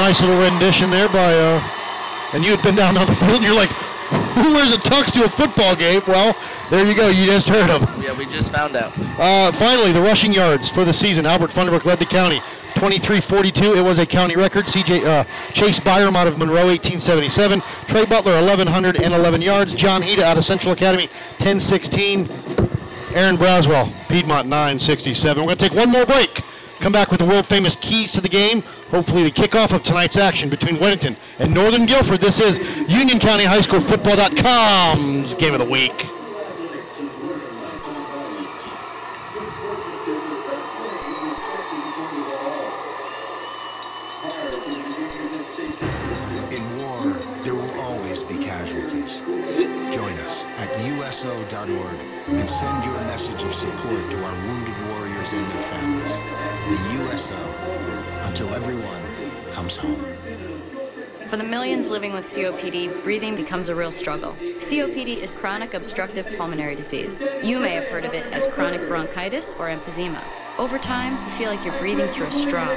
[0.00, 1.60] nice little rendition there by, uh,
[2.32, 3.68] and you had been down on the field and you're like,
[4.40, 6.00] who wears a tux to a football game?
[6.06, 6.34] Well,
[6.70, 7.08] there you go.
[7.08, 7.82] You just heard them.
[8.02, 8.92] Yeah, we just found out.
[9.18, 11.26] Uh, finally, the rushing yards for the season.
[11.26, 12.40] Albert Funderburk led the county.
[12.74, 13.76] 23-42.
[13.76, 14.64] It was a county record.
[14.64, 17.60] CJ uh, Chase Byram out of Monroe, 1877.
[17.86, 19.74] Trey Butler, 1,111 yards.
[19.74, 21.08] John Heda out of Central Academy,
[21.40, 22.30] 1016.
[23.12, 25.42] Aaron Braswell, Piedmont, 967.
[25.42, 26.42] We're going to take one more break.
[26.78, 28.64] Come back with the world famous keys to the game.
[28.90, 32.20] Hopefully, the kickoff of tonight's action between Weddington and Northern Guilford.
[32.20, 32.58] This is
[32.88, 36.06] Union County High School Football.com's game of the week.
[46.50, 47.12] In war,
[47.42, 49.18] there will always be casualties.
[49.94, 55.48] Join us at USO.org and send your message of support to our wounded warriors and
[55.52, 56.16] their families.
[56.70, 57.69] The USO,
[58.40, 60.02] until everyone comes home.
[61.26, 64.32] For the millions living with COPD, breathing becomes a real struggle.
[64.58, 67.22] COPD is chronic obstructive pulmonary disease.
[67.42, 70.22] You may have heard of it as chronic bronchitis or emphysema.
[70.58, 72.70] Over time, you feel like you're breathing through a straw.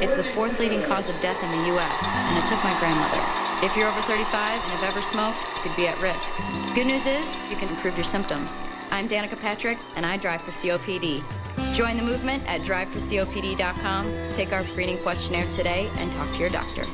[0.00, 3.22] It's the fourth leading cause of death in the U.S., and it took my grandmother.
[3.64, 6.32] If you're over 35 and have ever smoked, you could be at risk.
[6.74, 8.62] Good news is, you can improve your symptoms.
[8.90, 11.22] I'm Danica Patrick, and I drive for COPD.
[11.74, 16.84] Join the movement at driveforcopd.com, take our screening questionnaire today, and talk to your doctor.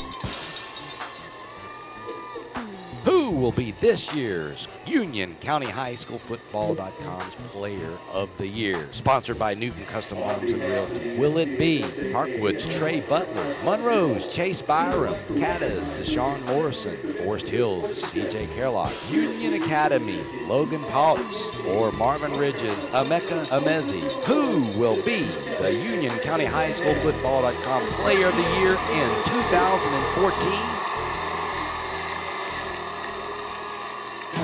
[3.06, 8.88] Who will be this year's Union County High School Football.com's Player of the Year?
[8.90, 11.16] Sponsored by Newton Custom Homes and Realty.
[11.16, 18.48] Will it be Parkwood's Trey Butler, Monroe's Chase Byram, Cata's Deshaun Morrison, Forest Hills CJ
[18.56, 24.00] Kerlock, Union Academy's Logan Potts, or Marvin Ridge's Emeka Amezi?
[24.24, 25.26] Who will be
[25.60, 30.95] the Union County High School Football.com Player of the Year in 2014?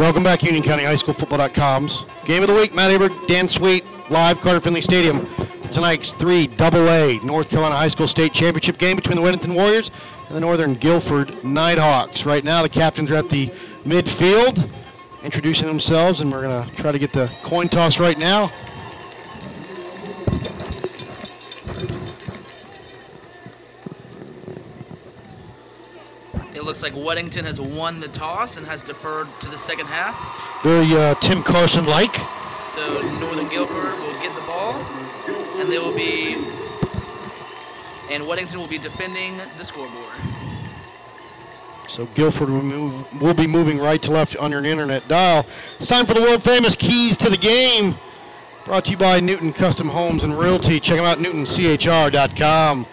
[0.03, 2.75] Welcome back, Union County High School Football.com's game of the week.
[2.75, 5.29] Matt Aber, Dan Sweet, live Carter Finley Stadium.
[5.73, 9.93] Tonight's three double A North Carolina High School State Championship game between the Weddington Warriors
[10.27, 12.27] and the Northern Guilford Nighthawks.
[12.27, 13.47] Right now, the captains are at the
[13.87, 14.69] midfield,
[15.23, 18.51] introducing themselves, and we're going to try to get the coin toss right now.
[26.63, 30.63] It looks like Weddington has won the toss and has deferred to the second half.
[30.63, 32.15] Very uh, Tim Carson like.
[32.73, 34.75] So Northern Guilford will get the ball,
[35.59, 36.35] and they will be,
[38.13, 40.15] and Weddington will be defending the scoreboard.
[41.89, 45.45] So Guilford will, move, will be moving right to left on your internet dial.
[45.81, 47.97] It's time for the world famous keys to the game.
[48.65, 50.79] Brought to you by Newton Custom Homes and Realty.
[50.79, 52.87] Check them out, newtonchr.com.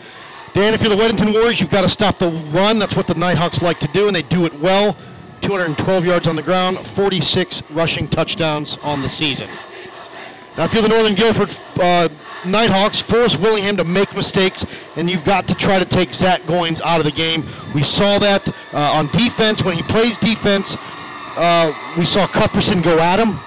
[0.54, 2.80] Dan, if you're the Weddington Warriors, you've got to stop the run.
[2.80, 4.98] That's what the Nighthawks like to do, and they do it well.
[5.42, 9.50] 212 yards on the ground, 46 rushing touchdowns on the season.
[10.57, 12.10] Now, if you're the Northern Guilford uh,
[12.46, 14.66] Nighthawks, force Willingham to make mistakes,
[14.96, 17.48] and you've got to try to take Zach Goins out of the game.
[17.74, 20.75] We saw that uh, on defense when he plays defense.
[21.36, 23.40] Uh, we saw Cuthbertson go at him,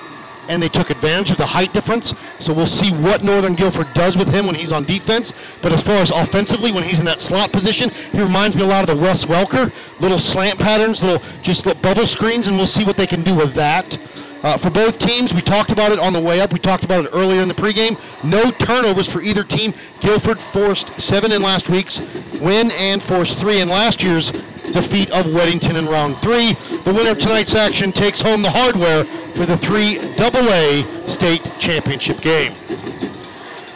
[0.48, 2.14] and they took advantage of the height difference.
[2.38, 5.32] So we'll see what Northern Guilford does with him when he's on defense.
[5.60, 8.66] But as far as offensively, when he's in that slot position, he reminds me a
[8.66, 12.66] lot of the Wes Welker, little slant patterns, little just little bubble screens, and we'll
[12.66, 13.98] see what they can do with that.
[14.42, 16.52] Uh, for both teams, we talked about it on the way up.
[16.52, 17.96] We talked about it earlier in the pregame.
[18.24, 19.72] No turnovers for either team.
[20.00, 22.00] Guilford forced seven in last week's
[22.40, 24.32] win and forced three in last year's
[24.72, 26.54] defeat of Weddington in round three.
[26.82, 29.04] The winner of tonight's action takes home the hardware
[29.34, 32.54] for the 3AA state championship game.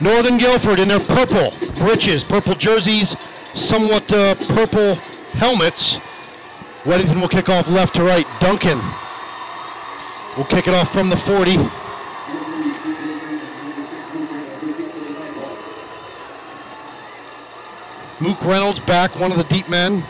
[0.00, 3.16] Northern Guilford in their purple breeches, purple jerseys,
[3.54, 4.96] somewhat uh, purple
[5.32, 5.98] helmets.
[6.84, 8.26] Weddington will kick off left to right.
[8.40, 8.78] Duncan
[10.36, 11.56] will kick it off from the 40.
[18.18, 20.04] Mook Reynolds back, one of the deep men.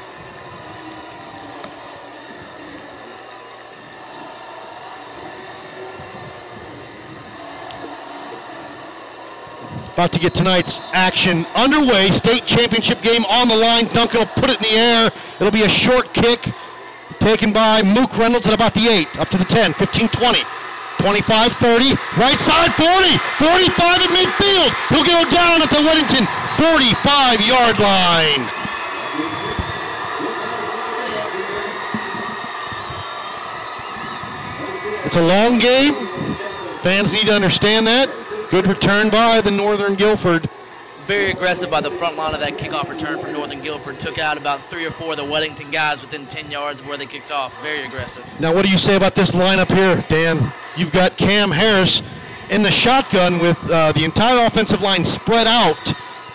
[9.97, 12.11] About to get tonight's action underway.
[12.11, 13.87] State championship game on the line.
[13.97, 15.11] Duncan will put it in the air.
[15.41, 16.53] It'll be a short kick
[17.19, 20.41] taken by Mook Reynolds at about the 8, up to the 10, 15, 20.
[20.99, 24.69] 25, 30, right side 40, 45 at midfield.
[24.93, 26.29] He'll go down at the Weddington
[26.61, 28.51] 45 yard line.
[35.07, 35.95] It's a long game.
[36.83, 38.26] Fans need to understand that.
[38.49, 40.49] Good return by the Northern Guilford.
[41.07, 43.99] Very aggressive by the front line of that kickoff return from Northern Guilford.
[43.99, 46.97] Took out about three or four of the Weddington guys within 10 yards of where
[46.97, 47.53] they kicked off.
[47.61, 48.25] Very aggressive.
[48.39, 50.53] Now, what do you say about this lineup here, Dan?
[50.77, 52.03] You've got Cam Harris
[52.51, 55.85] in the shotgun with uh, the entire offensive line spread out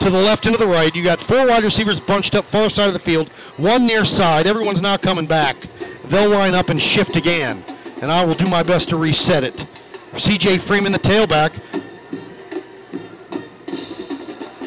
[0.02, 0.94] to the left and to the right.
[0.94, 4.48] You got four wide receivers bunched up far side of the field, one near side.
[4.48, 5.68] Everyone's now coming back.
[6.06, 7.64] They'll line up and shift again,
[8.02, 9.66] and I will do my best to reset it.
[10.18, 10.58] C.J.
[10.58, 11.54] Freeman, the tailback.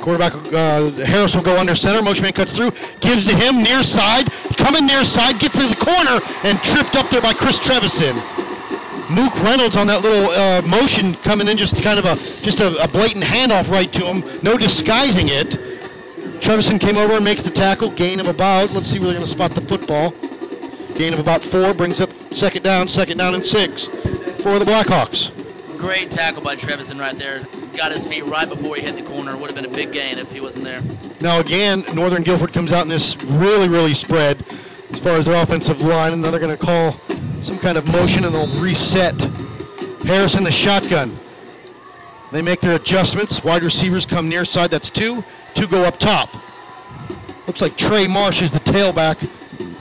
[0.04, 2.02] Quarterback uh, Harris will go under center.
[2.02, 5.74] Motion man cuts through, gives to him near side, coming near side, gets to the
[5.74, 8.16] corner and tripped up there by Chris Trevison.
[9.08, 12.76] Mook Reynolds on that little uh, motion coming in, just kind of a just a,
[12.84, 15.52] a blatant handoff right to him, no disguising it.
[16.42, 18.72] Trevison came over and makes the tackle, gain of about.
[18.72, 20.10] Let's see where they're going to spot the football.
[20.96, 25.30] Gain of about four brings up second down, second down and six for the Blackhawks.
[25.78, 27.46] Great tackle by Trevison right there.
[27.76, 29.36] Got his feet right before he hit the corner.
[29.36, 30.82] Would have been a big gain if he wasn't there.
[31.20, 34.44] Now again, Northern Guilford comes out in this really, really spread
[34.90, 37.00] as far as their offensive line, and now they're going to call
[37.42, 39.20] some kind of motion and they'll reset.
[40.04, 41.18] Harris in the shotgun.
[42.30, 43.42] They make their adjustments.
[43.42, 44.70] Wide receivers come near side.
[44.70, 45.24] That's two.
[45.54, 46.34] Two go up top.
[47.46, 49.28] Looks like Trey Marsh is the tailback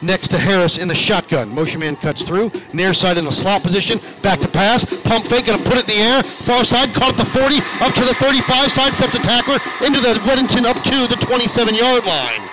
[0.04, 1.50] next to Harris in the shotgun.
[1.50, 2.52] Motion man cuts through.
[2.74, 4.00] Near side in the slot position.
[4.22, 4.86] Back to pass.
[5.02, 5.46] Pump fake.
[5.46, 6.24] To put it in the air.
[6.24, 6.94] Far side.
[6.94, 7.58] Caught at the 40.
[7.82, 8.72] Up to the 35.
[8.72, 9.60] Sidestep the tackler.
[9.86, 12.50] Into the Weddington up to the 27 yard line.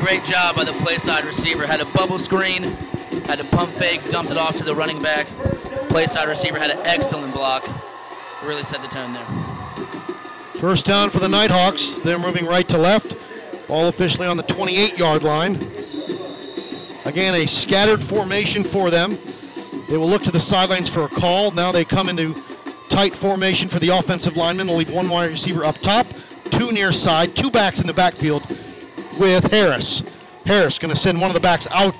[0.00, 1.66] Great job by the play side receiver.
[1.66, 2.62] Had a bubble screen,
[3.24, 5.26] had a pump fake, dumped it off to the running back.
[5.88, 7.66] Play side receiver had an excellent block.
[8.42, 9.26] Really set the tone there.
[10.60, 11.98] First down for the Nighthawks.
[11.98, 13.16] They're moving right to left.
[13.66, 15.56] Ball officially on the 28 yard line.
[17.06, 19.16] Again, a scattered formation for them.
[19.88, 21.52] They will look to the sidelines for a call.
[21.52, 22.34] Now they come into
[22.88, 24.66] tight formation for the offensive lineman.
[24.66, 26.08] They'll leave one wide receiver up top,
[26.50, 28.42] two near side, two backs in the backfield
[29.20, 30.02] with Harris.
[30.46, 31.94] Harris going to send one of the backs out.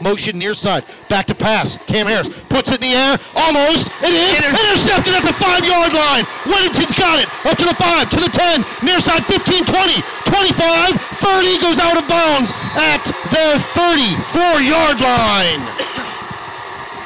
[0.00, 0.84] Motion near side.
[1.08, 1.76] Back to pass.
[1.86, 3.18] Cam Harris puts it in the air.
[3.34, 3.90] Almost.
[4.06, 4.38] It is.
[4.46, 6.24] Intercepted at the five yard line.
[6.46, 7.26] Weddington's got it.
[7.46, 8.62] Up to the five, to the 10.
[8.86, 11.58] Near side 15, 20, 25, 30.
[11.58, 13.02] Goes out of bounds at
[13.34, 15.60] the 34 yard line.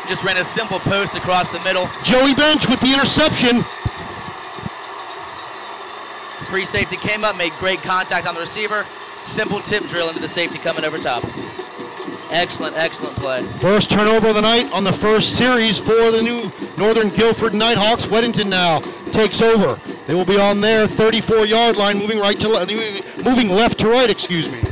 [0.09, 1.89] Just ran a simple post across the middle.
[2.05, 3.65] Joey Bench with the interception.
[6.53, 8.85] Free safety came up, made great contact on the receiver.
[9.23, 11.25] Simple tip drill into the safety coming over top.
[12.33, 13.47] Excellent, excellent play.
[13.61, 18.07] First turnover of the night on the first series for the new Northern Guilford Nighthawks.
[18.07, 18.81] Weddington now
[19.13, 19.79] takes over.
[20.07, 22.67] They will be on their 34-yard line, moving right to le-
[23.23, 24.09] moving left to right.
[24.09, 24.63] Excuse me.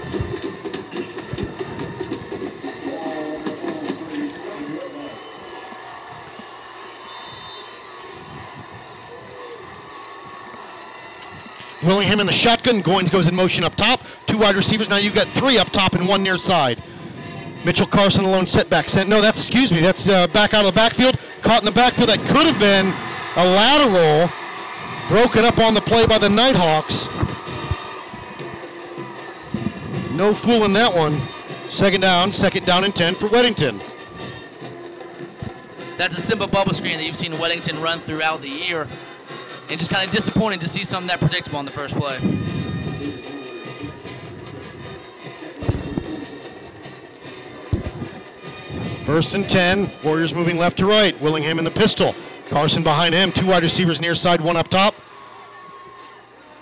[11.82, 12.82] Willingham in the shotgun.
[12.82, 14.06] Goins goes in motion up top.
[14.26, 14.88] Two wide receivers.
[14.88, 16.82] Now you've got three up top and one near side.
[17.64, 18.88] Mitchell Carson alone setback.
[18.88, 21.18] Sent, no, that's, excuse me, that's uh, back out of the backfield.
[21.42, 22.08] Caught in the backfield.
[22.08, 22.88] That could have been
[23.36, 24.30] a lateral.
[25.08, 27.06] Broken up on the play by the Nighthawks.
[30.12, 31.20] No fooling that one.
[31.68, 33.80] Second down, second down and 10 for Weddington.
[35.96, 38.88] That's a simple bubble screen that you've seen Weddington run throughout the year.
[39.68, 42.18] And just kind of disappointing to see something that predictable on the first play.
[49.10, 49.90] First and 10.
[50.04, 51.20] Warriors moving left to right.
[51.20, 52.14] Willingham in the pistol.
[52.48, 53.32] Carson behind him.
[53.32, 54.94] Two wide receivers near side, one up top.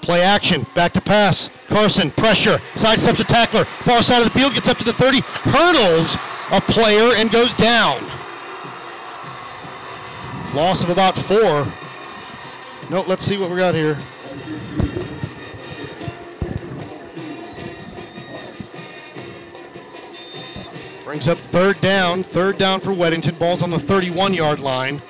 [0.00, 0.66] Play action.
[0.74, 1.50] Back to pass.
[1.66, 2.58] Carson, pressure.
[2.74, 3.66] Sidesteps a tackler.
[3.82, 5.20] Far side of the field, gets up to the 30.
[5.20, 6.16] Hurdles
[6.50, 8.02] a player and goes down.
[10.54, 11.70] Loss of about four.
[12.88, 14.02] No, let's see what we got here.
[21.08, 22.22] Brings up third down.
[22.22, 23.38] Third down for Weddington.
[23.38, 25.00] Ball's on the 31 yard line.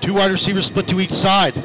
[0.00, 1.64] Two wide receivers split to each side.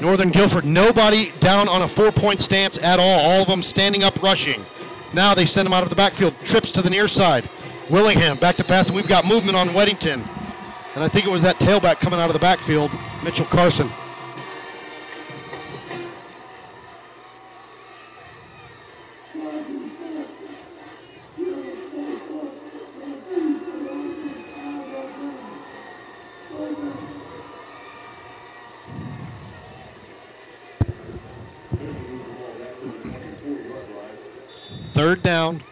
[0.00, 3.20] Northern Guilford, nobody down on a four point stance at all.
[3.20, 4.64] All of them standing up rushing.
[5.12, 6.34] Now they send him out of the backfield.
[6.42, 7.50] Trips to the near side.
[7.90, 10.26] Willingham back to pass, and we've got movement on Weddington.
[10.94, 12.90] And I think it was that tailback coming out of the backfield,
[13.22, 13.90] Mitchell Carson.
[35.00, 35.62] Third down.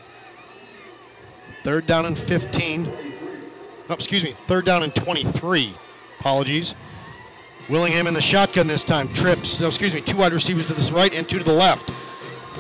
[1.62, 2.84] Third down and 15.
[3.86, 4.34] No, excuse me.
[4.46, 5.76] Third down and 23.
[6.18, 6.74] Apologies.
[7.68, 9.12] Willingham in the shotgun this time.
[9.12, 9.60] Trips.
[9.60, 10.00] No, excuse me.
[10.00, 11.90] Two wide receivers to the right and two to the left.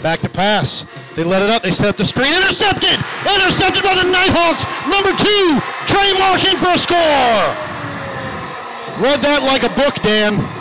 [0.02, 0.84] Back to pass.
[1.16, 1.62] They let it up.
[1.62, 2.34] They set up the screen.
[2.34, 2.98] Intercepted!
[3.22, 4.62] Intercepted by the Nighthawks.
[4.92, 7.48] Number two, Trey Marsh in for a score.
[9.00, 10.57] Read that like a book, Dan.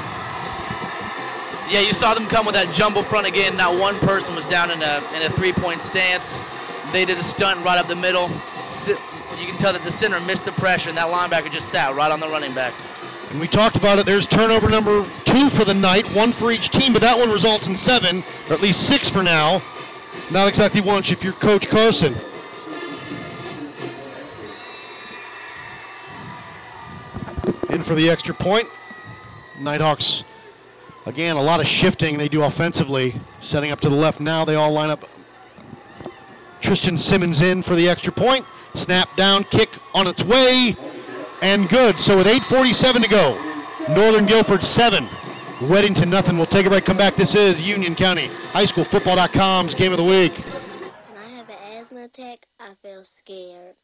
[1.70, 3.58] Yeah, you saw them come with that jumble front again.
[3.58, 6.38] Not one person was down in a in a three-point stance.
[6.94, 8.30] They did a stunt right up the middle.
[8.88, 12.12] You can tell that the center missed the pressure, and that linebacker just sat right
[12.12, 12.74] on the running back.
[13.30, 14.06] And we talked about it.
[14.06, 17.68] There's turnover number two for the night, one for each team, but that one results
[17.68, 19.62] in seven, or at least six for now.
[20.32, 22.16] Not exactly one if you're Coach Carson.
[27.70, 28.70] In for the extra point.
[29.60, 30.24] Nighthawks,
[31.08, 34.20] again, a lot of shifting they do offensively, setting up to the left.
[34.20, 35.10] Now they all line up.
[36.60, 38.46] Tristan Simmons in for the extra point.
[38.76, 40.76] Snap down, kick on its way,
[41.42, 42.00] and good.
[42.00, 43.42] So with 8.47 to go,
[43.90, 45.08] Northern Guilford 7,
[45.60, 46.38] Weddington nothing.
[46.38, 47.16] We'll take a break, come back.
[47.16, 50.34] This is Union County High School Football.com's Game of the Week.
[50.36, 53.76] When I have an asthma attack, I feel scared.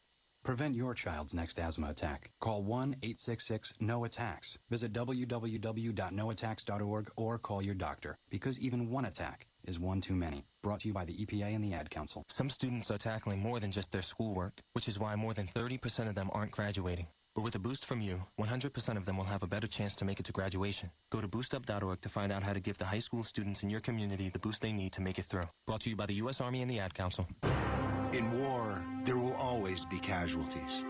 [0.44, 2.30] Prevent your child's next asthma attack.
[2.38, 4.58] Call 1 866 No Attacks.
[4.68, 10.44] Visit www.noattacks.org or call your doctor because even one attack is one too many.
[10.62, 12.24] Brought to you by the EPA and the Ad Council.
[12.28, 16.08] Some students are tackling more than just their schoolwork, which is why more than 30%
[16.08, 17.06] of them aren't graduating.
[17.34, 20.04] But with a boost from you, 100% of them will have a better chance to
[20.04, 20.90] make it to graduation.
[21.10, 23.80] Go to boostup.org to find out how to give the high school students in your
[23.80, 25.48] community the boost they need to make it through.
[25.66, 26.42] Brought to you by the U.S.
[26.42, 27.26] Army and the Ad Council.
[28.14, 30.84] In war, there will always be casualties.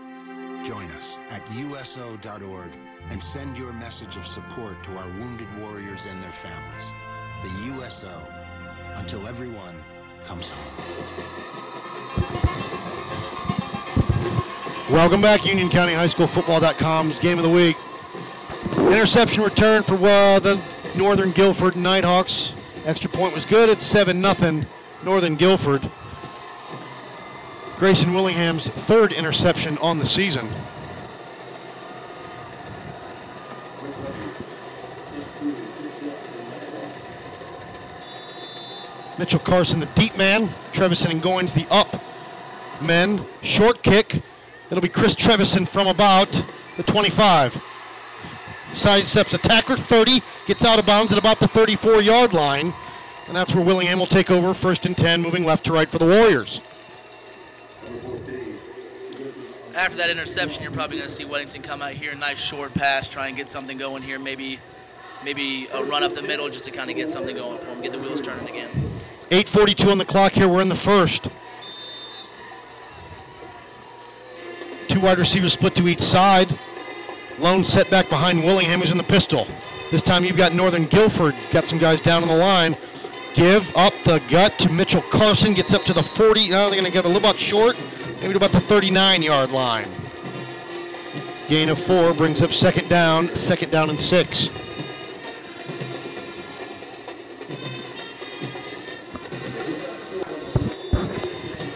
[0.63, 2.69] Join us at USO.org
[3.09, 6.91] and send your message of support to our wounded warriors and their families.
[7.41, 8.21] The USO,
[8.93, 9.73] until everyone
[10.27, 10.85] comes home.
[14.91, 17.75] Welcome back, Union County High School Football.com's Game of the Week.
[18.77, 20.61] Interception return for uh, the
[20.93, 22.53] Northern Guilford Nighthawks.
[22.85, 23.67] Extra point was good.
[23.67, 24.65] It's 7 0
[25.03, 25.89] Northern Guilford.
[27.77, 30.49] Grayson Willingham's third interception on the season.
[39.17, 40.53] Mitchell Carson, the deep man.
[40.71, 42.01] Trevison and Goins, the up
[42.81, 43.25] men.
[43.41, 44.21] Short kick.
[44.69, 46.43] It'll be Chris Trevison from about
[46.77, 47.61] the 25.
[48.71, 52.73] Sidesteps a tackler, 30, gets out of bounds at about the 34 yard line.
[53.27, 55.97] And that's where Willingham will take over first and 10, moving left to right for
[55.97, 56.61] the Warriors.
[59.75, 63.09] After that interception, you're probably going to see Weddington come out here, nice short pass,
[63.09, 64.17] try and get something going here.
[64.17, 64.57] Maybe,
[65.21, 67.81] maybe a run up the middle just to kind of get something going for him,
[67.81, 68.69] get the wheels turning again.
[69.31, 70.47] 8.42 on the clock here.
[70.47, 71.27] We're in the first.
[74.87, 76.57] Two wide receivers split to each side.
[77.37, 79.45] Lone set back behind Willingham, who's in the pistol.
[79.91, 82.77] This time you've got Northern Guilford, got some guys down on the line.
[83.33, 86.47] Give up the gut to Mitchell Carson, gets up to the 40.
[86.47, 87.75] Now they're going to get a little bit short,
[88.21, 89.89] maybe to about the 39 yard line.
[91.47, 94.49] Gain of four brings up second down, second down and six.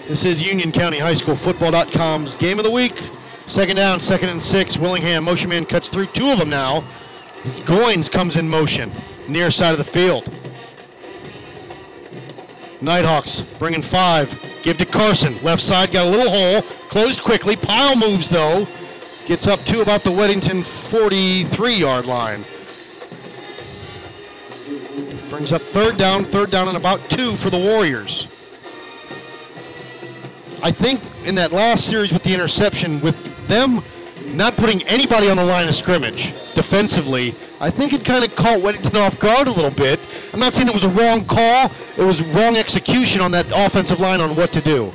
[0.07, 2.99] This is Union County High School Football.com's game of the week.
[3.45, 4.75] Second down, second and six.
[4.75, 6.83] Willingham motion man cuts through two of them now.
[7.43, 8.91] Goins comes in motion,
[9.27, 10.31] near side of the field.
[12.81, 14.35] Nighthawks bringing five.
[14.61, 15.41] Give to Carson.
[15.43, 16.61] Left side got a little hole.
[16.89, 17.55] Closed quickly.
[17.55, 18.67] Pile moves though.
[19.25, 22.45] Gets up to about the Weddington 43 yard line.
[25.29, 28.27] Brings up third down, third down, and about two for the Warriors.
[30.61, 33.15] I think in that last series with the interception, with
[33.47, 33.83] them
[34.35, 38.59] not putting anybody on the line of scrimmage defensively, I think it kind of caught
[38.59, 39.99] Weddington off guard a little bit.
[40.33, 43.99] I'm not saying it was a wrong call, it was wrong execution on that offensive
[43.99, 44.93] line on what to do.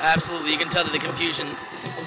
[0.00, 0.52] Absolutely.
[0.52, 1.48] You can tell that the confusion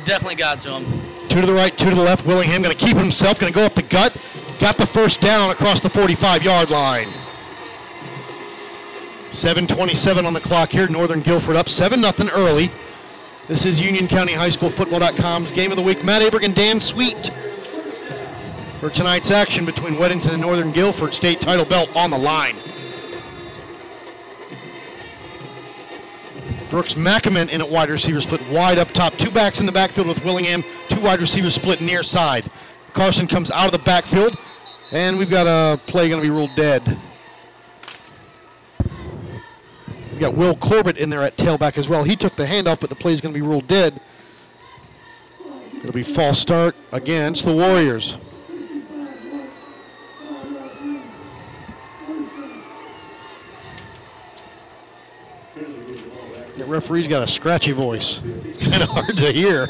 [0.03, 1.01] definitely got to him.
[1.29, 2.25] Two to the right, two to the left.
[2.25, 4.15] Willingham going to keep it himself, going to go up the gut.
[4.59, 7.09] Got the first down across the 45 yard line.
[9.31, 10.87] 7.27 on the clock here.
[10.87, 12.71] Northern Guilford up 7 0 early.
[13.47, 16.03] This is Union County High School Football.com's game of the week.
[16.03, 17.31] Matt Aberg and Dan Sweet
[18.81, 21.13] for tonight's action between Weddington and Northern Guilford.
[21.13, 22.57] State title belt on the line.
[26.69, 29.17] Brooks Mackaman in at wide receiver split wide up top.
[29.17, 30.61] Two backs in the backfield with Willingham.
[30.89, 32.51] Two wide receivers split near side.
[32.91, 34.37] Carson comes out of the backfield.
[34.91, 36.99] And we've got a play going to be ruled dead.
[40.17, 42.03] We've got Will Corbett in there at tailback as well.
[42.03, 44.01] He took the handoff, but the play is going to be ruled dead.
[45.77, 48.17] It'll be false start against the Warriors.
[56.55, 58.19] The referee's got a scratchy voice.
[58.43, 59.67] It's kind of hard to hear.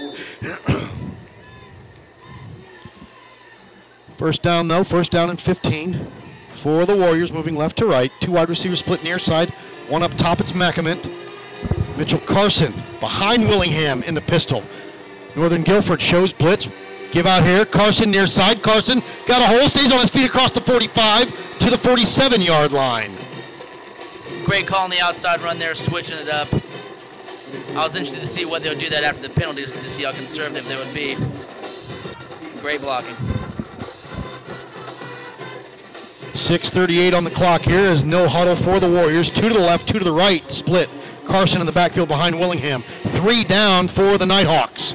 [4.16, 4.86] First down, though.
[4.86, 6.08] First down and 15
[6.54, 8.13] for the Warriors, moving left to right.
[8.22, 9.54] Two wide receivers split near side.
[9.88, 11.10] One up top, it's Macament.
[11.98, 14.63] Mitchell Carson behind Willingham in the pistol.
[15.36, 16.70] Northern Guilford shows blitz.
[17.12, 17.66] Give out here.
[17.66, 18.62] Carson near side.
[18.62, 22.74] Carson got a hole, stays on his feet across the 45 to the 47 yard
[22.74, 23.18] line.
[24.44, 26.50] Great call on the outside run there, switching it up.
[27.70, 30.03] I was interested to see what they would do that after the penalties to see
[30.03, 31.18] how conservative they would be.
[32.59, 33.16] Great blocking.
[36.38, 39.32] 6.38 on the clock here is no huddle for the Warriors.
[39.32, 40.88] Two to the left, two to the right, split.
[41.26, 42.84] Carson in the backfield behind Willingham.
[43.08, 44.94] Three down for the Nighthawks.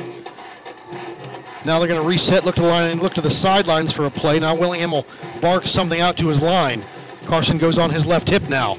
[1.65, 4.11] Now they're going to reset, look to the line, look to the sidelines for a
[4.11, 4.39] play.
[4.39, 5.05] Now Willingham will
[5.41, 6.85] bark something out to his line.
[7.27, 8.79] Carson goes on his left hip now.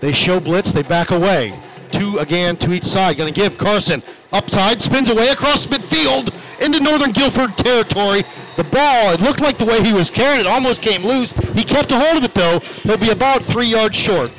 [0.00, 1.56] They show blitz, they back away.
[1.92, 3.16] Two again to each side.
[3.16, 4.02] Going to give Carson
[4.34, 8.22] upside, spins away across midfield into Northern Guilford territory.
[8.56, 11.32] The ball, it looked like the way he was carrying it, almost came loose.
[11.32, 12.58] He kept a hold of it though.
[12.82, 14.30] He'll be about three yards short.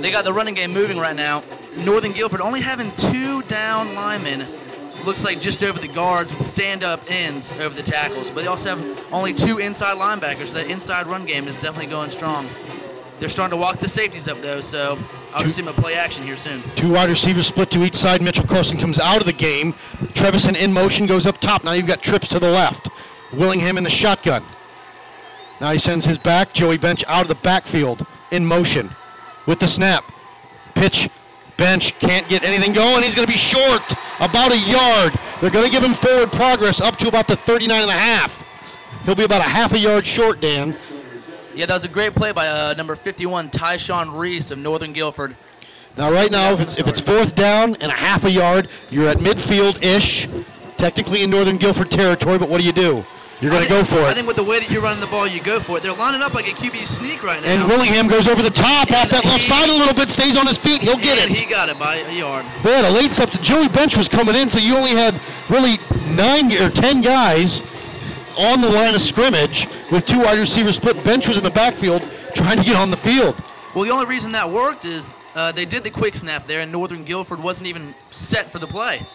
[0.00, 1.42] They got the running game moving right now.
[1.76, 4.46] Northern Guilford only having two down linemen.
[5.04, 8.30] Looks like just over the guards with stand-up ends over the tackles.
[8.30, 10.48] But they also have only two inside linebackers.
[10.48, 12.48] So that inside run game is definitely going strong.
[13.18, 14.98] They're starting to walk the safeties up though, so
[15.34, 16.62] I'll see a play action here soon.
[16.76, 18.20] Two wide receivers split to each side.
[18.20, 19.72] Mitchell Carson comes out of the game.
[20.14, 21.64] Trevison in motion goes up top.
[21.64, 22.90] Now you've got trips to the left.
[23.32, 24.44] Willingham in the shotgun.
[25.60, 26.52] Now he sends his back.
[26.52, 28.90] Joey Bench out of the backfield in motion
[29.46, 30.04] with the snap.
[30.74, 31.08] Pitch.
[31.56, 33.02] Bench can't get anything going.
[33.02, 35.18] He's going to be short about a yard.
[35.40, 38.42] They're going to give him forward progress up to about the 39 and a half.
[39.04, 40.76] He'll be about a half a yard short, Dan.
[41.54, 45.36] Yeah, that was a great play by uh, number 51, Tyshawn Reese of Northern Guilford.
[45.98, 49.08] Now, right now, if it's, if it's fourth down and a half a yard, you're
[49.08, 50.28] at midfield-ish,
[50.78, 53.04] technically in Northern Guilford territory, but what do you do?
[53.42, 54.04] You're going to go for it.
[54.04, 55.82] I think with the way that you're running the ball, you go for it.
[55.82, 57.48] They're lining up like a QB sneak right now.
[57.48, 60.46] And Willingham goes over the top off that left side a little bit, stays on
[60.46, 60.80] his feet.
[60.80, 61.36] He'll get And it.
[61.36, 62.46] he got it by a yard.
[62.62, 63.44] Boy, a late substitute.
[63.44, 65.74] Joey Bench was coming in, so you only had really
[66.14, 67.62] nine or ten guys
[68.38, 71.02] on the line of scrimmage with two wide receivers split.
[71.04, 72.02] Bench was in the backfield
[72.34, 73.34] trying to get on the field.
[73.74, 76.70] Well, the only reason that worked is uh, they did the quick snap there, and
[76.70, 79.06] Northern Guilford wasn't even set for the play.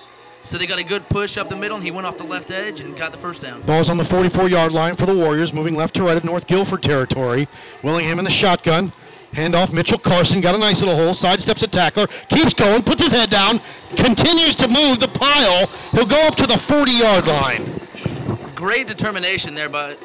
[0.43, 2.51] So they got a good push up the middle, and he went off the left
[2.51, 3.61] edge and got the first down.
[3.63, 6.81] Ball's on the 44-yard line for the Warriors, moving left to right of North Guilford
[6.81, 7.47] territory.
[7.83, 8.93] Willingham in the shotgun.
[9.33, 13.11] Handoff, Mitchell Carson got a nice little hole, sidesteps a tackler, keeps going, puts his
[13.11, 13.59] head down,
[13.95, 15.67] continues to move the pile.
[15.91, 17.86] He'll go up to the 40-yard line.
[18.57, 20.01] Great determination there, but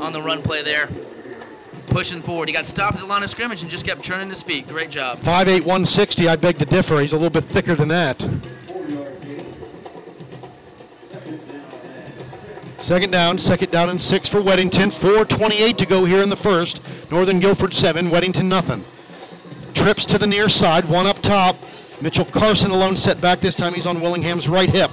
[0.00, 0.88] on the run play there,
[1.88, 2.48] pushing forward.
[2.48, 4.66] He got stopped at the line of scrimmage and just kept turning his feet.
[4.66, 5.20] Great job.
[5.20, 7.00] 5'8", 160, I beg to differ.
[7.00, 8.26] He's a little bit thicker than that.
[12.78, 14.90] Second down, second down and six for Weddington.
[14.90, 16.80] 4.28 to go here in the first.
[17.10, 18.86] Northern Guilford seven, Weddington nothing.
[19.74, 21.58] Trips to the near side, one up top.
[22.00, 23.42] Mitchell Carson alone set back.
[23.42, 24.90] This time he's on Willingham's right hip.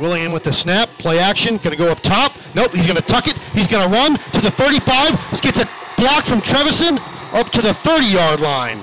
[0.00, 2.32] Willingham with the snap, play action, gonna go up top.
[2.54, 3.36] Nope, he's gonna tuck it.
[3.54, 5.30] He's gonna run to the 35.
[5.30, 6.98] This gets a block from Trevison
[7.32, 8.80] up to the 30-yard line.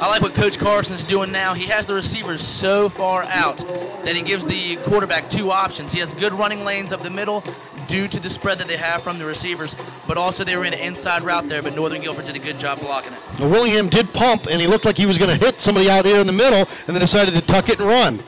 [0.00, 1.54] I like what Coach Carson's doing now.
[1.54, 3.58] He has the receivers so far out
[4.04, 5.92] that he gives the quarterback two options.
[5.92, 7.42] He has good running lanes up the middle
[7.86, 10.74] due to the spread that they have from the receivers, but also they were in
[10.74, 13.18] an inside route there, but Northern Guilford did a good job blocking it.
[13.38, 16.04] Now, Willingham did pump, and he looked like he was going to hit somebody out
[16.04, 18.22] here in the middle, and then decided to tuck it and run.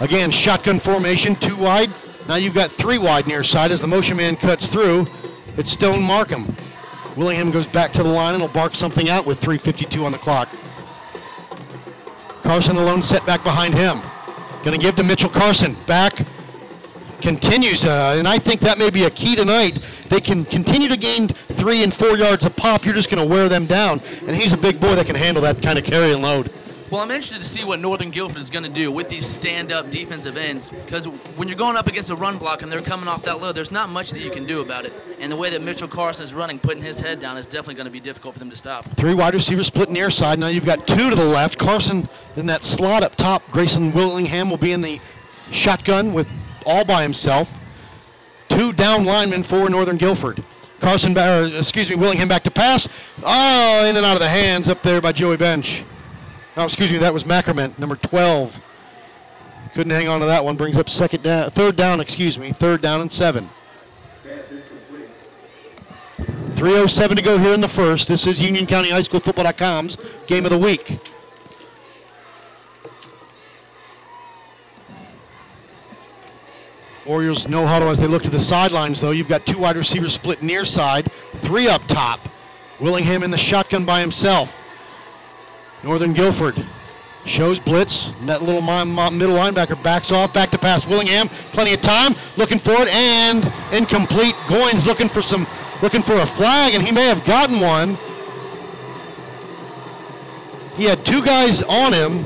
[0.00, 1.92] Again, shotgun formation, two wide.
[2.26, 5.06] Now you've got three wide near side as the motion man cuts through.
[5.58, 6.56] It's Stone Markham.
[7.16, 10.18] Willingham goes back to the line and will bark something out with 3.52 on the
[10.18, 10.48] clock.
[12.42, 14.00] Carson alone set back behind him.
[14.64, 15.76] Going to give to Mitchell Carson.
[15.86, 16.26] Back
[17.20, 19.80] continues, uh, and I think that may be a key tonight.
[20.08, 22.86] They can continue to gain three and four yards a pop.
[22.86, 25.42] You're just going to wear them down, and he's a big boy that can handle
[25.42, 26.50] that kind of carry and load.
[26.90, 29.92] Well, I'm interested to see what Northern Guilford is going to do with these stand-up
[29.92, 33.22] defensive ends because when you're going up against a run block and they're coming off
[33.22, 34.92] that low, there's not much that you can do about it.
[35.20, 37.84] And the way that Mitchell Carson is running, putting his head down, is definitely going
[37.84, 38.86] to be difficult for them to stop.
[38.96, 40.40] Three wide receivers split near side.
[40.40, 41.58] Now you've got two to the left.
[41.58, 43.48] Carson in that slot up top.
[43.52, 44.98] Grayson Willingham will be in the
[45.52, 46.26] shotgun with
[46.66, 47.52] all by himself.
[48.48, 50.42] Two down linemen for Northern Guilford.
[50.80, 52.88] Carson, or, excuse me, Willingham back to pass.
[53.22, 55.84] Oh, in and out of the hands up there by Joey Bench.
[56.56, 58.58] Oh, excuse me, that was Mackerman, number 12.
[59.72, 60.56] Couldn't hang on to that one.
[60.56, 63.48] Brings up second down, third down, excuse me, third down and seven.
[66.56, 68.08] 307 to go here in the first.
[68.08, 71.00] This is Union County High School Football.com's game of the week.
[77.06, 79.10] Warriors no huddle as they look to the sidelines, though.
[79.10, 82.28] You've got two wide receivers split near side, three up top.
[82.78, 84.59] Willingham in the shotgun by himself.
[85.82, 86.64] Northern Guilford
[87.24, 88.08] shows blitz.
[88.20, 91.28] And that little mi- mi- middle linebacker backs off, back to pass Willingham.
[91.52, 94.34] Plenty of time, looking for it, and incomplete.
[94.46, 95.46] Goins looking for some,
[95.82, 97.98] looking for a flag, and he may have gotten one.
[100.76, 102.24] He had two guys on him,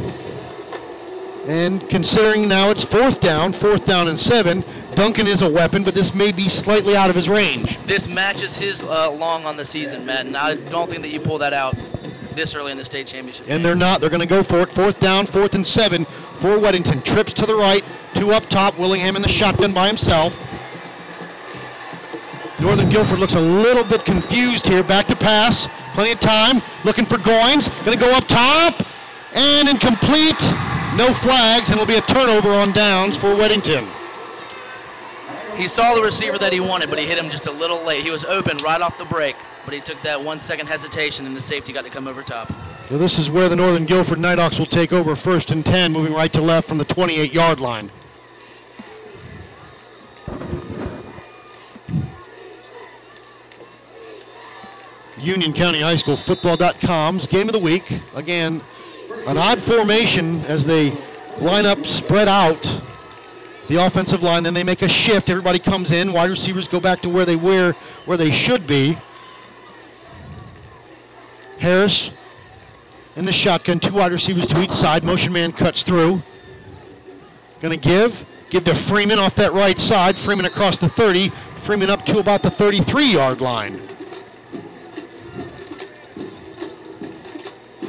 [1.47, 4.64] and considering now it's fourth down, fourth down and seven,
[4.95, 7.85] Duncan is a weapon, but this may be slightly out of his range.
[7.85, 11.19] This matches his uh, long on the season, Matt, and I don't think that you
[11.19, 11.77] pull that out
[12.35, 13.47] this early in the state championship.
[13.49, 14.01] And they're not.
[14.01, 14.73] They're going to go for it.
[14.73, 16.05] Fourth down, fourth and seven
[16.40, 17.05] for Weddington.
[17.05, 18.79] Trips to the right, two up top.
[18.79, 20.38] Willingham in the shotgun by himself.
[22.61, 24.83] Northern Guilford looks a little bit confused here.
[24.83, 25.68] Back to pass.
[25.92, 26.62] Plenty of time.
[26.85, 27.68] Looking for Goins.
[27.85, 28.87] Going to go up top.
[29.33, 30.40] And incomplete.
[30.97, 33.92] No flags, and it'll be a turnover on downs for Weddington.
[35.57, 38.05] He saw the receiver that he wanted, but he hit him just a little late.
[38.05, 41.37] He was open right off the break, but he took that one second hesitation, and
[41.37, 42.53] the safety got to come over top.
[42.90, 46.33] This is where the Northern Guilford Nighthawks will take over first and 10, moving right
[46.33, 47.90] to left from the 28 yard line.
[55.18, 58.00] Union County High School Football.com's game of the week.
[58.14, 58.61] Again,
[59.27, 60.96] an odd formation as they
[61.38, 62.81] line up spread out
[63.68, 64.42] the offensive line.
[64.42, 65.31] Then they make a shift.
[65.31, 66.12] Everybody comes in.
[66.12, 67.72] Wide receivers go back to where they were,
[68.05, 68.98] where they should be.
[71.64, 72.11] Harris
[73.16, 75.03] in the shotgun, two wide receivers to each side.
[75.03, 76.22] Motion man cuts through.
[77.61, 78.27] Going to give.
[78.50, 80.18] Give to Freeman off that right side.
[80.18, 81.31] Freeman across the 30.
[81.57, 83.81] Freeman up to about the 33 yard line.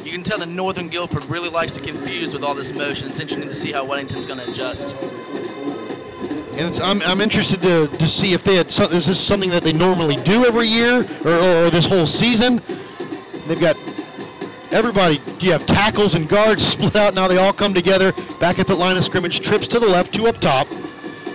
[0.05, 3.09] You can tell that Northern Guilford really likes to confuse with all this motion.
[3.09, 4.95] It's interesting to see how Weddington's going to adjust.
[6.55, 9.49] And it's, I'm, I'm interested to, to see if they had some, is this something
[9.49, 12.61] that they normally do every year or, or this whole season.
[13.47, 13.77] They've got
[14.71, 15.21] everybody.
[15.39, 17.13] You have tackles and guards split out.
[17.13, 19.39] Now they all come together back at the line of scrimmage.
[19.39, 20.67] Trips to the left, two up top.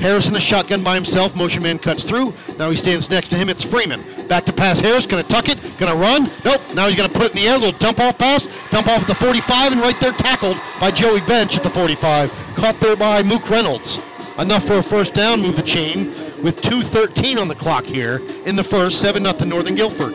[0.00, 1.36] Harris in the shotgun by himself.
[1.36, 2.32] Motion man cuts through.
[2.58, 3.50] Now he stands next to him.
[3.50, 4.02] It's Freeman.
[4.28, 4.80] Back to pass.
[4.80, 5.60] Harris going to tuck it.
[5.76, 6.30] Going to run.
[6.42, 6.62] Nope.
[6.74, 7.58] Now he's going to put it in the air.
[7.58, 8.48] Little dump off pass.
[8.70, 12.32] Dump off at the 45 and right there tackled by Joey Bench at the 45.
[12.56, 13.98] Caught there by Mook Reynolds.
[14.38, 15.42] Enough for a first down.
[15.42, 19.02] Move the chain with 2:13 on the clock here in the first.
[19.02, 20.14] Seven nothing Northern Guilford.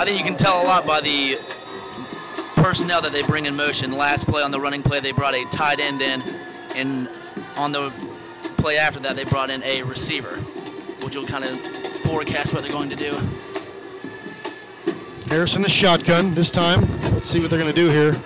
[0.00, 1.38] I think you can tell a lot by the
[2.56, 3.92] personnel that they bring in motion.
[3.92, 6.22] Last play on the running play, they brought a tight end in,
[6.74, 7.06] and
[7.54, 7.92] on the
[8.56, 10.36] play after that, they brought in a receiver,
[11.02, 11.60] which will kind of
[12.00, 13.12] forecast what they're going to do.
[15.26, 16.80] Harris in the shotgun this time.
[17.12, 18.18] Let's see what they're going to do here.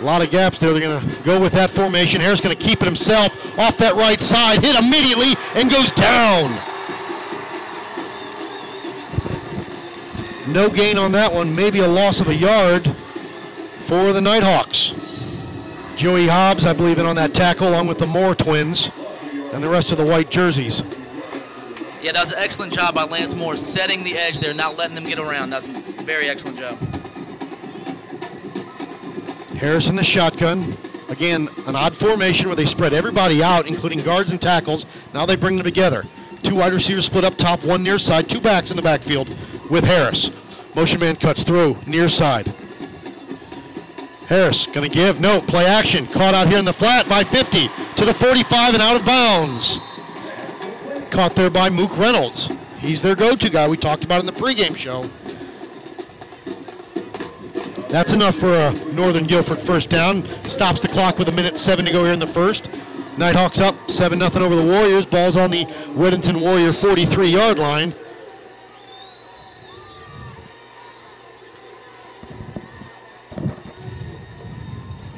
[0.00, 0.72] A lot of gaps there.
[0.72, 2.20] They're going to go with that formation.
[2.20, 4.64] Harris going to keep it himself off that right side.
[4.64, 6.60] Hit immediately and goes down.
[10.48, 12.96] No gain on that one, maybe a loss of a yard
[13.80, 14.94] for the Nighthawks.
[15.94, 18.90] Joey Hobbs, I believe, in on that tackle, along with the Moore twins
[19.52, 20.82] and the rest of the white jerseys.
[22.00, 24.94] Yeah, that was an excellent job by Lance Moore setting the edge there, not letting
[24.94, 25.50] them get around.
[25.50, 26.78] That's a very excellent job.
[29.54, 30.78] Harris in the shotgun.
[31.10, 34.86] Again, an odd formation where they spread everybody out, including guards and tackles.
[35.12, 36.06] Now they bring them together.
[36.42, 39.28] Two wide receivers split up top, one near side, two backs in the backfield
[39.70, 40.30] with Harris.
[40.74, 42.52] Motion man cuts through, near side.
[44.28, 46.06] Harris gonna give, no, play action.
[46.06, 49.80] Caught out here in the flat by 50 to the 45 and out of bounds.
[51.10, 52.50] Caught there by Mook Reynolds.
[52.78, 55.10] He's their go-to guy we talked about in the pregame show.
[57.88, 60.28] That's enough for a Northern Guilford first down.
[60.46, 62.68] Stops the clock with a minute seven to go here in the first.
[63.16, 65.06] Nighthawks up 7 0 over the Warriors.
[65.06, 67.94] Ball's on the Weddington Warrior 43 yard line.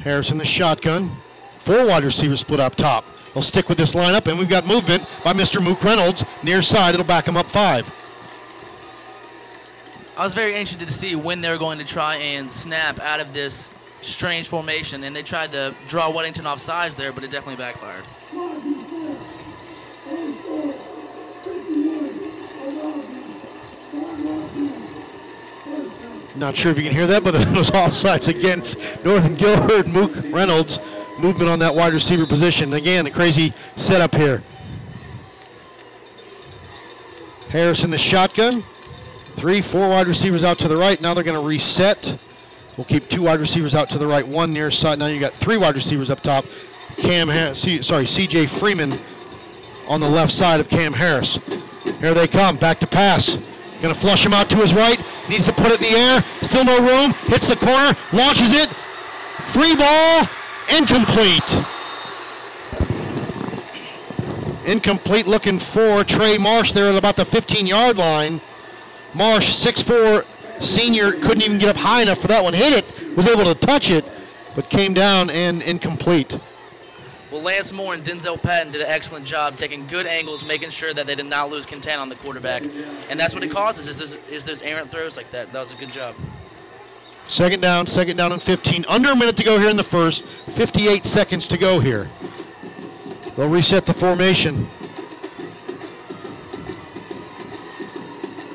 [0.03, 1.11] Harris in the shotgun.
[1.59, 3.05] Four wide receivers split up top.
[3.33, 5.63] They'll stick with this lineup, and we've got movement by Mr.
[5.63, 6.93] Mook Reynolds near side.
[6.93, 7.89] It'll back him up five.
[10.17, 13.19] I was very interested to see when they were going to try and snap out
[13.19, 13.69] of this
[14.01, 18.03] strange formation, and they tried to draw Weddington off sides there, but it definitely backfired.
[26.35, 29.87] Not sure if you can hear that, but it those offsides against Northern Guilford.
[29.87, 30.79] Mook Reynolds
[31.19, 32.73] movement on that wide receiver position.
[32.73, 34.41] Again, a crazy setup here.
[37.49, 38.63] Harris in the shotgun.
[39.35, 40.99] Three, four wide receivers out to the right.
[41.01, 42.17] Now they're going to reset.
[42.77, 44.99] We'll keep two wide receivers out to the right, one near side.
[44.99, 46.45] Now you got three wide receivers up top.
[46.97, 48.47] Cam, C- sorry, C.J.
[48.47, 48.99] Freeman
[49.87, 51.39] on the left side of Cam Harris.
[51.99, 53.37] Here they come, back to pass.
[53.81, 55.03] To flush him out to his right.
[55.27, 56.25] Needs to put it in the air.
[56.43, 57.13] Still no room.
[57.25, 57.97] Hits the corner.
[58.13, 58.69] Launches it.
[59.43, 60.29] Free ball.
[60.77, 61.65] Incomplete.
[64.65, 68.39] Incomplete looking for Trey Marsh there at about the 15 yard line.
[69.13, 70.25] Marsh, 6'4
[70.63, 72.53] senior, couldn't even get up high enough for that one.
[72.53, 74.05] Hit it, was able to touch it,
[74.55, 76.37] but came down and incomplete.
[77.31, 80.93] Well, Lance Moore and Denzel Patton did an excellent job taking good angles, making sure
[80.93, 82.61] that they did not lose content on the quarterback.
[83.09, 85.53] And that's what it causes is those, is those errant throws like that.
[85.53, 86.13] That was a good job.
[87.27, 88.83] Second down, second down and 15.
[88.89, 90.25] Under a minute to go here in the first.
[90.55, 92.09] 58 seconds to go here.
[93.37, 94.69] They'll reset the formation.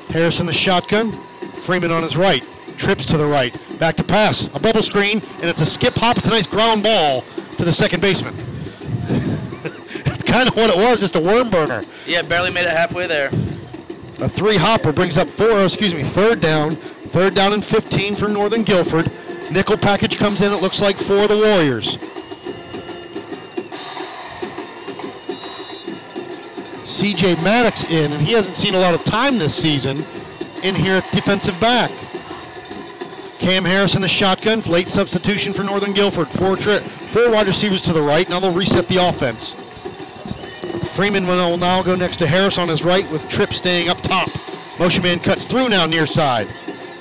[0.09, 1.13] Harris in the shotgun.
[1.61, 2.45] Freeman on his right.
[2.77, 3.55] Trips to the right.
[3.79, 4.45] Back to pass.
[4.53, 6.19] A bubble screen, and it's a skip hop.
[6.19, 7.23] It's a nice ground ball
[7.57, 8.56] to the second baseman.
[9.07, 11.83] That's kind of what it was, just a worm burner.
[12.05, 13.29] Yeah, barely made it halfway there.
[14.19, 16.75] A three hopper brings up four, oh, excuse me, third down.
[16.75, 19.11] Third down and 15 for Northern Guilford.
[19.49, 21.97] Nickel package comes in, it looks like for the Warriors.
[26.83, 30.05] CJ Maddox in, and he hasn't seen a lot of time this season
[30.63, 31.91] in here at defensive back.
[33.39, 36.27] Cam Harris in the shotgun, late substitution for Northern Guilford.
[36.27, 38.27] Four, tri- four wide receivers to the right.
[38.27, 39.55] Now they'll reset the offense.
[40.93, 44.29] Freeman will now go next to Harris on his right with Tripp staying up top.
[44.79, 46.47] Motion man cuts through now near side.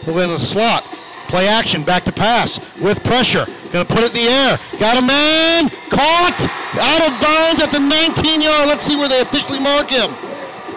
[0.04, 0.84] He'll in the slot.
[1.28, 3.46] Play action, back to pass with pressure.
[3.72, 4.60] Gonna put it in the air.
[4.78, 5.70] Got a man.
[5.90, 6.48] Caught.
[6.78, 8.68] Out of bounds at the 19 yard.
[8.68, 10.14] Let's see where they officially mark him.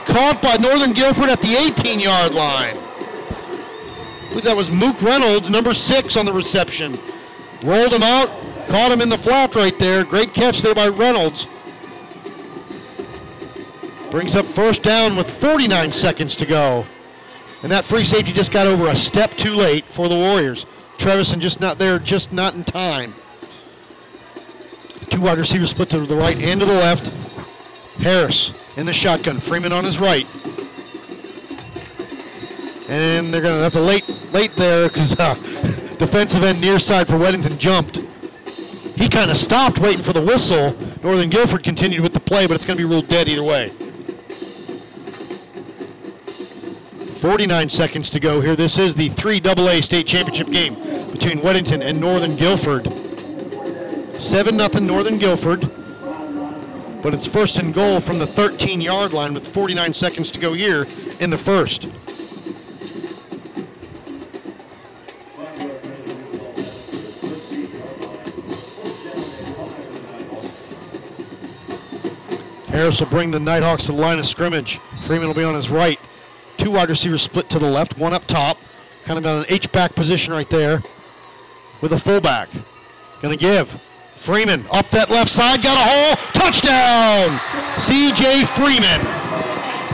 [0.06, 2.78] Caught by Northern Guilford at the 18 yard line.
[4.30, 7.00] Believe that was Mook Reynolds, number six on the reception.
[7.63, 8.30] Rolled him out,
[8.68, 10.04] caught him in the flat right there.
[10.04, 11.48] Great catch there by Reynolds.
[14.12, 16.86] Brings up first down with 49 seconds to go.
[17.62, 20.65] And that free safety just got over a step too late for the Warriors.
[20.98, 23.15] Trevison just not there, just not in time.
[25.10, 27.12] Two wide receivers split to the right and to the left.
[27.98, 29.39] Harris in the shotgun.
[29.39, 30.28] Freeman on his right.
[32.89, 33.60] And they're gonna.
[33.60, 35.36] That's a late, late there because uh,
[35.99, 38.02] defensive end near side for Weddington jumped.
[38.95, 40.75] He kind of stopped waiting for the whistle.
[41.04, 43.71] Northern Guilford continued with the play, but it's to be ruled dead either way.
[47.19, 48.56] 49 seconds to go here.
[48.56, 50.73] This is the 3AA state championship game
[51.12, 52.91] between Weddington and Northern Guilford.
[54.19, 55.69] 7 0 Northern Guilford.
[57.04, 60.54] But it's first and goal from the 13 yard line with 49 seconds to go
[60.54, 60.88] here
[61.19, 61.88] in the first.
[72.70, 74.80] Harris will bring the Nighthawks to the line of scrimmage.
[75.06, 76.00] Freeman will be on his right.
[76.58, 78.58] Two wide receivers split to the left, one up top.
[79.04, 80.84] kind of on an H-back position right there
[81.82, 82.50] with a fullback.
[83.22, 83.82] Going to give.
[84.16, 87.40] Freeman up that left side, got a hole, touchdown!
[87.80, 88.46] C.J.
[88.46, 89.00] Freeman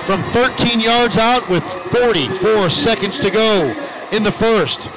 [0.06, 3.72] from 13 yards out with 44 seconds to go
[4.12, 4.90] in the first.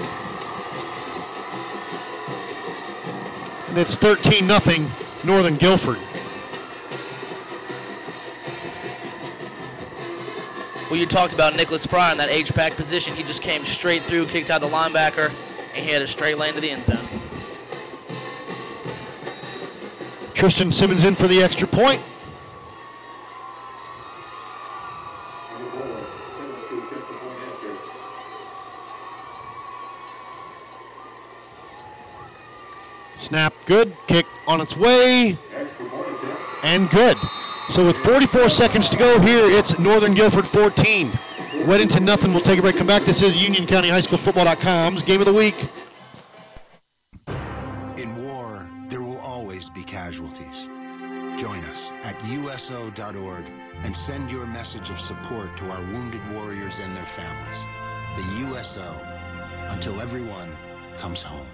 [3.68, 4.90] And it's 13 nothing
[5.24, 5.98] Northern Guilford.
[10.90, 13.14] Well, you talked about Nicholas Fryer in that H-back position.
[13.14, 15.30] He just came straight through, kicked out the linebacker,
[15.74, 17.06] and he had a straight lane to the end zone.
[20.32, 22.00] Tristan Simmons in for the extra point.
[33.16, 35.36] Snap good, kick on its way,
[36.62, 37.18] and good.
[37.68, 41.10] So with 44 seconds to go here, it's Northern Guilford 14.
[41.66, 42.32] Weddington nothing.
[42.32, 42.76] We'll take a break.
[42.76, 43.04] Come back.
[43.04, 45.68] This is Union County High School Football.com's game of the week.
[47.98, 50.66] In war, there will always be casualties.
[51.38, 53.44] Join us at USO.org
[53.82, 57.64] and send your message of support to our wounded warriors and their families.
[58.16, 58.96] The USO,
[59.68, 60.56] until everyone
[60.96, 61.46] comes home.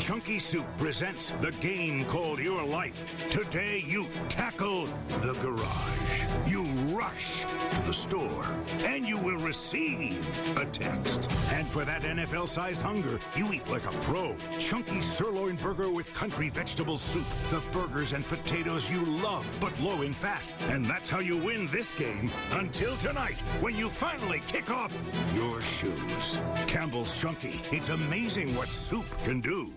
[0.00, 3.14] Chunky Soup presents the game called Your Life.
[3.28, 4.86] Today you tackle
[5.20, 6.50] the garage.
[6.50, 6.62] You
[6.96, 8.46] rush to the store
[8.82, 10.18] and you will receive
[10.56, 11.30] a text.
[11.52, 14.36] And for that NFL sized hunger, you eat like a pro.
[14.58, 17.26] Chunky sirloin burger with country vegetable soup.
[17.50, 20.42] The burgers and potatoes you love, but low in fat.
[20.68, 24.92] And that's how you win this game until tonight when you finally kick off
[25.34, 26.40] your shoes.
[26.66, 27.60] Campbell's Chunky.
[27.70, 29.70] It's amazing what soup can do.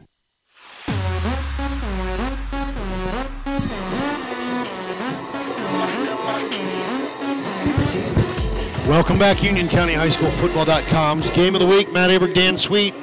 [8.88, 11.92] Welcome back, Union County High School Football.com's game of the week.
[11.92, 12.94] Matt Aber, Dan Sweet.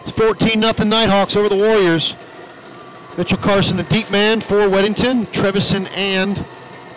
[0.00, 2.16] It's 14 0 Nighthawks over the Warriors.
[3.18, 5.26] Mitchell Carson, the deep man for Weddington.
[5.26, 6.42] Trevison and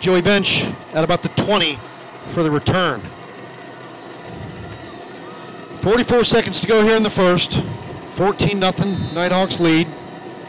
[0.00, 1.78] Joey Bench at about the 20
[2.30, 3.02] for the return.
[5.82, 7.62] 44 seconds to go here in the first.
[8.12, 8.72] 14 0
[9.12, 9.86] Nighthawks lead.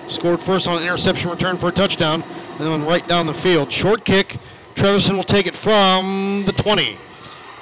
[0.07, 3.71] Scored first on an interception return for a touchdown, and then right down the field.
[3.71, 4.37] Short kick.
[4.75, 6.97] Trevison will take it from the 20.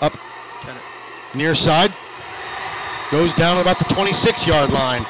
[0.01, 0.17] Up
[1.33, 1.93] near side.
[3.11, 5.05] Goes down about the 26 yard line.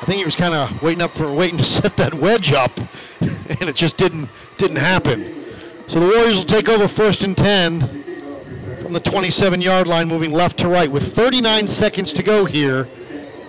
[0.00, 2.78] I think he was kind of waiting up for waiting to set that wedge up,
[3.20, 5.44] and it just didn't didn't happen.
[5.86, 10.32] So the Warriors will take over first and 10 from the 27 yard line, moving
[10.32, 12.88] left to right with 39 seconds to go here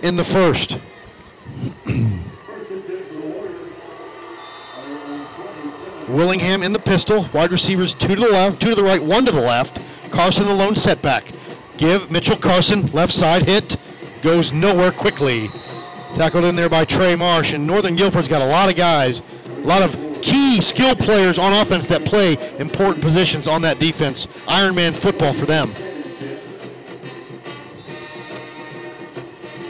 [0.02, 0.78] in the first.
[6.08, 7.28] Willingham in the pistol.
[7.32, 9.80] Wide receivers two to the left, two to the right, one to the left.
[10.10, 11.32] Carson the lone setback.
[11.76, 13.76] Give Mitchell Carson left side hit.
[14.22, 15.50] Goes nowhere quickly.
[16.14, 17.52] Tackled in there by Trey Marsh.
[17.52, 21.52] And Northern Guilford's got a lot of guys, a lot of key skill players on
[21.52, 24.26] offense that play important positions on that defense.
[24.46, 25.74] Ironman football for them.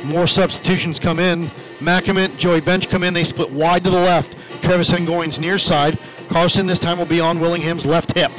[0.02, 1.50] More substitutions come in.
[1.80, 3.14] Macament, Joey Bench come in.
[3.14, 4.36] They split wide to the left.
[4.62, 5.98] Trevison Goins near side.
[6.28, 8.30] Carson this time will be on Willingham's left hip.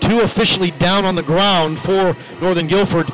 [0.00, 3.10] Two officially down on the ground for Northern Guilford.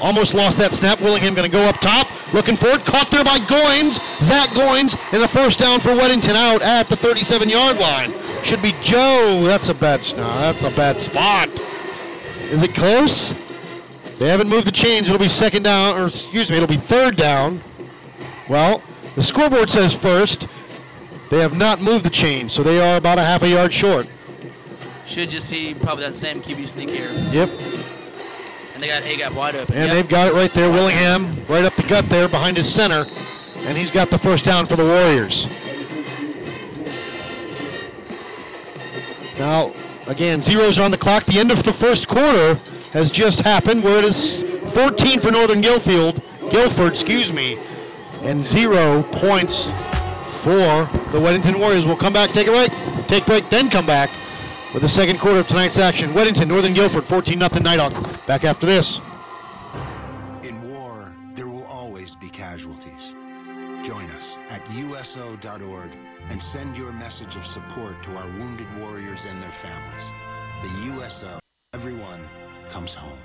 [0.00, 1.00] Almost lost that snap.
[1.00, 2.08] Willingham going to go up top.
[2.34, 2.84] Looking for it.
[2.84, 4.00] Caught there by Goins.
[4.22, 4.98] Zach Goins.
[5.12, 8.12] And the first down for Weddington out at the 37 yard line.
[8.42, 9.42] Should be Joe.
[9.44, 10.56] That's a bad snap.
[10.56, 11.48] That's a bad spot.
[12.50, 13.34] Is it close?
[14.18, 15.08] They haven't moved the chains.
[15.08, 17.62] It'll be second down, or excuse me, it'll be third down.
[18.48, 18.82] Well,
[19.16, 20.48] the scoreboard says first.
[21.30, 24.06] They have not moved the chain, so they are about a half a yard short.
[25.06, 27.10] Should just see probably that same QB sneak here.
[27.10, 27.48] Yep.
[28.74, 29.74] And they got A gap wide open.
[29.76, 29.92] And Yep.
[29.94, 30.70] they've got it right there.
[30.70, 33.06] Willingham right up the gut there behind his center.
[33.66, 35.48] And he's got the first down for the Warriors.
[39.38, 39.72] Now,
[40.06, 41.24] again, zeros are on the clock.
[41.24, 42.58] The end of the first quarter
[42.92, 46.20] has just happened where it is 14 for Northern Guilfield,
[46.50, 47.58] Guilford, excuse me,
[48.24, 49.64] and zero points
[50.40, 51.86] for the Weddington Warriors.
[51.86, 52.70] We'll come back, take a break,
[53.06, 54.10] take break, then come back
[54.72, 56.12] with the second quarter of tonight's action.
[56.12, 58.26] Weddington, Northern Guilford, 14 0 Nighthawk.
[58.26, 59.00] Back after this.
[60.42, 63.14] In war, there will always be casualties.
[63.84, 65.90] Join us at USO.org
[66.30, 70.10] and send your message of support to our wounded warriors and their families.
[70.62, 71.38] The USO,
[71.74, 72.20] everyone
[72.70, 73.18] comes home.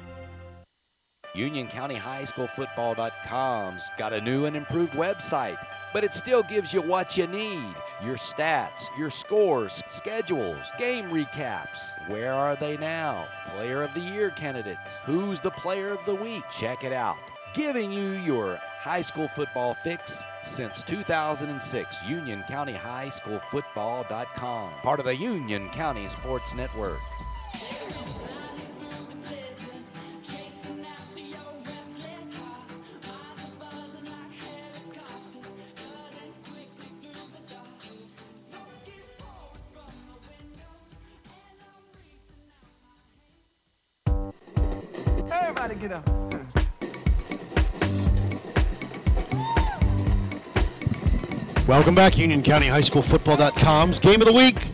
[1.33, 5.63] Union County High School Football.com's got a new and improved website,
[5.93, 11.91] but it still gives you what you need your stats, your scores, schedules, game recaps.
[12.07, 13.27] Where are they now?
[13.51, 14.99] Player of the Year candidates.
[15.05, 16.43] Who's the player of the week?
[16.51, 17.17] Check it out.
[17.53, 21.97] Giving you your high school football fix since 2006.
[22.07, 24.71] Union County High School Football.com.
[24.81, 26.99] Part of the Union County Sports Network.
[51.69, 54.71] Welcome back, Union County High School Football.com's game of the week.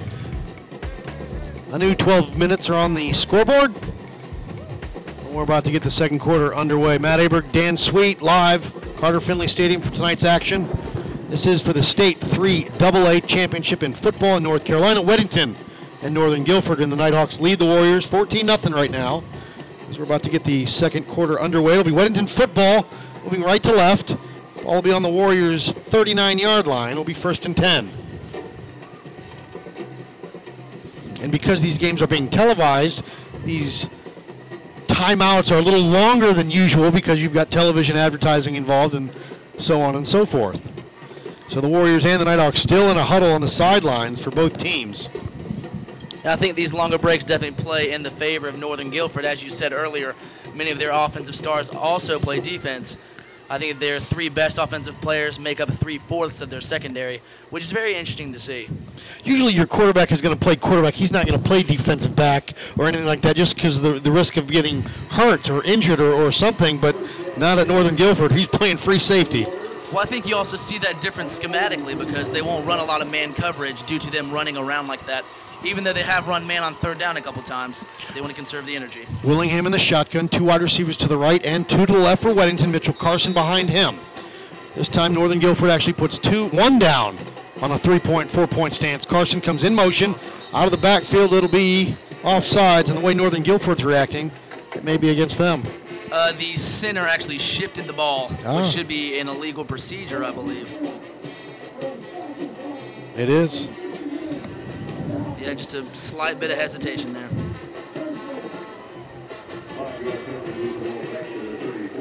[1.74, 3.76] A new 12 minutes are on the scoreboard.
[5.26, 6.98] We're about to get the second quarter underway.
[6.98, 10.70] Matt Aberg, Dan Sweet, live, Carter Finley Stadium for tonight's action.
[11.28, 15.02] This is for the state 3 AA championship in football in North Carolina.
[15.02, 15.58] Weddington
[16.02, 19.22] and Northern Guilford and the Nighthawks lead the Warriors 14 0 right now.
[19.90, 22.88] As we're about to get the second quarter underway, it'll be Weddington football
[23.26, 24.16] moving right to left.
[24.66, 26.94] Ball will be on the Warriors' 39 yard line.
[26.94, 27.92] It'll be first and 10.
[31.22, 33.04] And because these games are being televised,
[33.44, 33.88] these
[34.88, 39.16] timeouts are a little longer than usual because you've got television advertising involved and
[39.60, 40.60] so on and so forth.
[41.48, 44.58] So the Warriors and the Nighthawks still in a huddle on the sidelines for both
[44.58, 45.12] teams.
[46.24, 49.26] I think these longer breaks definitely play in the favor of Northern Guilford.
[49.26, 50.16] As you said earlier,
[50.56, 52.98] many of their offensive stars also play defense.
[53.50, 57.22] I think their three best offensive players make up three fourths of their secondary,
[57.52, 58.68] which is very interesting to see.
[59.24, 60.96] Usually your quarterback is going to play quarterback.
[60.96, 64.00] He's not going to play defensive back or anything like that just because of the,
[64.00, 66.96] the risk of getting hurt or injured or, or something, but
[67.38, 68.32] not at Northern Guilford.
[68.32, 69.46] He's playing free safety.
[69.92, 73.04] Well, I think you also see that difference schematically because they won't run a lot
[73.04, 75.24] of man coverage due to them running around like that.
[75.66, 78.36] Even though they have run man on third down a couple times, they want to
[78.36, 79.06] conserve the energy.
[79.24, 82.22] Willingham in the shotgun, two wide receivers to the right and two to the left
[82.22, 82.70] for Weddington.
[82.72, 84.00] Mitchell Carson behind him.
[84.76, 87.18] This time Northern Guilford actually puts two, one down
[87.62, 89.06] on a three-point, four-point stance.
[89.06, 90.16] Carson comes in motion
[90.54, 91.34] out of the backfield.
[91.34, 94.32] It'll be offsides, and the way Northern Guilford's reacting,
[94.76, 95.66] it may be against them.
[96.12, 98.58] Uh, the center actually shifted the ball, Ah.
[98.58, 100.68] which should be an illegal procedure, I believe.
[103.16, 103.68] It is.
[105.46, 107.30] Yeah, just a slight bit of hesitation there.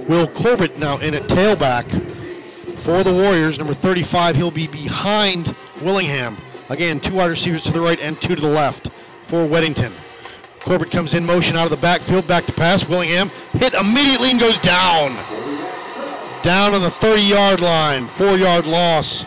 [0.09, 1.85] Will Corbett now in at tailback
[2.79, 3.59] for the Warriors.
[3.59, 6.39] Number 35, he'll be behind Willingham.
[6.71, 8.89] Again, two wide receivers to the right and two to the left
[9.21, 9.93] for Weddington.
[10.61, 12.89] Corbett comes in motion out of the backfield, back to pass.
[12.89, 15.17] Willingham hit immediately and goes down.
[16.43, 19.27] Down on the 30 yard line, four yard loss.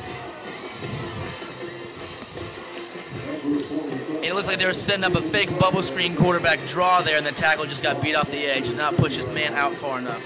[4.27, 7.25] It looked like they were setting up a fake bubble screen quarterback draw there, and
[7.25, 8.67] the tackle just got beat off the edge.
[8.67, 10.21] Did not push his man out far enough.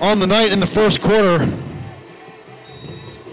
[0.00, 1.52] on the night in the first quarter.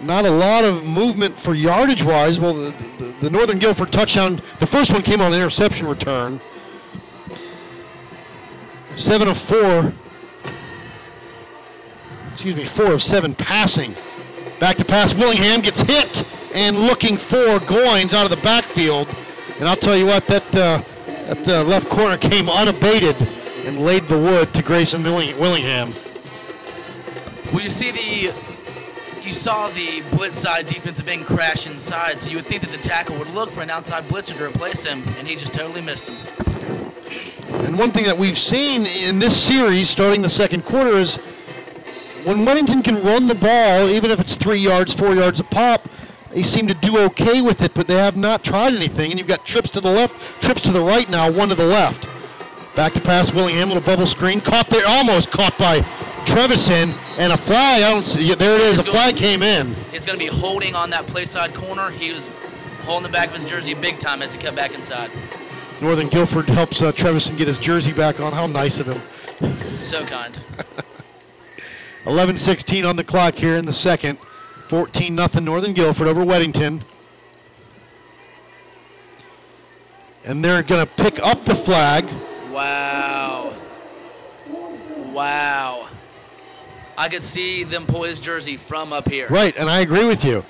[0.01, 2.39] Not a lot of movement for yardage wise.
[2.39, 6.41] Well, the, the, the Northern Guilford touchdown, the first one came on an interception return.
[8.95, 9.93] Seven of four,
[12.31, 13.95] excuse me, four of seven passing.
[14.59, 15.13] Back to pass.
[15.13, 16.23] Willingham gets hit
[16.55, 19.13] and looking for Goins out of the backfield.
[19.59, 23.15] And I'll tell you what, that, uh, that uh, left corner came unabated
[23.65, 25.93] and laid the wood to Grayson Willing- Willingham.
[27.53, 28.33] Well, you see the,
[29.21, 32.77] you saw the blitz side defensive end crash inside, so you would think that the
[32.77, 36.07] tackle would look for an outside blitzer to replace him, and he just totally missed
[36.07, 36.17] him.
[37.49, 41.17] And one thing that we've seen in this series, starting the second quarter, is
[42.23, 45.89] when Weddington can run the ball, even if it's three yards, four yards a pop,
[46.35, 49.09] they seem to do okay with it, but they have not tried anything.
[49.09, 50.13] And you've got trips to the left,
[50.43, 52.09] trips to the right now, one to the left.
[52.75, 55.79] Back to pass, Willingham, little bubble screen, caught there, almost caught by
[56.25, 57.83] Trevison, and a flag.
[57.83, 58.35] I don't see.
[58.35, 58.79] There it is.
[58.79, 59.75] A flag came in.
[59.93, 61.89] He's going to be holding on that play side corner.
[61.89, 62.29] He was
[62.81, 65.11] holding the back of his jersey big time as he cut back inside.
[65.79, 68.33] Northern Guilford helps uh, Trevison get his jersey back on.
[68.33, 69.01] How nice of him.
[69.79, 70.37] So kind.
[72.03, 74.19] 11-16 on the clock here in the second.
[74.67, 76.83] 14 nothing Northern Guilford over Weddington.
[80.23, 82.05] And they're going to pick up the flag.
[82.51, 83.53] Wow.
[85.11, 85.89] Wow.
[86.97, 89.27] I could see them pull his jersey from up here.
[89.29, 90.43] Right, and I agree with you.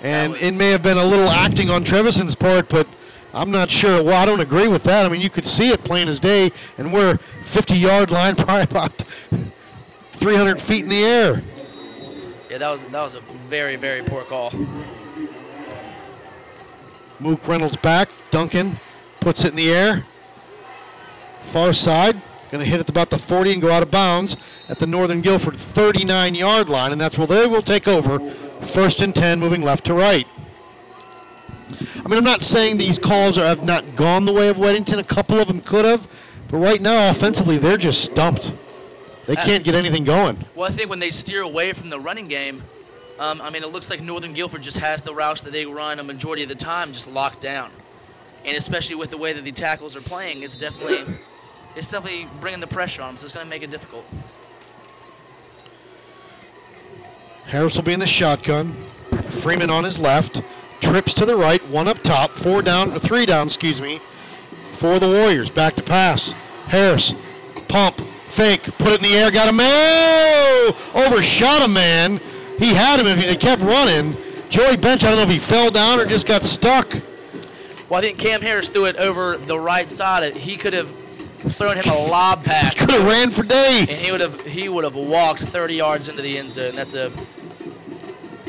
[0.00, 2.88] And it may have been a little acting on Trevison's part, but
[3.32, 4.02] I'm not sure.
[4.02, 5.06] Well, I don't agree with that.
[5.06, 9.04] I mean, you could see it plain as day, and we're 50-yard line, probably about
[10.14, 11.42] 300 feet in the air.
[12.52, 14.52] Yeah, that was that was a very very poor call.
[17.18, 18.10] Mook Reynolds back.
[18.30, 18.78] Duncan
[19.20, 20.04] puts it in the air.
[21.44, 22.20] Far side.
[22.50, 24.36] Going to hit it about the 40 and go out of bounds
[24.68, 28.18] at the Northern Guilford 39 yard line, and that's where they will take over.
[28.60, 30.26] First and 10, moving left to right.
[32.04, 34.98] I mean, I'm not saying these calls are, have not gone the way of Weddington.
[34.98, 36.06] A couple of them could have,
[36.48, 38.52] but right now, offensively, they're just stumped.
[39.26, 40.44] They can't get anything going.
[40.54, 42.62] Well, I think when they steer away from the running game,
[43.18, 46.00] um, I mean, it looks like Northern Guilford just has the routes that they run
[46.00, 47.70] a majority of the time just locked down.
[48.44, 51.18] And especially with the way that the tackles are playing, it's definitely,
[51.76, 54.04] it's definitely bringing the pressure on them, so it's going to make it difficult.
[57.44, 58.74] Harris will be in the shotgun.
[59.30, 60.42] Freeman on his left.
[60.80, 61.64] Trips to the right.
[61.68, 62.32] One up top.
[62.32, 62.98] Four down.
[62.98, 64.00] Three down, excuse me.
[64.72, 65.50] For the Warriors.
[65.50, 66.34] Back to pass.
[66.66, 67.14] Harris.
[67.68, 68.00] Pump.
[68.32, 68.62] Fake.
[68.78, 69.30] Put it in the air.
[69.30, 70.72] Got a man.
[70.94, 72.18] Overshot a man.
[72.58, 74.16] He had him if he kept running.
[74.48, 76.90] Joey Bench, I don't know if he fell down or just got stuck.
[77.90, 80.34] Well, I think Cam Harris threw it over the right side.
[80.34, 80.88] He could have
[81.50, 82.78] thrown him a lob pass.
[82.78, 83.88] Could have ran for days.
[83.88, 86.74] And he would have he would have walked 30 yards into the end zone.
[86.74, 87.12] That's a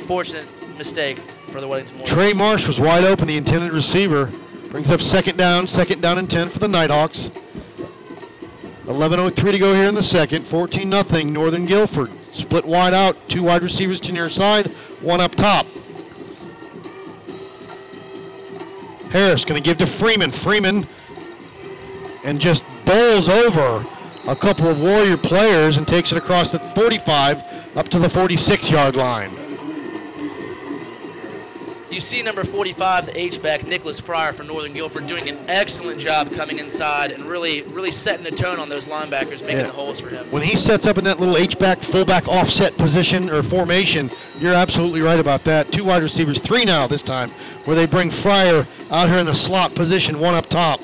[0.06, 1.20] fortunate mistake
[1.50, 2.10] for the Weddington Warriors.
[2.10, 4.32] Trey Marsh was wide open, the intended receiver.
[4.70, 7.30] Brings up second down, second down and 10 for the Nighthawks.
[8.86, 10.46] 11.03 to go here in the second.
[10.46, 12.12] 14 0 Northern Guilford.
[12.32, 14.68] Split wide out, two wide receivers to near side,
[15.02, 15.66] one up top.
[19.12, 20.32] Harris going to give to Freeman.
[20.32, 20.88] Freeman
[22.24, 23.86] and just bowls over
[24.28, 27.44] a couple of Warrior players and takes it across the 45
[27.76, 29.43] up to the 46 yard line.
[31.94, 36.34] You see number 45, the H-back, Nicholas Fryer from Northern Guilford, doing an excellent job
[36.34, 39.64] coming inside and really, really setting the tone on those linebackers, making Yeah.
[39.68, 40.26] the holes for him.
[40.32, 45.02] When he sets up in that little H-back, fullback offset position or formation, you're absolutely
[45.02, 45.72] right about that.
[45.72, 47.30] Two wide receivers, three now this time,
[47.66, 50.82] where they bring Fryer out here in the slot position, one up top.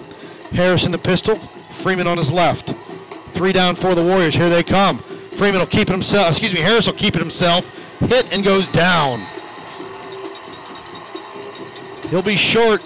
[0.53, 1.39] Harris in the pistol,
[1.72, 2.76] Freeman on his left.
[3.34, 4.36] Three down for the Warriors.
[4.36, 4.99] Here they come.
[5.32, 6.30] Freeman will keep it himself.
[6.30, 7.68] Excuse me, Harris will keep it himself.
[7.99, 9.26] Hit and goes down.
[12.10, 12.82] He'll be short.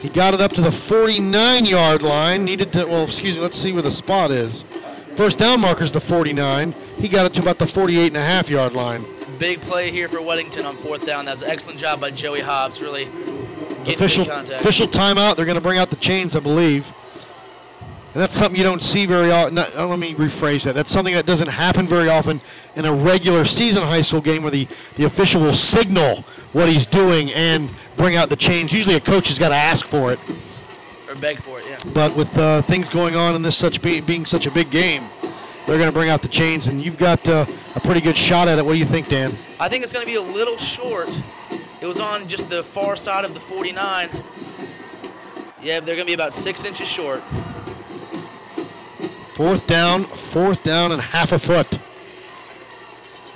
[0.00, 2.44] He got it up to the 49 yard line.
[2.44, 4.64] Needed to, well, excuse me, let's see where the spot is.
[5.16, 6.72] First down marker's the 49.
[6.98, 9.04] He got it to about the 48 and a half yard line.
[9.38, 11.24] Big play here for Weddington on fourth down.
[11.24, 13.10] That was an excellent job by Joey Hobbs, really
[13.86, 15.36] Official, official timeout.
[15.36, 16.92] They're going to bring out the chains, I believe.
[18.16, 19.56] And that's something you don't see very often.
[19.56, 20.74] Not, uh, let me rephrase that.
[20.74, 22.40] That's something that doesn't happen very often
[22.74, 26.86] in a regular season high school game where the, the official will signal what he's
[26.86, 28.72] doing and bring out the chains.
[28.72, 30.18] Usually a coach has got to ask for it.
[31.06, 31.78] Or beg for it, yeah.
[31.92, 35.04] But with uh, things going on in this such be, being such a big game,
[35.66, 37.44] they're going to bring out the chains, and you've got uh,
[37.74, 38.64] a pretty good shot at it.
[38.64, 39.36] What do you think, Dan?
[39.60, 41.20] I think it's going to be a little short.
[41.82, 44.08] It was on just the far side of the 49.
[45.60, 47.22] Yeah, they're going to be about six inches short.
[49.36, 51.78] Fourth down, fourth down, and half a foot.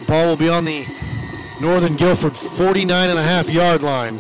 [0.09, 0.87] Ball will be on the
[1.61, 4.19] Northern Guilford 49 and a half yard line.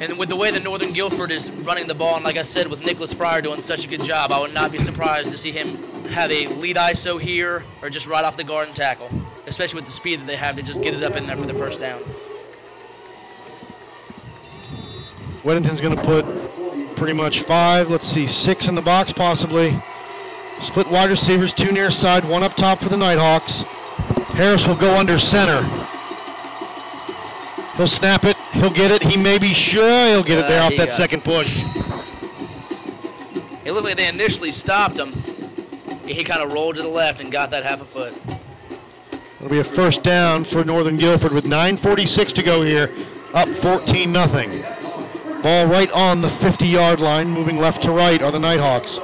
[0.00, 2.68] And with the way that Northern Guilford is running the ball, and like I said,
[2.68, 5.50] with Nicholas Fryer doing such a good job, I would not be surprised to see
[5.50, 9.10] him have a lead ISO here or just right off the guard and tackle,
[9.46, 11.46] especially with the speed that they have to just get it up in there for
[11.46, 12.02] the first down.
[15.42, 19.82] Weddington's going to put pretty much five, let's see, six in the box possibly.
[20.60, 23.62] Split wide receivers, two near side, one up top for the Nighthawks.
[24.34, 25.62] Harris will go under center.
[27.76, 28.36] He'll snap it.
[28.52, 29.02] He'll get it.
[29.02, 31.62] He may be sure he'll get it there Uh, off that second push.
[33.64, 35.12] It looked like they initially stopped him.
[36.04, 38.14] He kind of rolled to the left and got that half a foot.
[39.36, 42.90] It'll be a first down for Northern Guilford with 9.46 to go here,
[43.34, 45.42] up 14 0.
[45.42, 49.00] Ball right on the 50 yard line, moving left to right are the Nighthawks.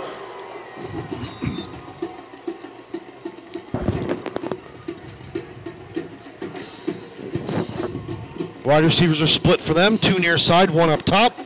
[8.64, 11.36] Wide receivers are split for them, two near side, one up top.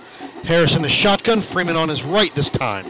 [0.45, 2.87] Harris in the shotgun, Freeman on his right this time.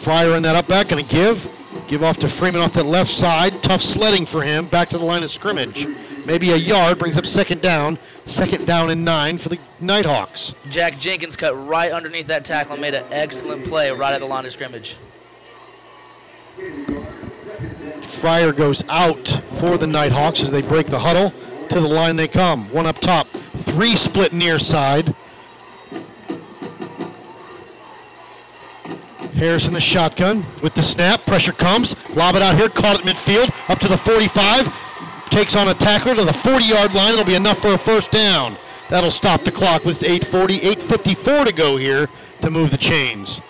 [0.00, 1.48] Fryer in that up back, going to give.
[1.86, 3.62] Give off to Freeman off that left side.
[3.62, 4.66] Tough sledding for him.
[4.66, 5.86] Back to the line of scrimmage.
[6.24, 7.98] Maybe a yard brings up second down.
[8.24, 10.56] Second down and nine for the Nighthawks.
[10.68, 14.26] Jack Jenkins cut right underneath that tackle and made an excellent play right at the
[14.26, 14.96] line of scrimmage.
[18.02, 21.32] Fryer goes out for the Nighthawks as they break the huddle.
[21.70, 22.70] To the line they come.
[22.72, 23.26] One up top.
[23.28, 25.14] Three split near side.
[29.34, 31.26] Harris in the shotgun with the snap.
[31.26, 31.94] Pressure comes.
[32.14, 32.70] Lob it out here.
[32.70, 33.54] Caught at midfield.
[33.68, 34.72] Up to the 45.
[35.30, 37.12] takes on a tackler to the 40-yard line.
[37.12, 38.56] It'll be enough for a first down.
[38.88, 42.08] That'll stop the clock with 8:40, 8:54 to go here
[42.40, 43.42] to move the chains.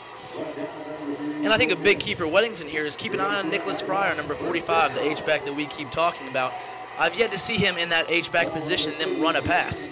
[1.45, 3.81] And I think a big key for Weddington here is keep an eye on Nicholas
[3.81, 6.53] Fryer, number 45, the H-back that we keep talking about.
[6.99, 9.89] I've yet to see him in that H-back position and then run a pass.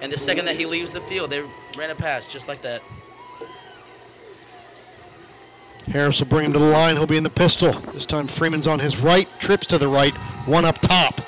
[0.00, 1.42] And the second that he leaves the field, they
[1.76, 2.82] ran a pass just like that.
[5.86, 6.96] Harris will bring him to the line.
[6.96, 7.72] He'll be in the pistol.
[7.92, 10.14] This time Freeman's on his right, trips to the right,
[10.46, 11.20] one up top.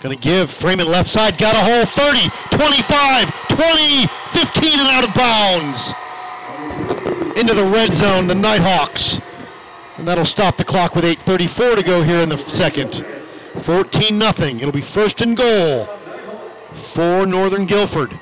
[0.00, 5.08] Going to give Freeman left side, got a hole 30, 25, 20, 15 and out
[5.08, 5.92] of bounds.
[7.36, 9.20] Into the red zone, the Nighthawks.
[9.98, 13.04] And that'll stop the clock with 8.34 to go here in the second.
[13.56, 14.60] 14 nothing.
[14.60, 15.88] It'll be first and goal
[16.72, 18.18] for Northern Guilford.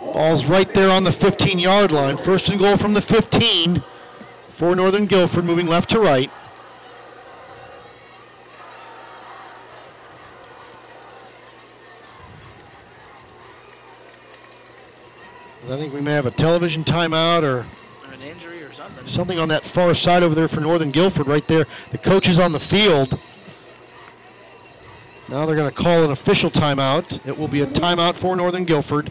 [0.00, 2.16] Ball's right there on the 15 yard line.
[2.16, 3.82] First and goal from the 15
[4.48, 6.30] for Northern Guilford, moving left to right.
[15.70, 19.06] I think we may have a television timeout or Or an injury or something.
[19.06, 21.66] something on that far side over there for Northern Guilford right there.
[21.92, 23.18] The coach is on the field.
[25.28, 27.26] Now they're going to call an official timeout.
[27.26, 29.10] It will be a timeout for Northern Guilford.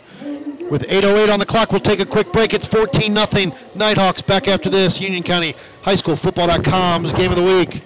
[0.69, 2.53] With 8.08 on the clock, we'll take a quick break.
[2.53, 5.01] It's 14 0 Nighthawks back after this.
[5.01, 7.81] Union County High School Football.com's game of the week.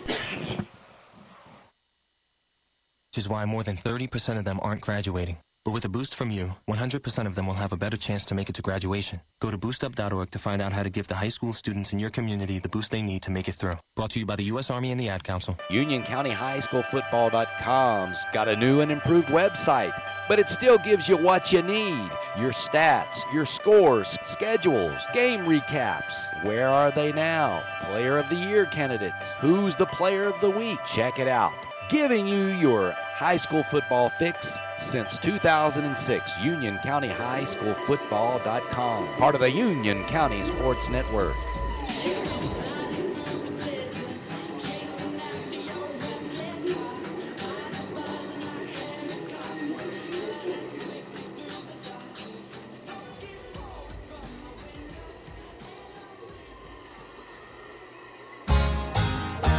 [3.07, 5.37] Which is why more than 30% of them aren't graduating.
[5.65, 8.35] But with a boost from you, 100% of them will have a better chance to
[8.35, 9.21] make it to graduation.
[9.39, 12.11] Go to boostup.org to find out how to give the high school students in your
[12.11, 13.77] community the boost they need to make it through.
[13.95, 14.69] Brought to you by the U.S.
[14.69, 15.57] Army and the Ad Council.
[15.71, 19.99] Union County High School Football.com's got a new and improved website,
[20.29, 26.45] but it still gives you what you need your stats, your scores, schedules, game recaps.
[26.45, 27.63] Where are they now?
[27.81, 29.33] Player of the Year candidates.
[29.39, 30.77] Who's the player of the week?
[30.85, 31.53] Check it out.
[31.89, 36.37] Giving you your high school football fix since 2006.
[36.39, 41.33] Union County High School Football.com, part of the Union County Sports Network.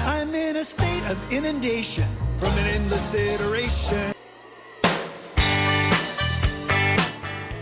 [0.08, 2.06] I'm in a state of inundation
[2.38, 4.12] from an endless iteration.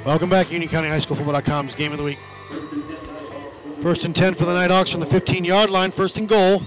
[0.05, 2.19] Welcome back, Union County High School Football.com's game of the week.
[3.81, 6.63] First and 10 for the Nighthawks from the 15 yard line, first and goal.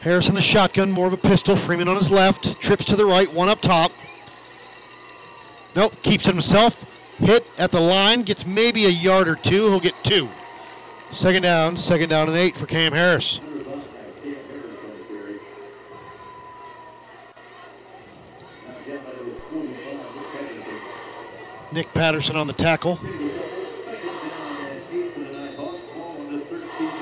[0.00, 1.56] Harris in the shotgun, more of a pistol.
[1.56, 3.92] Freeman on his left, trips to the right, one up top.
[5.76, 6.84] Nope, keeps it himself.
[7.18, 9.68] Hit at the line, gets maybe a yard or two.
[9.68, 10.28] He'll get two.
[11.12, 13.38] Second down, second down and eight for Cam Harris.
[21.72, 22.98] Nick Patterson on the tackle.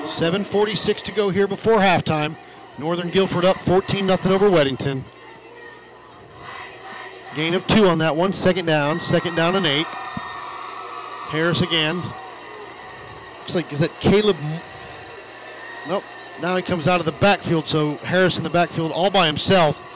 [0.05, 2.37] 7.46 to go here before halftime.
[2.77, 5.03] Northern Guilford up 14 0 over Weddington.
[7.35, 8.33] Gain of two on that one.
[8.33, 8.99] Second down.
[8.99, 9.87] Second down and eight.
[9.87, 11.97] Harris again.
[13.39, 14.37] Looks like, is that Caleb?
[15.87, 16.03] Nope.
[16.41, 19.90] Now he comes out of the backfield, so Harris in the backfield all by himself.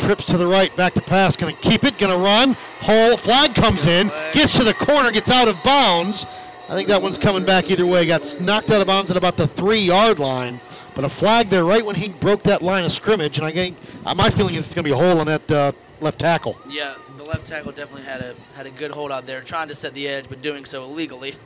[0.00, 1.36] Trips to the right, back to pass.
[1.36, 2.54] Going to keep it, going to run.
[2.80, 6.26] Hole, flag comes in, gets to the corner, gets out of bounds.
[6.68, 8.06] I think that one's coming back either way.
[8.06, 10.60] Got knocked out of bounds at about the three yard line.
[10.94, 13.38] But a flag there right when he broke that line of scrimmage.
[13.38, 13.76] And I think,
[14.06, 16.58] uh, my feeling is it's going to be a hole on that uh, left tackle.
[16.68, 19.74] Yeah, the left tackle definitely had a had a good hold out there, trying to
[19.74, 21.36] set the edge, but doing so illegally.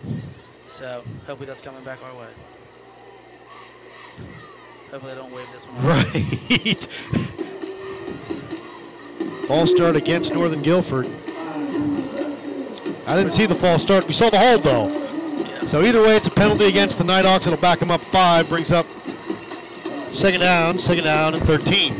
[0.68, 2.28] So hopefully that's coming back our way.
[4.90, 5.84] Hopefully they don't wave this one.
[5.84, 6.88] Right.
[9.46, 11.06] False start against Northern Guilford.
[13.06, 14.06] I didn't see the false start.
[14.06, 15.66] We saw the hold though.
[15.66, 17.46] So either way, it's a penalty against the Nighthawks.
[17.46, 18.86] It'll back them up five, brings up
[20.12, 21.96] second down, second down, and 13.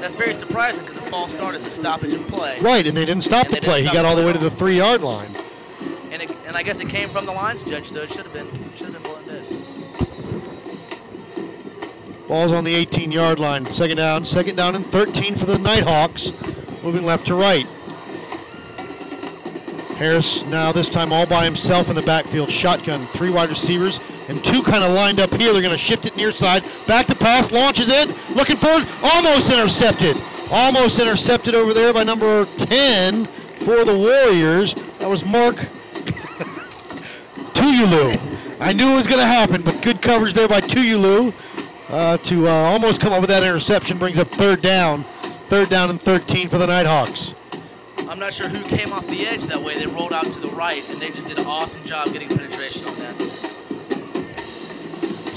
[0.00, 2.58] That's very surprising because a false start is a stoppage of play.
[2.60, 3.82] Right, and they didn't stop And the play.
[3.82, 5.30] He got all the way to the three-yard line.
[6.10, 8.32] And it, and I guess it came from the lines judge, so it should have
[8.32, 9.44] been should have been blown dead.
[12.26, 13.66] Ball's on the 18-yard line.
[13.66, 16.32] Second down, second down, and 13 for the Nighthawks.
[16.82, 17.66] Moving left to right.
[19.96, 22.50] Harris now this time all by himself in the backfield.
[22.50, 23.98] Shotgun, three wide receivers,
[24.28, 25.52] and two kind of lined up here.
[25.52, 26.64] They're going to shift it near side.
[26.86, 30.16] Back to pass, launches it, looking for it, almost intercepted.
[30.52, 33.26] Almost intercepted over there by number 10
[33.56, 34.74] for the Warriors.
[35.00, 35.56] That was Mark
[37.54, 38.20] Tuyulu.
[38.60, 41.34] I knew it was going to happen, but good coverage there by Tuyulu
[41.88, 43.98] uh, to uh, almost come up with that interception.
[43.98, 45.04] Brings up third down.
[45.48, 47.34] Third down and 13 for the Nighthawks.
[48.06, 49.78] I'm not sure who came off the edge that way.
[49.78, 52.86] They rolled out to the right, and they just did an awesome job getting penetration
[52.86, 53.14] on that.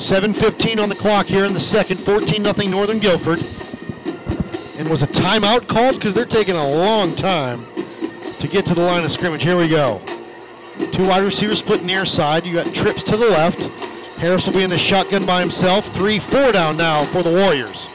[0.02, 1.98] 7.15 on the clock here in the second.
[1.98, 3.40] 14 0 Northern Guilford.
[4.78, 5.96] And was a timeout called?
[5.96, 7.66] Because they're taking a long time
[8.40, 9.44] to get to the line of scrimmage.
[9.44, 10.02] Here we go.
[10.92, 12.46] Two wide receivers split near side.
[12.46, 13.62] You got trips to the left.
[14.18, 15.94] Harris will be in the shotgun by himself.
[15.94, 17.91] Three, four down now for the Warriors.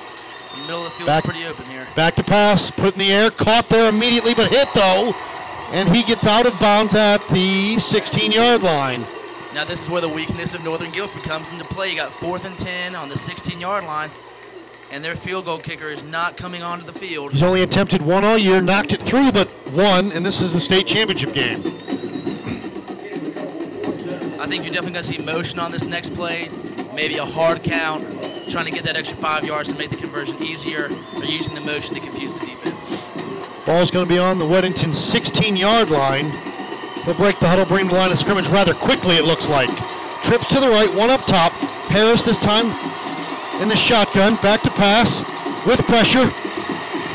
[0.67, 1.87] Middle of the field Back- is pretty open here.
[1.95, 5.15] Back to pass, put in the air, caught there immediately, but hit though.
[5.73, 9.05] And he gets out of bounds at the 16 yard line.
[9.55, 11.91] Now this is where the weakness of Northern Guilford comes into play.
[11.91, 14.11] You got fourth and 10 on the 16-yard line,
[14.91, 17.33] and their field goal kicker is not coming onto the field.
[17.33, 20.61] He's only attempted one all year, knocked it through, but one, and this is the
[20.61, 21.63] state championship game.
[24.39, 26.51] I think you're definitely going to see motion on this next play,
[26.95, 28.05] maybe a hard count,
[28.49, 31.61] trying to get that extra five yards to make the conversion easier, or using the
[31.61, 32.91] motion to confuse the defense.
[33.65, 36.31] Ball's going to be on the Weddington 16 yard line.
[37.05, 39.71] They'll break the huddle, bring the line of scrimmage rather quickly, it looks like.
[40.23, 41.53] Trips to the right, one up top.
[41.91, 42.71] Harris this time
[43.63, 45.21] in the shotgun, back to pass
[45.67, 46.31] with pressure.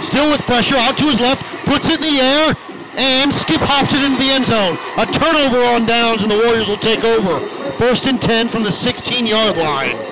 [0.04, 2.56] Still with pressure, out to his left, puts it in the air,
[2.98, 4.78] and skip hops it into the end zone.
[4.98, 7.40] A turnover on downs, and the Warriors will take over.
[7.78, 10.11] First and 10 from the 16 yard line.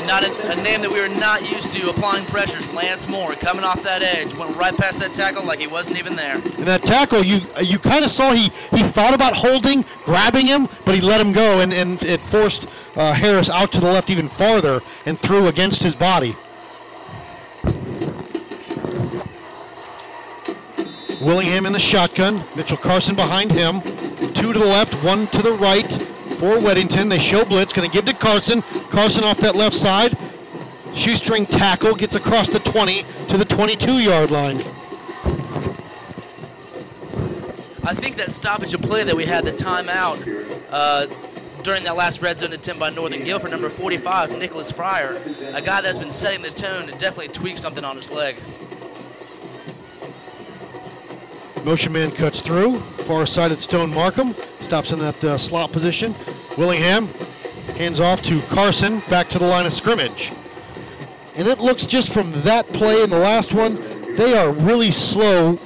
[0.00, 2.66] And not a, a name that we were not used to applying pressures.
[2.72, 6.16] Lance Moore coming off that edge, went right past that tackle like he wasn't even
[6.16, 6.36] there.
[6.36, 10.70] And that tackle, you you kind of saw he he thought about holding, grabbing him,
[10.86, 14.08] but he let him go, and, and it forced uh, Harris out to the left
[14.08, 16.34] even farther and threw against his body.
[21.20, 22.42] Willingham in the shotgun.
[22.56, 23.82] Mitchell Carson behind him.
[24.32, 25.90] Two to the left, one to the right
[26.40, 27.10] for Weddington.
[27.10, 28.62] They show blitz, going to give to Carson.
[28.90, 30.16] Carson off that left side.
[30.94, 34.56] Shoestring tackle gets across the 20 to the 22 yard line.
[37.82, 41.06] I think that stoppage of play that we had, the timeout, uh,
[41.62, 45.22] during that last red zone attempt by Northern Guilford, number 45, Nicholas Fryer,
[45.52, 48.36] a guy that's been setting the tone to definitely tweak something on his leg.
[51.64, 52.80] Motion man cuts through.
[53.04, 54.34] Far side at Stone Markham.
[54.60, 56.14] Stops in that uh, slot position.
[56.56, 57.08] Willingham
[57.76, 59.02] hands off to Carson.
[59.10, 60.32] Back to the line of scrimmage.
[61.36, 63.76] And it looks just from that play and the last one,
[64.16, 65.58] they are really slow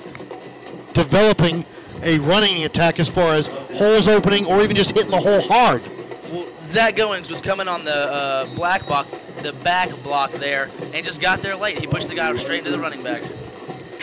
[0.93, 1.65] developing
[2.03, 5.83] a running attack as far as holes opening or even just hitting the hole hard.
[6.31, 9.07] Well, Zach Goins was coming on the uh, black block,
[9.43, 11.79] the back block there, and just got there late.
[11.79, 13.23] He pushed the guy straight into the running back.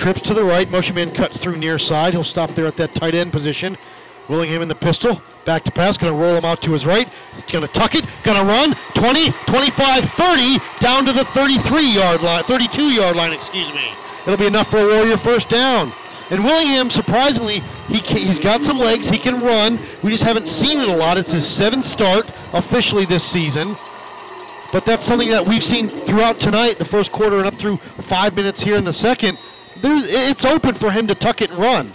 [0.01, 0.67] Trips to the right.
[0.71, 2.13] Motion man cuts through near side.
[2.13, 3.77] He'll stop there at that tight end position.
[4.29, 5.21] Willingham in the pistol.
[5.45, 5.95] Back to pass.
[5.95, 7.07] Going to roll him out to his right.
[7.31, 8.03] He's going to tuck it.
[8.23, 8.73] Going to run.
[8.95, 10.57] 20, 25, 30.
[10.79, 12.43] Down to the 33 yard line.
[12.45, 13.91] 32 yard line, excuse me.
[14.25, 15.93] It'll be enough for a Warrior first down.
[16.31, 19.07] And Willingham, surprisingly, he he's got some legs.
[19.07, 19.77] He can run.
[20.01, 21.19] We just haven't seen it a lot.
[21.19, 23.77] It's his seventh start officially this season.
[24.71, 28.35] But that's something that we've seen throughout tonight, the first quarter and up through five
[28.35, 29.37] minutes here in the second.
[29.81, 31.93] There's, it's open for him to tuck it and run.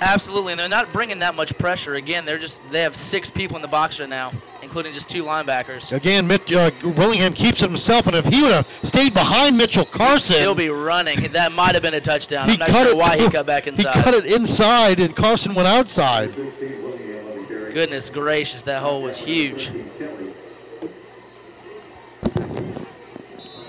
[0.00, 1.94] Absolutely, and they're not bringing that much pressure.
[1.94, 5.24] Again, they're just they have six people in the box right now, including just two
[5.24, 5.92] linebackers.
[5.92, 9.86] Again, Mitch, uh, Willingham keeps it himself, and if he would have stayed behind Mitchell
[9.86, 11.22] Carson, He'll be running.
[11.32, 12.50] That might have been a touchdown.
[12.50, 12.96] I'm not sure it.
[12.96, 13.96] why he cut back inside.
[13.96, 16.34] He cut it inside, and Carson went outside.
[16.34, 19.70] Goodness gracious, that hole was huge.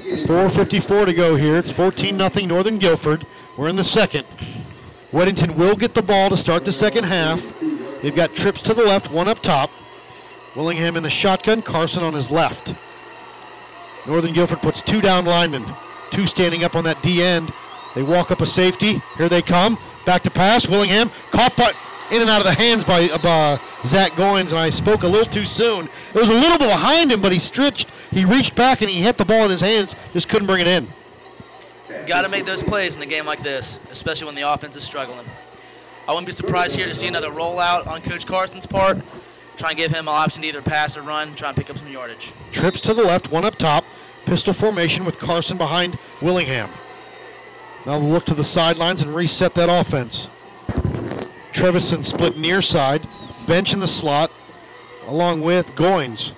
[0.08, 1.58] 4.54 to go here.
[1.58, 3.28] It's 14 0 Northern Guilford.
[3.58, 4.26] We're in the second.
[5.12, 7.44] Weddington will get the ball to start the second half.
[8.02, 9.70] They've got trips to the left, one up top.
[10.56, 12.74] Willingham in the shotgun, Carson on his left.
[14.06, 15.66] Northern Guilford puts two down linemen,
[16.12, 17.52] two standing up on that D end.
[17.94, 19.02] They walk up a safety.
[19.18, 19.78] Here they come.
[20.06, 20.68] Back to pass.
[20.68, 21.76] Willingham caught but
[22.12, 25.32] in and out of the hands by uh, Zach Goins, and I spoke a little
[25.32, 25.90] too soon.
[26.14, 27.90] It was a little bit behind him, but he stretched.
[28.12, 29.96] He reached back and he hit the ball in his hands.
[30.14, 30.88] Just couldn't bring it in.
[32.06, 34.84] Got to make those plays in a game like this, especially when the offense is
[34.84, 35.26] struggling.
[36.08, 39.02] I wouldn't be surprised here to see another rollout on Coach Carson's part.
[39.58, 41.78] Try and give him an option to either pass or run, try and pick up
[41.78, 42.32] some yardage.
[42.52, 43.84] Trips to the left, one up top.
[44.26, 46.70] Pistol formation with Carson behind Willingham.
[47.86, 50.28] Now look to the sidelines and reset that offense.
[51.58, 53.08] Trevison split near side,
[53.48, 54.32] Bench in the slot,
[55.08, 56.34] along with Goins.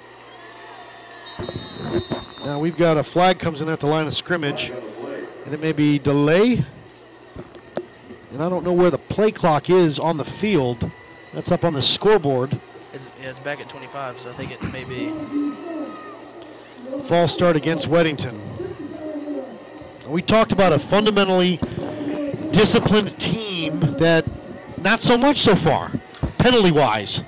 [2.46, 4.70] Now we've got a flag comes in at the line of scrimmage,
[5.44, 6.64] and it may be delay.
[8.32, 10.90] And I don't know where the play clock is on the field.
[11.34, 12.58] That's up on the scoreboard.
[12.94, 15.12] It's, yeah, it's back at 25, so I think it may be.
[17.10, 18.40] False start against Weddington.
[20.08, 21.58] We talked about a fundamentally
[22.54, 24.26] disciplined team that
[24.82, 25.92] not so much so far,
[26.38, 27.24] penalty wise.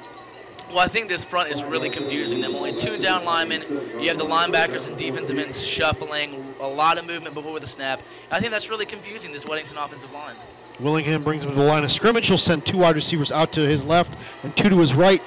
[0.69, 2.55] Well, I think this front is really confusing them.
[2.55, 3.63] Only two down linemen.
[3.99, 8.01] You have the linebackers and defensive ends shuffling, a lot of movement before the snap.
[8.31, 10.35] I think that's really confusing this Weddington offensive line.
[10.79, 12.27] Willingham brings him to the line of scrimmage.
[12.27, 15.21] He'll send two wide receivers out to his left and two to his right.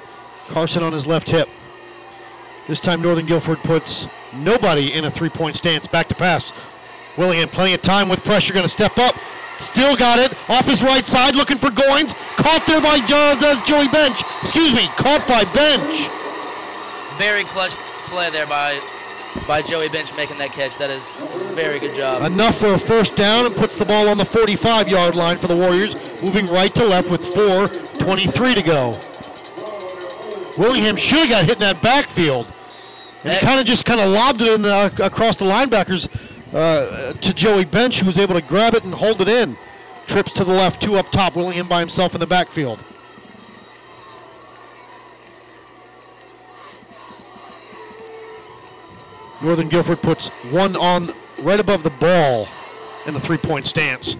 [0.49, 1.49] Carson on his left hip.
[2.67, 5.87] This time Northern Guilford puts nobody in a three-point stance.
[5.87, 6.53] Back to pass.
[7.19, 9.15] Willingham plenty of time with pressure, going to step up.
[9.69, 12.15] Still got it off his right side, looking for Goins.
[12.37, 14.23] Caught there by uh, Joey Bench.
[14.43, 16.09] Excuse me, caught by Bench.
[17.19, 17.73] Very clutch
[18.11, 18.81] play there by
[19.49, 20.79] by Joey Bench making that catch.
[20.79, 21.17] That is
[21.55, 22.23] very good job.
[22.23, 25.57] Enough for a first down and puts the ball on the 45-yard line for the
[25.57, 29.01] Warriors, moving right to left with 4:23 to go.
[30.57, 32.53] Willingham should have got hit in that backfield.
[33.25, 36.09] And he kind of just kind of lobbed it in the, across the linebackers
[36.55, 39.59] uh, to Joey Bench, who was able to grab it and hold it in.
[40.07, 41.35] Trips to the left, two up top.
[41.35, 42.83] Willingham by himself in the backfield.
[49.43, 52.49] Northern Guilford puts one on right above the ball
[53.07, 54.17] in the three-point stance.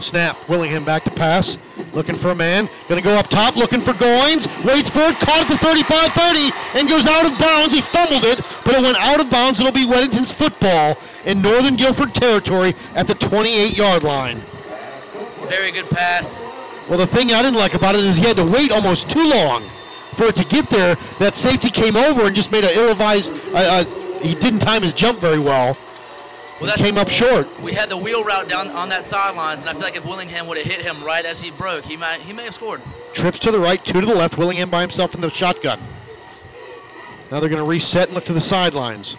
[0.00, 0.48] Snap.
[0.48, 1.58] Willingham back to pass.
[1.92, 2.68] Looking for a man.
[2.88, 3.56] Going to go up top.
[3.56, 4.46] Looking for Goins.
[4.64, 5.18] Waits for it.
[5.20, 7.74] Caught at the 35-30 and goes out of bounds.
[7.74, 9.60] He fumbled it, but it went out of bounds.
[9.60, 14.38] It'll be Weddington's football in Northern Guilford territory at the 28-yard line.
[15.48, 16.40] Very good pass.
[16.88, 19.28] Well, the thing I didn't like about it is he had to wait almost too
[19.28, 19.62] long
[20.14, 20.96] for it to get there.
[21.18, 23.32] That safety came over and just made an ill-advised.
[23.52, 23.84] Uh, uh,
[24.20, 25.76] he didn't time his jump very well.
[26.60, 27.60] Well, He came up short.
[27.60, 30.46] We had the wheel route down on that sidelines, and I feel like if Willingham
[30.46, 32.80] would have hit him right as he broke, he might he may have scored.
[33.12, 34.38] Trips to the right, two to the left.
[34.38, 35.78] Willingham by himself in the shotgun.
[37.30, 39.16] Now they're going to reset and look to the sidelines.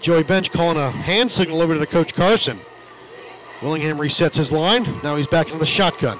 [0.00, 2.60] Joey Bench calling a hand signal over to the coach Carson.
[3.62, 5.00] Willingham resets his line.
[5.02, 6.18] Now he's back into the shotgun.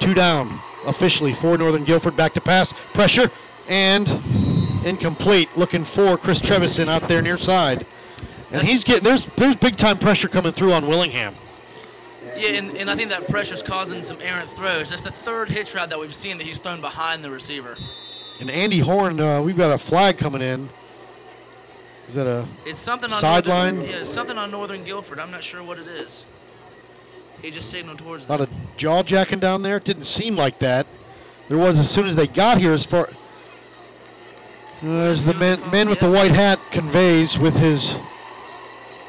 [0.00, 2.16] Two down officially for Northern Guilford.
[2.16, 2.72] Back to pass.
[2.92, 3.30] Pressure
[3.68, 4.08] and
[4.84, 5.48] incomplete.
[5.56, 7.86] Looking for Chris Trevison out there near side.
[8.52, 11.34] And he's getting there's there's big time pressure coming through on Willingham.
[12.36, 14.90] Yeah, and, and I think that pressure's causing some errant throws.
[14.90, 17.76] That's the third hitch route that we've seen that he's thrown behind the receiver.
[18.40, 20.68] And Andy Horn, uh, we've got a flag coming in.
[22.08, 23.80] Is that a It's something on sideline?
[23.82, 25.18] Yeah, it's something on Northern Guilford.
[25.20, 26.24] I'm not sure what it is.
[27.42, 28.50] He just signaled towards A lot them.
[28.50, 29.76] of jaw jacking down there.
[29.76, 30.86] It didn't seem like that.
[31.48, 32.72] There was as soon as they got here.
[32.72, 33.12] As far Uh,
[34.82, 37.94] there's the man, man with the white hat conveys with his.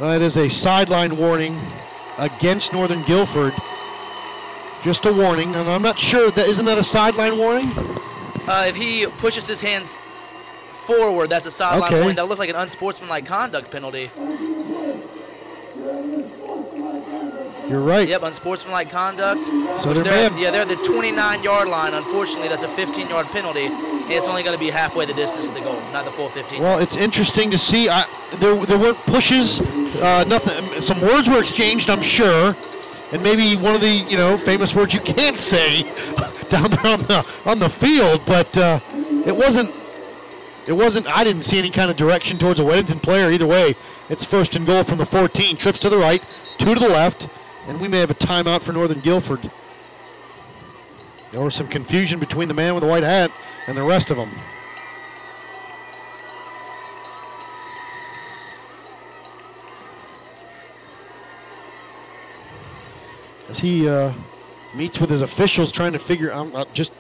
[0.04, 1.62] It is a sideline warning
[2.18, 3.54] against Northern Guilford.
[4.84, 7.72] Just a warning, and I'm not sure that isn't that a sideline warning.
[8.48, 10.00] Uh, if he pushes his hands
[10.72, 12.00] forward, that's a sideline Okay.
[12.00, 12.16] warning.
[12.16, 14.10] That looked like an unsportsmanlike conduct penalty.
[17.72, 18.06] You're right.
[18.06, 19.46] Yep, unsportsmanlike conduct.
[19.82, 21.94] So they're, have- yeah, they're at the 29-yard line.
[21.94, 25.54] Unfortunately, that's a 15-yard penalty, and it's only going to be halfway the distance to
[25.54, 26.62] the goal, not the full 15.
[26.62, 27.88] Well, it's interesting to see.
[27.88, 28.06] I,
[28.40, 29.62] there, there weren't pushes.
[29.62, 30.82] Uh, nothing.
[30.82, 32.58] Some words were exchanged, I'm sure,
[33.14, 35.84] and maybe one of the you know famous words you can't say
[36.50, 38.26] down there on the on the field.
[38.26, 38.82] But uh,
[39.26, 39.74] it wasn't.
[40.68, 41.08] It wasn't.
[41.08, 43.76] I didn't see any kind of direction towards a Weddington player either way.
[44.10, 45.56] It's first and goal from the 14.
[45.56, 46.22] Trips to the right,
[46.58, 47.30] two to the left,
[47.68, 49.52] and we may have a timeout for Northern Guilford.
[51.32, 53.32] There was some confusion between the man with the white hat
[53.68, 54.32] and the rest of them.
[63.52, 64.14] as he uh,
[64.74, 66.94] meets with his officials, trying to figure out uh, just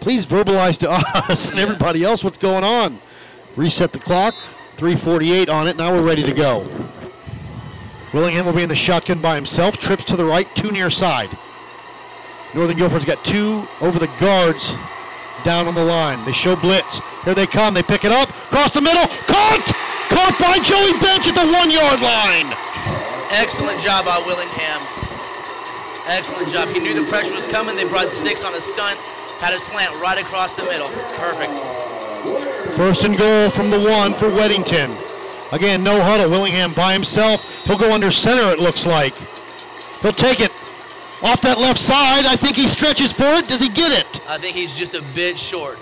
[0.00, 0.88] please verbalize to
[1.30, 3.00] us and everybody else what's going on.
[3.56, 4.34] Reset the clock.
[4.76, 5.76] 3:48 on it.
[5.76, 6.64] Now we're ready to go.
[8.12, 9.76] Willingham will be in the shotgun by himself.
[9.78, 11.30] Trips to the right, two near side.
[12.54, 14.72] Northern Guilford's got two over the guards
[15.44, 16.24] down on the line.
[16.24, 17.00] They show blitz.
[17.24, 17.74] Here they come.
[17.74, 18.30] They pick it up.
[18.50, 19.06] Cross the middle.
[19.26, 19.72] Caught!
[20.08, 22.48] Caught by Joey Bench at the one yard line.
[23.30, 24.80] Excellent job by Willingham.
[26.06, 26.68] Excellent job.
[26.70, 27.76] He knew the pressure was coming.
[27.76, 28.98] They brought six on a stunt,
[29.38, 30.88] had a slant right across the middle.
[30.88, 31.52] Perfect.
[32.74, 35.07] First and goal from the one for Weddington.
[35.52, 36.30] Again, no huddle.
[36.30, 37.64] Willingham by himself.
[37.64, 39.14] He'll go under center, it looks like.
[40.02, 40.52] He'll take it
[41.22, 42.26] off that left side.
[42.26, 43.48] I think he stretches for it.
[43.48, 44.28] Does he get it?
[44.28, 45.78] I think he's just a bit short.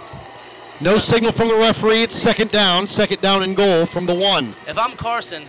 [0.81, 2.03] No signal from the referee.
[2.03, 2.87] It's second down.
[2.87, 4.55] Second down and goal from the one.
[4.67, 5.47] If I'm Carson,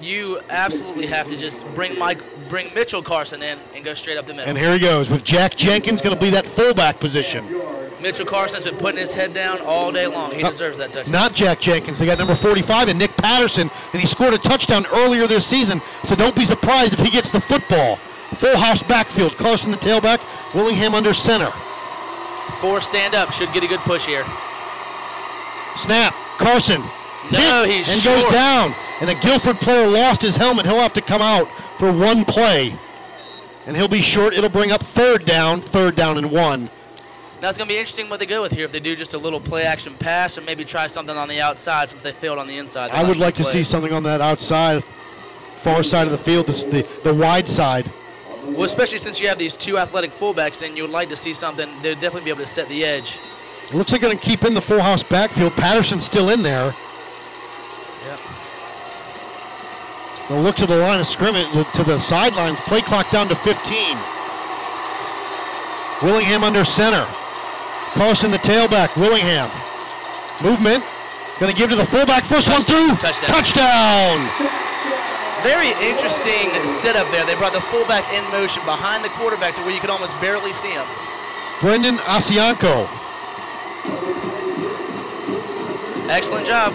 [0.00, 4.26] you absolutely have to just bring Mike, bring Mitchell Carson in and go straight up
[4.26, 4.48] the middle.
[4.48, 7.57] And here he goes with Jack Jenkins going to be that fullback position.
[8.00, 10.30] Mitchell Carson's been putting his head down all day long.
[10.32, 11.12] He No, deserves that touchdown.
[11.12, 11.98] Not Jack Jenkins.
[11.98, 15.82] They got number 45 and Nick Patterson, and he scored a touchdown earlier this season.
[16.04, 17.96] So don't be surprised if he gets the football.
[18.36, 19.36] Full house backfield.
[19.36, 20.20] Carson the tailback.
[20.54, 21.50] Willingham under center.
[22.60, 24.24] Four stand up should get a good push here.
[25.76, 26.14] Snap.
[26.38, 26.82] Carson.
[27.32, 28.22] No, he's and short.
[28.22, 28.74] goes down.
[29.00, 30.66] And a Guilford player lost his helmet.
[30.66, 32.76] He'll have to come out for one play,
[33.66, 34.34] and he'll be short.
[34.34, 35.60] It'll bring up third down.
[35.60, 36.68] Third down and one.
[37.40, 38.64] Now it's going to be interesting what they go with here.
[38.64, 41.40] If they do just a little play action pass, or maybe try something on the
[41.40, 42.90] outside since they failed on the inside.
[42.90, 44.82] I would like to see something on that outside,
[45.56, 47.92] far side of the field, the the wide side.
[48.44, 51.32] Well, especially since you have these two athletic fullbacks, and you would like to see
[51.32, 51.68] something.
[51.80, 53.20] They'd definitely be able to set the edge.
[53.68, 55.52] It looks like they're going to keep in the full house backfield.
[55.52, 56.74] Patterson's still in there.
[58.06, 58.18] Yep.
[60.28, 62.58] They'll look to the line of scrimmage, to the sidelines.
[62.60, 63.96] Play clock down to 15.
[66.02, 67.06] Willingham under center.
[67.98, 68.94] Carson the tailback.
[68.94, 69.50] Willingham.
[70.40, 70.84] Movement.
[71.40, 72.24] Going to give to the fullback.
[72.24, 72.94] First one through.
[72.94, 73.28] Touchdown.
[73.28, 74.16] Touchdown.
[75.42, 77.26] Very interesting setup there.
[77.26, 80.52] They brought the fullback in motion behind the quarterback to where you could almost barely
[80.52, 80.86] see him.
[81.60, 82.86] Brendan Asianko.
[86.08, 86.72] Excellent job.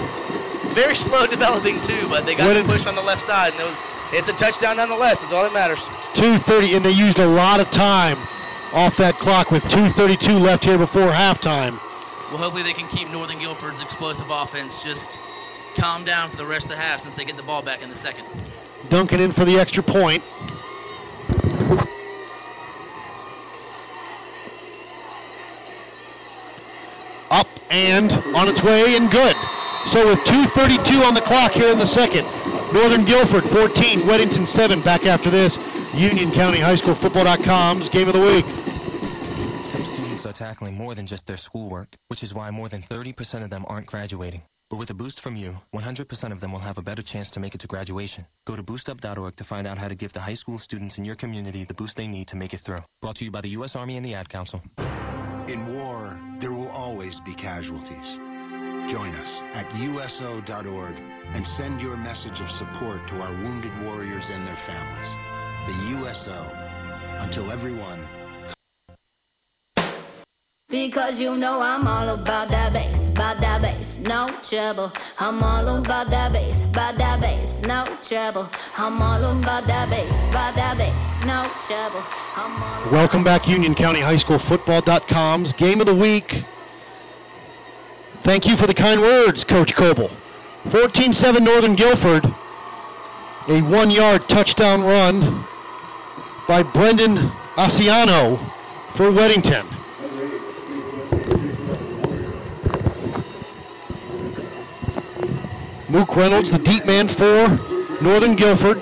[0.76, 3.62] Very slow developing too, but they got What the push on the left side, and
[3.62, 5.22] it was it's a touchdown nonetheless.
[5.22, 5.80] That's all that matters.
[6.16, 8.18] 2.30, and they used a lot of time
[8.74, 11.80] off that clock with 2.32 left here before halftime.
[12.30, 15.20] Well, hopefully they can keep Northern Guilford's explosive offense just
[15.76, 17.90] calm down for the rest of the half since they get the ball back in
[17.90, 18.26] the second.
[18.90, 20.24] Duncan in for the extra point.
[27.30, 29.36] Up and on its way and good.
[29.86, 32.26] So with 2.32 on the clock here in the second,
[32.74, 34.82] Northern Guilford 14, Weddington 7.
[34.82, 35.60] Back after this,
[35.94, 38.46] Union County High School Football.com's Game of the Week.
[39.64, 43.44] Some students are tackling more than just their schoolwork, which is why more than 30%
[43.44, 44.42] of them aren't graduating.
[44.72, 47.40] But with a boost from you, 100% of them will have a better chance to
[47.40, 48.26] make it to graduation.
[48.46, 51.16] Go to boostup.org to find out how to give the high school students in your
[51.16, 52.84] community the boost they need to make it through.
[53.00, 53.76] Brought to you by the U.S.
[53.76, 54.64] Army and the Ad Council.
[55.48, 58.18] In war, there will always be casualties.
[58.90, 60.96] Join us at USO.org
[61.36, 65.16] and send your message of support to our wounded warriors and their families.
[65.66, 66.46] The USO,
[67.20, 68.00] until everyone
[70.74, 74.92] Because you know I'm all about that bass, about that bass, no trouble.
[75.20, 78.50] I'm all about that bass, about that bass, no trouble.
[78.76, 82.04] I'm all about that bass, about that bass, no trouble.
[82.36, 86.44] I'm all Welcome back, Union County High School Football.com's Game of the Week.
[88.24, 90.10] Thank you for the kind words, Coach Coble.
[90.64, 92.26] 14-7 Northern Guilford.
[93.48, 95.46] A one-yard touchdown run
[96.48, 98.38] by Brendan Asiano
[98.94, 99.66] for Weddington.
[105.90, 107.48] Mook Reynolds, the deep man for
[108.02, 108.82] Northern Guilford.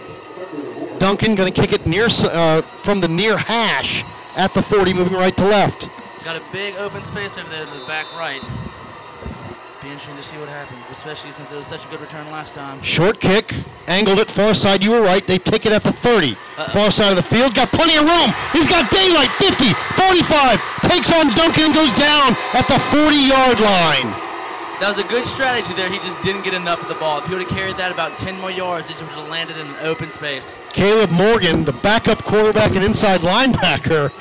[0.98, 4.04] Duncan going to kick it near uh, from the near hash
[4.36, 5.90] at the 40, moving right to left.
[6.24, 8.42] Got a big open space over there to the back right.
[9.92, 12.82] Interesting to see what happens, especially since it was such a good return last time.
[12.82, 13.54] Short kick,
[13.88, 14.86] angled it far side.
[14.86, 15.26] You were right.
[15.28, 16.32] They take it at the 30.
[16.32, 16.72] Uh-oh.
[16.72, 17.54] Far side of the field.
[17.54, 18.32] Got plenty of room.
[18.54, 19.36] He's got daylight.
[19.36, 19.66] 50,
[20.00, 20.60] 45.
[20.88, 24.16] Takes on Duncan and goes down at the 40 yard line.
[24.80, 25.92] That was a good strategy there.
[25.92, 27.20] He just didn't get enough of the ball.
[27.20, 29.68] If he would have carried that about 10 more yards, he would have landed in
[29.68, 30.58] an open space.
[30.72, 34.12] Caleb Morgan, the backup quarterback and inside linebacker,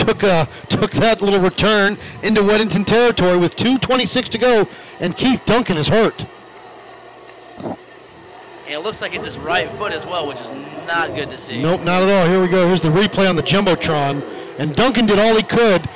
[0.00, 5.42] took uh, took that little return into Weddington territory with 2.26 to go, and Keith
[5.44, 6.26] Duncan is hurt.
[7.58, 10.52] And it looks like it's his right foot as well, which is
[10.86, 11.60] not good to see.
[11.60, 12.28] Nope, not at all.
[12.28, 12.68] Here we go.
[12.68, 14.22] Here's the replay on the Jumbotron.
[14.58, 15.88] And Duncan did all he could.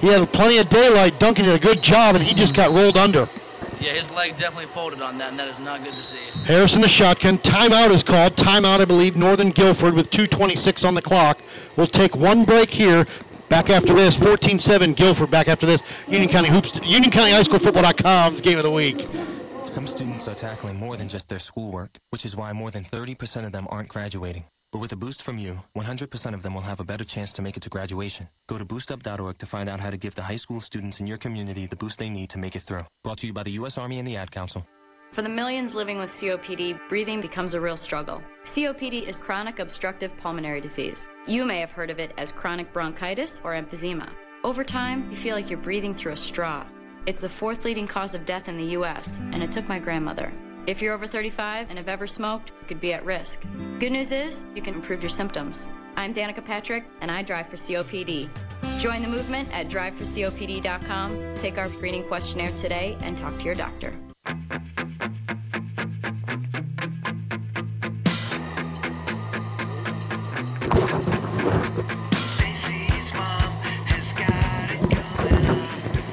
[0.00, 1.20] He had plenty of daylight.
[1.20, 3.28] Duncan did a good job, and he just got rolled under.
[3.80, 6.16] Yeah, his leg definitely folded on that, and that is not good to see.
[6.44, 7.38] Harris in the shotgun.
[7.38, 8.36] Timeout is called.
[8.36, 9.16] Timeout, I believe.
[9.16, 11.40] Northern Guilford with 2.26 on the clock.
[11.76, 13.06] We'll take one break here.
[13.52, 15.30] Back after this, 14-7 Guilford.
[15.30, 19.06] Back after this, Union County Hoops, Union County High School Football.com's game of the week.
[19.66, 23.44] Some students are tackling more than just their schoolwork, which is why more than 30%
[23.44, 24.44] of them aren't graduating.
[24.72, 27.42] But with a boost from you, 100% of them will have a better chance to
[27.42, 28.30] make it to graduation.
[28.48, 31.18] Go to boostup.org to find out how to give the high school students in your
[31.18, 32.86] community the boost they need to make it through.
[33.04, 33.76] Brought to you by the U.S.
[33.76, 34.66] Army and the Ad Council.
[35.12, 38.22] For the millions living with COPD, breathing becomes a real struggle.
[38.44, 41.06] COPD is chronic obstructive pulmonary disease.
[41.26, 44.08] You may have heard of it as chronic bronchitis or emphysema.
[44.42, 46.64] Over time, you feel like you're breathing through a straw.
[47.04, 50.32] It's the fourth leading cause of death in the US, and it took my grandmother.
[50.66, 53.42] If you're over 35 and have ever smoked, you could be at risk.
[53.80, 55.68] Good news is, you can improve your symptoms.
[55.94, 58.30] I'm Danica Patrick, and I drive for COPD.
[58.78, 61.34] Join the movement at driveforcopd.com.
[61.34, 63.94] Take our screening questionnaire today and talk to your doctor.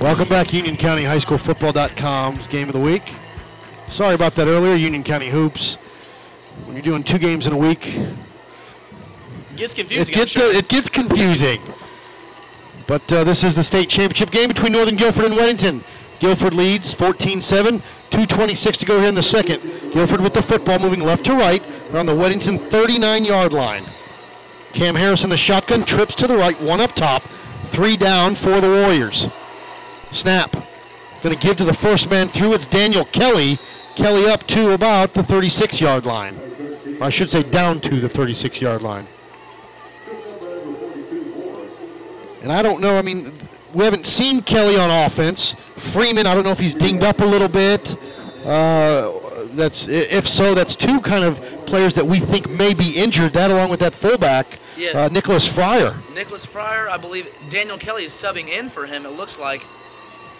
[0.01, 3.13] Welcome back, Union County High School Football.com's game of the week.
[3.89, 5.75] Sorry about that earlier, Union County Hoops.
[6.63, 7.99] When you're doing two games in a week,
[9.57, 10.55] Gets it gets sure.
[10.55, 11.61] it gets confusing.
[12.87, 15.83] But uh, this is the state championship game between Northern Guilford and Weddington.
[16.19, 19.61] Guilford leads 14-7, 2:26 to go here in the second.
[19.91, 23.83] Guilford with the football moving left to right around the Weddington 39-yard line.
[24.71, 27.23] Cam Harris in, the shotgun, trips to the right, one up top,
[27.65, 29.27] three down for the Warriors.
[30.11, 30.51] Snap.
[31.21, 32.53] Going to give to the first man through.
[32.53, 33.59] It's Daniel Kelly.
[33.95, 36.39] Kelly up to about the 36 yard line.
[36.99, 39.07] Or I should say down to the 36 yard line.
[42.41, 43.33] And I don't know, I mean,
[43.73, 45.55] we haven't seen Kelly on offense.
[45.75, 47.95] Freeman, I don't know if he's dinged up a little bit.
[48.45, 49.11] Uh,
[49.53, 53.51] that's If so, that's two kind of players that we think may be injured, that
[53.51, 54.91] along with that fullback, Yeah.
[55.05, 55.97] uh, Nicholas Fryer.
[56.13, 59.65] Nicholas Fryer, I believe Daniel Kelly is subbing in for him, it looks like.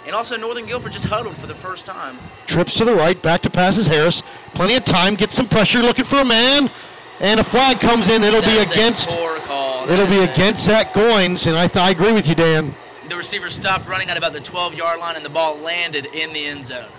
[0.09, 2.17] And also Northern Guilford just huddled for the first time.
[2.47, 4.23] Trips to the right, back to passes Harris.
[4.55, 6.71] Plenty of time, gets some pressure, looking for a man.
[7.19, 8.23] And a flag comes in.
[8.23, 9.07] It'll That be against.
[9.09, 9.87] call.
[9.87, 12.73] It'll be a- against Zach Goins, and I, th- I agree with you, Dan.
[13.07, 16.43] The receiver stopped running at about the 12-yard line, and the ball landed in the
[16.43, 16.89] end zone.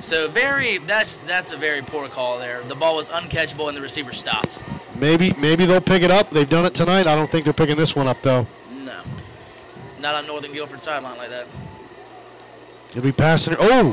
[0.00, 2.62] So very, that's that's a very poor call there.
[2.64, 4.58] The ball was uncatchable, and the receiver stopped.
[4.94, 6.28] Maybe maybe they'll pick it up.
[6.30, 7.06] They've done it tonight.
[7.06, 8.46] I don't think they're picking this one up though.
[8.70, 9.00] No,
[9.98, 11.46] not on Northern Guilford sideline like that.
[12.96, 13.54] It'll be passing.
[13.58, 13.90] Oh,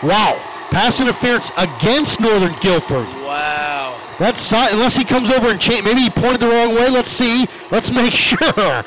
[0.00, 0.40] wow!
[0.70, 3.08] Pass interference against Northern Guilford.
[3.24, 4.00] Wow.
[4.20, 5.84] That's side, unless he comes over and change.
[5.84, 6.90] Maybe he pointed the wrong way.
[6.90, 7.48] Let's see.
[7.72, 8.84] Let's make sure.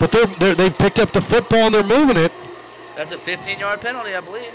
[0.00, 2.32] But they're, they're they've picked up the football and they're moving it.
[2.96, 4.52] That's a 15-yard penalty, I believe.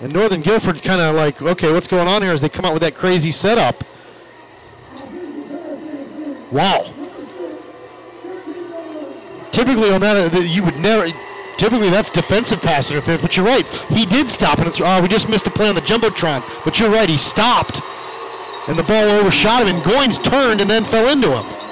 [0.00, 2.72] And Northern Guilford's kind of like, okay, what's going on here as they come out
[2.72, 3.84] with that crazy setup.
[6.50, 6.92] Wow.
[9.52, 11.10] Typically on that, uh, you would never.
[11.58, 13.66] Typically that's defensive pass interference, but you're right.
[13.90, 16.42] He did stop, and it's, oh, we just missed a play on the jumbotron.
[16.64, 17.80] But you're right, he stopped,
[18.66, 21.62] and the ball overshot him, and Goins turned and then fell into him.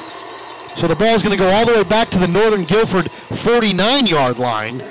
[0.77, 4.39] So the ball's going to go all the way back to the Northern Guilford 49-yard
[4.39, 4.85] line.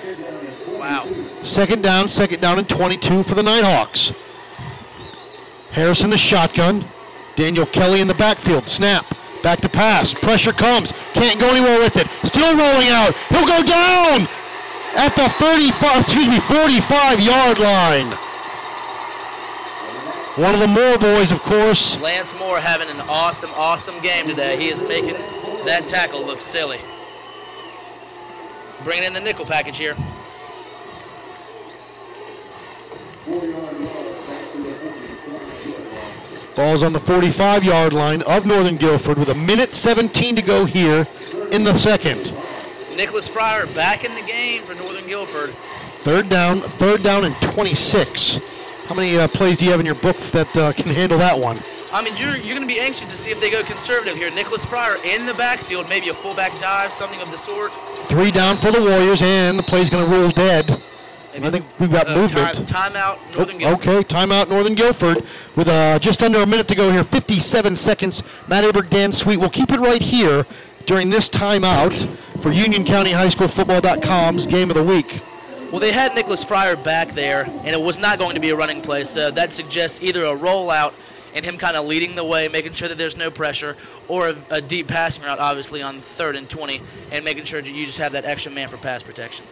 [0.67, 1.07] Wow.
[1.43, 4.11] Second down, second down and 22 for the Nighthawks.
[5.71, 6.85] Harris in the shotgun.
[7.35, 8.67] Daniel Kelly in the backfield.
[8.67, 9.05] Snap.
[9.41, 10.13] Back to pass.
[10.13, 10.91] Pressure comes.
[11.13, 12.07] Can't go anywhere with it.
[12.25, 13.15] Still rolling out.
[13.29, 14.27] He'll go down
[14.95, 18.11] at the 35, excuse me, 45 yard line.
[20.35, 21.97] One of the Moore boys, of course.
[21.99, 24.57] Lance Moore having an awesome, awesome game today.
[24.57, 25.15] He is making
[25.65, 26.79] that tackle look silly.
[28.83, 29.95] Bringing in the nickel package here.
[36.59, 40.65] Ball's on the 45 yard line of Northern Guilford with a minute 17 to go
[40.65, 41.07] here
[41.53, 42.33] in the second.
[42.97, 45.55] Nicholas Fryer back in the game for Northern Guilford.
[45.99, 48.39] Third down, third down and 26.
[48.87, 51.39] How many uh, plays do you have in your book that uh, can handle that
[51.39, 51.61] one?
[51.93, 54.29] I mean, you're, you're going to be anxious to see if they go conservative here.
[54.29, 57.71] Nicholas Fryer in the backfield, maybe a fullback dive, something of the sort.
[58.09, 60.83] Three down for the Warriors, and the play's going to roll dead.
[61.35, 62.67] I think we've got Uh, movement.
[62.67, 63.87] time, timeout, Oh, Northern Guilford.
[63.87, 65.23] okay, timeout Northern Guilford
[65.55, 68.23] with uh, just under a minute to go here, 57 seconds.
[68.47, 69.37] Matt Aber, Dan Sweet.
[69.37, 70.45] We'll keep it right here
[70.85, 72.07] during this timeout
[72.41, 75.21] for Union County High School Football.com's game of the week.
[75.71, 78.55] Well, they had Nicholas Fryer back there, and it was not going to be a
[78.55, 80.93] running play, so that suggests either a rollout
[81.35, 83.77] and him kind of leading the way, making sure that there's no pressure,
[84.07, 86.81] or a, a deep passing route, obviously, on third and 20,
[87.11, 89.45] and making sure that you just have that extra man for pass protection.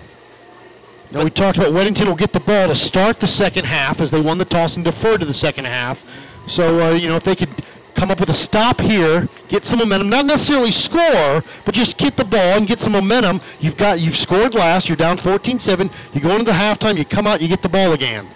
[1.11, 4.11] Now we talked about Weddington will get the ball to start the second half as
[4.11, 6.05] they won the toss and deferred to the second half.
[6.47, 7.49] So uh, you know if they could
[7.93, 12.15] come up with a stop here, get some momentum, not necessarily score, but just get
[12.17, 13.41] the ball and get some momentum.
[13.59, 14.89] You've got you've scored last.
[14.89, 15.89] You're down 14-7.
[16.13, 16.97] You go into the halftime.
[16.97, 17.41] You come out.
[17.41, 18.27] You get the ball again,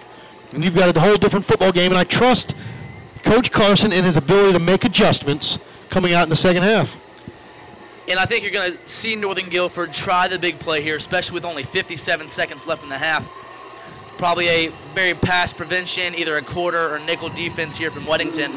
[0.54, 1.92] and you've got a whole different football game.
[1.92, 2.56] And I trust
[3.24, 6.96] Coach Carson and his ability to make adjustments coming out in the second half.
[8.12, 11.34] And I think you're going to see Northern Guilford try the big play here, especially
[11.34, 13.26] with only 57 seconds left in the half.
[14.18, 18.52] Probably a very pass prevention, either a quarter or nickel defense here from Weddington.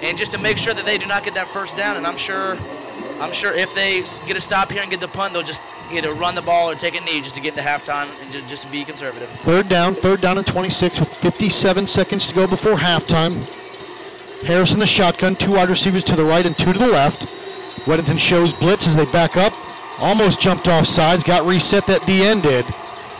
[0.00, 2.16] And just to make sure that they do not get that first down, and I'm
[2.16, 2.56] sure
[3.18, 6.12] I'm sure if they get a stop here and get the punt, they'll just either
[6.12, 8.70] run the ball or take a knee just to get to halftime and ju- just
[8.70, 9.28] be conservative.
[9.40, 13.42] Third down, third down and 26 with 57 seconds to go before halftime.
[14.42, 17.32] Harris in the shotgun, two wide receivers to the right and two to the left.
[17.86, 19.54] Weddington shows blitz as they back up.
[19.98, 22.66] Almost jumped off sides, got reset that D end did.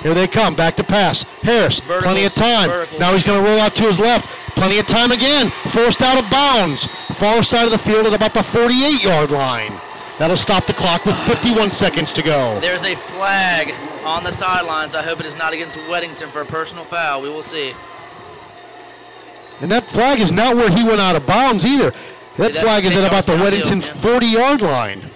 [0.03, 1.23] Here they come, back to pass.
[1.43, 2.69] Harris, plenty of time.
[2.69, 3.01] verticals.
[3.01, 4.27] Now he's going to roll out to his left.
[4.55, 5.51] Plenty of time again.
[5.71, 6.87] Forced out of bounds.
[7.15, 9.73] Far side of the field at about the 48 yard line.
[10.19, 12.59] That'll stop the clock with 51 seconds to go.
[12.61, 13.75] There's a flag
[14.05, 14.95] on the sidelines.
[14.95, 17.21] I hope it is not against Weddington for a personal foul.
[17.23, 17.75] We will see.
[19.61, 21.93] And that flag is not where he went out of bounds either.
[22.37, 25.11] That flag is at about the Weddington 40 yard line.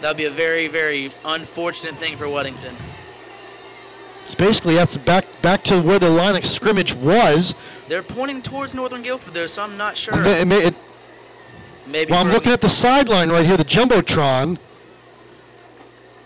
[0.00, 2.74] That would be a very, very unfortunate thing for Weddington.
[4.26, 7.54] It's basically that's back back to where the line of scrimmage was.
[7.88, 10.14] They're pointing towards Northern Guilford there, so I'm not sure.
[10.14, 10.74] It may- it may- it-
[11.86, 12.12] Maybe.
[12.12, 14.58] well, I'm looking at the sideline right here, the jumbotron,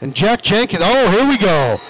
[0.02, 0.82] and Jack Jenkins.
[0.84, 1.80] Oh, here we go.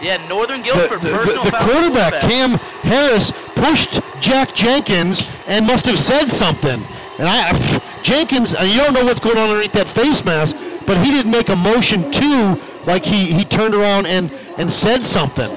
[0.00, 2.52] Yeah, Northern The, Guilford the- the on the quarterback Cam
[2.82, 6.86] Harris pushed Jack Jenkins and must have said something.
[7.18, 10.96] And I, Jenkins, uh, you don't know what's going on underneath that face mask, but
[11.04, 15.50] he didn't make a motion too, like he, he turned around and, and said something.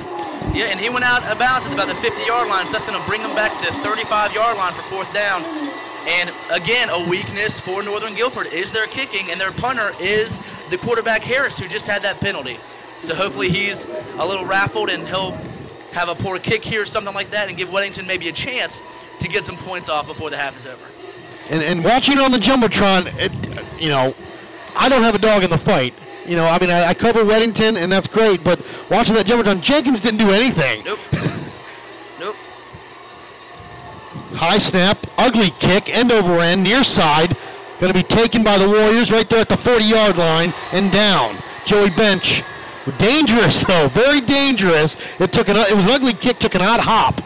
[0.53, 2.99] Yeah, and he went out of bounds at about the 50-yard line, so that's going
[2.99, 5.43] to bring him back to the 35-yard line for fourth down.
[6.07, 10.77] And again, a weakness for Northern Guilford is their kicking, and their punter is the
[10.77, 12.57] quarterback Harris, who just had that penalty.
[13.01, 13.85] So hopefully he's
[14.17, 15.31] a little raffled and he'll
[15.91, 18.81] have a poor kick here or something like that, and give Weddington maybe a chance
[19.19, 20.85] to get some points off before the half is over.
[21.51, 23.31] And, and watching on the jumbotron, it,
[23.79, 24.15] you know,
[24.73, 25.93] I don't have a dog in the fight.
[26.25, 28.41] You know, I mean, I, I cover Weddington, and that's great.
[28.41, 30.85] But watching that jumbotron, Jenkins didn't do anything.
[30.85, 30.99] Nope.
[32.21, 32.35] nope.
[34.33, 37.35] High snap, ugly kick, end over end, near side.
[37.79, 41.43] Going to be taken by the Warriors right there at the 40-yard line and down.
[41.65, 42.43] Joey Bench,
[42.97, 44.95] dangerous though, very dangerous.
[45.19, 47.21] It took an it was an ugly kick, took an odd hop,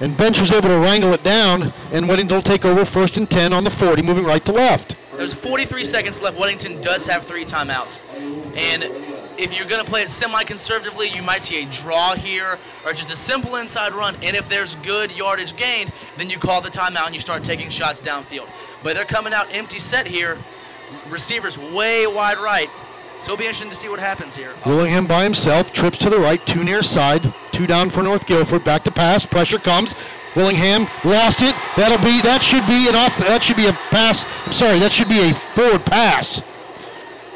[0.00, 1.72] and Bench was able to wrangle it down.
[1.92, 4.96] And Weddington will take over first and 10 on the 40, moving right to left.
[5.16, 6.38] There's 43 seconds left.
[6.38, 8.00] Weddington does have three timeouts.
[8.56, 8.84] And
[9.36, 13.12] if you're going to play it semi-conservatively, you might see a draw here or just
[13.12, 14.16] a simple inside run.
[14.22, 17.68] And if there's good yardage gained, then you call the timeout and you start taking
[17.68, 18.48] shots downfield.
[18.82, 20.38] But they're coming out empty set here.
[21.08, 22.70] Receivers way wide right.
[23.20, 24.54] So it'll be interesting to see what happens here.
[24.64, 28.64] Willingham by himself, trips to the right, two near side, two down for North Guilford.
[28.64, 29.94] Back to pass, pressure comes.
[30.34, 31.54] Willingham lost it.
[31.76, 33.18] That'll be that should be an off.
[33.18, 34.24] That should be a pass.
[34.46, 36.42] I'm sorry, that should be a forward pass.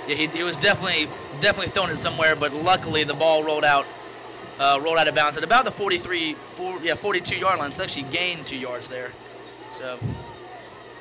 [0.09, 1.09] Yeah, he, he was definitely
[1.41, 3.85] definitely throwing it somewhere, but luckily the ball rolled out
[4.59, 7.73] uh, rolled out of bounds at about the 43, four, yeah, 42 yard line.
[7.73, 9.13] So they actually gained two yards there.
[9.71, 9.99] So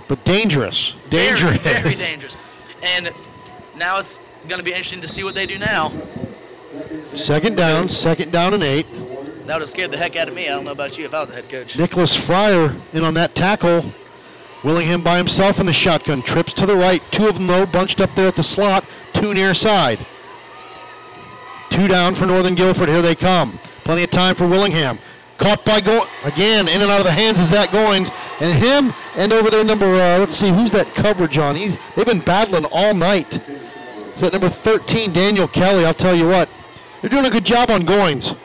[0.08, 1.58] But dangerous, dangerous.
[1.58, 2.36] Very, very dangerous.
[2.82, 3.12] And
[3.78, 5.92] now it's going to be interesting to see what they do now.
[7.14, 8.88] Second down, second down and eight.
[9.46, 10.48] That would have scared the heck out of me.
[10.48, 11.78] I don't know about you if I was a head coach.
[11.78, 13.92] Nicholas Fryer in on that tackle.
[14.64, 16.22] Willingham by himself in the shotgun.
[16.22, 17.02] Trips to the right.
[17.12, 18.86] Two of them, though, bunched up there at the slot.
[19.12, 20.06] Two near side.
[21.70, 22.88] Two down for Northern Guilford.
[22.88, 23.60] Here they come.
[23.84, 25.00] Plenty of time for Willingham.
[25.38, 28.14] Caught by Go again, in and out of the hands of Zach Goins.
[28.40, 31.56] And him and over there, number, uh, let's see, who's that coverage on?
[31.56, 33.42] He's They've been battling all night.
[34.16, 35.86] Is that number 13, Daniel Kelly?
[35.86, 36.48] I'll tell you what.
[37.02, 38.38] They're doing a good job on Goins.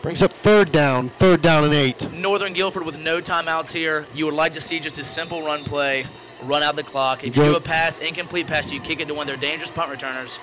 [0.00, 2.10] Brings up third down, third down and eight.
[2.12, 4.06] Northern Guilford with no timeouts here.
[4.14, 6.06] You would like to see just a simple run play,
[6.44, 7.24] run out the clock.
[7.24, 9.72] If you do a pass, incomplete pass, you kick it to one of their dangerous
[9.72, 10.38] punt returners.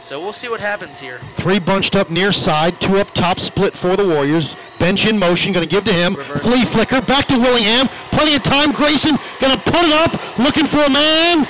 [0.00, 1.20] So we'll see what happens here.
[1.36, 4.56] Three bunched up near side, two up top, split for the Warriors.
[4.78, 6.14] Bench in motion, going to give to him.
[6.14, 7.88] Flea flicker, back to Willingham.
[8.10, 8.72] Plenty of time.
[8.72, 11.48] Grayson going to put it up, looking for a man.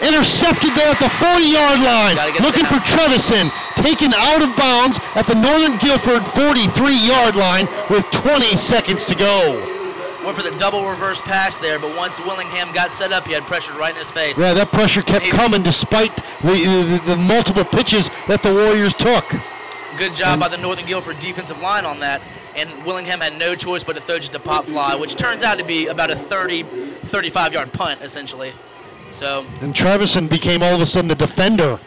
[0.00, 2.16] Intercepted there at the 40-yard line.
[2.40, 3.52] Looking for Trevison.
[3.76, 9.66] Taken out of bounds at the Northern Guilford 43-yard line with 20 seconds to go.
[10.24, 13.46] Went for the double reverse pass there, but once Willingham got set up, he had
[13.46, 14.38] pressure right in his face.
[14.38, 19.24] Yeah, that pressure kept coming despite the, the, the multiple pitches that the Warriors took.
[19.96, 22.22] Good job by the Northern Guilford defensive line on that.
[22.56, 25.58] And Willingham had no choice but to throw just a pop fly, which turns out
[25.58, 26.62] to be about a 30,
[27.04, 28.52] 35 yard punt, essentially.
[29.10, 31.78] So, And Trevison became all of a sudden the defender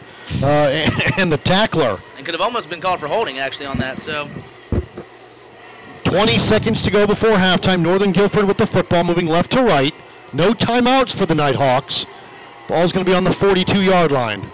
[0.42, 0.88] uh,
[1.18, 2.00] and the tackler.
[2.16, 4.00] and could have almost been called for holding, actually, on that.
[4.00, 4.28] So,
[6.04, 7.80] 20 seconds to go before halftime.
[7.80, 9.94] Northern Guilford with the football moving left to right.
[10.32, 12.06] No timeouts for the Nighthawks.
[12.68, 14.50] Ball's going to be on the 42 yard line.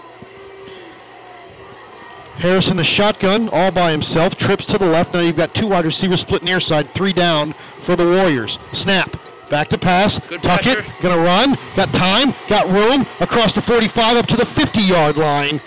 [2.37, 5.13] Harris in, the shotgun, all by himself, trips to the left.
[5.13, 8.57] Now you've got two wide receivers split near side, three down for the Warriors.
[8.71, 9.15] Snap.
[9.51, 10.17] Back to pass.
[10.17, 10.85] Tuck it.
[11.01, 11.57] Going to run.
[11.75, 12.33] Got time.
[12.47, 13.05] Got room.
[13.19, 15.61] Across the 45 up to the 50 yard line.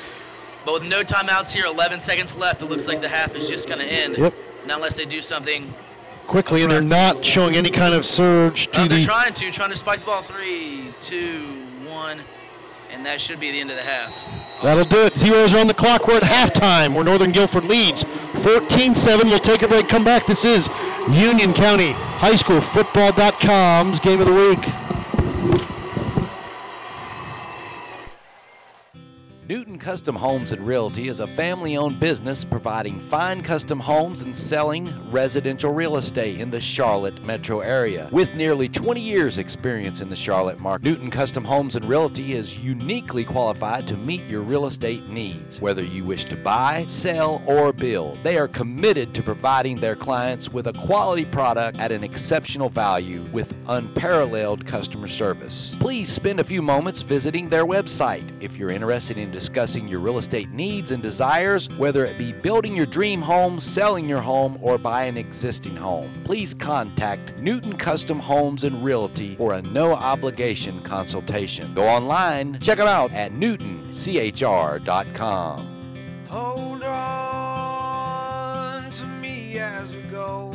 [0.64, 3.68] but with no timeouts here, 11 seconds left, it looks like the half is just
[3.68, 4.16] going to end.
[4.16, 4.34] Yep.
[4.66, 5.72] Not unless they do something.
[6.26, 9.04] Quickly, and they're not showing any kind of surge to Uh, they're the.
[9.04, 10.22] trying to, trying to spike the ball.
[10.22, 12.22] Three, two, one.
[12.90, 14.14] and that should be the end of the half.
[14.62, 15.18] That'll do it.
[15.18, 16.08] Zeros are on the clock.
[16.08, 19.24] We're at halftime where Northern Guilford leads 14-7.
[19.24, 20.26] We'll take a break, come back.
[20.26, 20.68] This is
[21.10, 21.92] Union County
[22.26, 24.64] High School Football.com's game of the week.
[29.46, 34.34] Newton Custom Homes and Realty is a family owned business providing fine custom homes and
[34.34, 38.08] selling residential real estate in the Charlotte metro area.
[38.12, 42.58] With nearly 20 years' experience in the Charlotte market, Newton Custom Homes and Realty is
[42.58, 45.60] uniquely qualified to meet your real estate needs.
[45.60, 50.52] Whether you wish to buy, sell, or build, they are committed to providing their clients
[50.52, 55.74] with a quality product at an exceptional value with unparalleled customer service.
[55.80, 60.18] Please spend a few moments visiting their website if you're interested in discussing your real
[60.18, 64.76] estate needs and desires, whether it be building your dream home, selling your home, or
[64.76, 66.12] buying an existing home.
[66.24, 71.72] Please contact Newton Custom Homes and Realty for a no obligation consultation.
[71.72, 75.58] Go online, check them out at newtonchr.com.
[76.28, 80.50] Hold on to me as we go.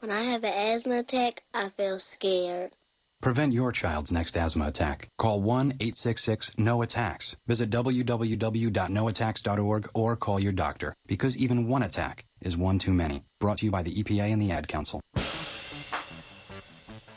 [0.00, 2.72] When I have an asthma attack, I feel scared.
[3.20, 5.08] Prevent your child's next asthma attack.
[5.18, 7.36] Call 1 866 No Attacks.
[7.48, 13.24] Visit www.noattacks.org or call your doctor because even one attack is one too many.
[13.40, 15.00] Brought to you by the EPA and the Ad Council.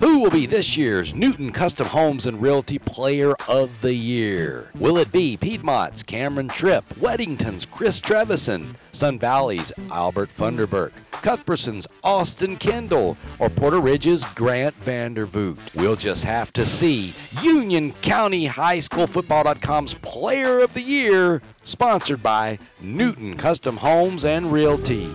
[0.01, 4.71] Who will be this year's Newton Custom Homes and Realty Player of the Year?
[4.73, 12.57] Will it be Piedmont's Cameron Tripp, Weddington's Chris Trevison, Sun Valley's Albert Funderburk, Cuthbertson's Austin
[12.57, 15.59] Kendall, or Porter Ridge's Grant Vandervoot?
[15.75, 17.13] We'll just have to see.
[17.43, 24.51] Union County High School Football.com's Player of the Year, sponsored by Newton Custom Homes and
[24.51, 25.11] Realty.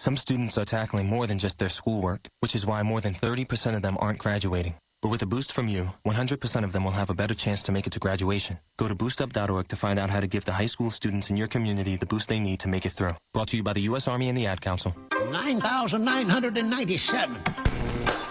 [0.00, 3.76] Some students are tackling more than just their schoolwork, which is why more than 30%
[3.76, 4.76] of them aren't graduating.
[5.02, 7.70] But with a boost from you, 100% of them will have a better chance to
[7.70, 8.60] make it to graduation.
[8.78, 11.48] Go to boostup.org to find out how to give the high school students in your
[11.48, 13.14] community the boost they need to make it through.
[13.34, 14.08] Brought to you by the U.S.
[14.08, 14.96] Army and the Ad Council.
[15.30, 17.36] 9,997.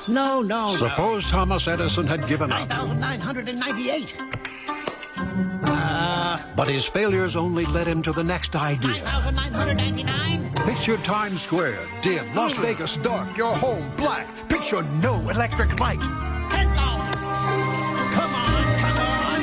[0.07, 2.67] No, no, Suppose Thomas Edison had given up.
[2.67, 4.15] 9,998.
[5.63, 9.03] Uh, But his failures only led him to the next idea.
[9.03, 10.53] 9,999.
[10.65, 14.27] Picture Times Square, dim, Las Vegas dark, your home black.
[14.49, 16.01] Picture no electric light.
[16.01, 17.13] 10,000.
[18.15, 19.41] Come on, come on.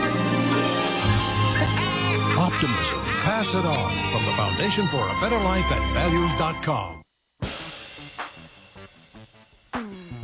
[2.38, 3.00] Optimism.
[3.24, 7.05] Pass it on from the Foundation for a Better Life at values.com.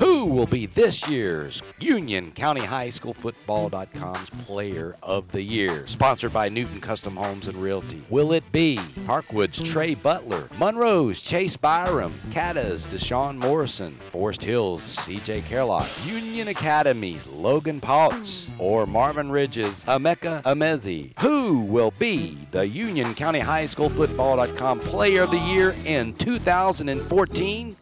[0.03, 5.87] Who will be this year's Union County High School Football.com's Player of the Year?
[5.87, 8.03] Sponsored by Newton Custom Homes and Realty.
[8.11, 15.45] Will it be Parkwood's Trey Butler, Monroe's Chase Byram, Cata's Deshaun Morrison, Forest Hills CJ
[15.45, 21.12] Kerlock, Union Academy's Logan Potts, or Marvin Ridge's Emeka Amezi?
[21.20, 27.77] Who will be the Union County High School Football.com Player of the Year in 2014?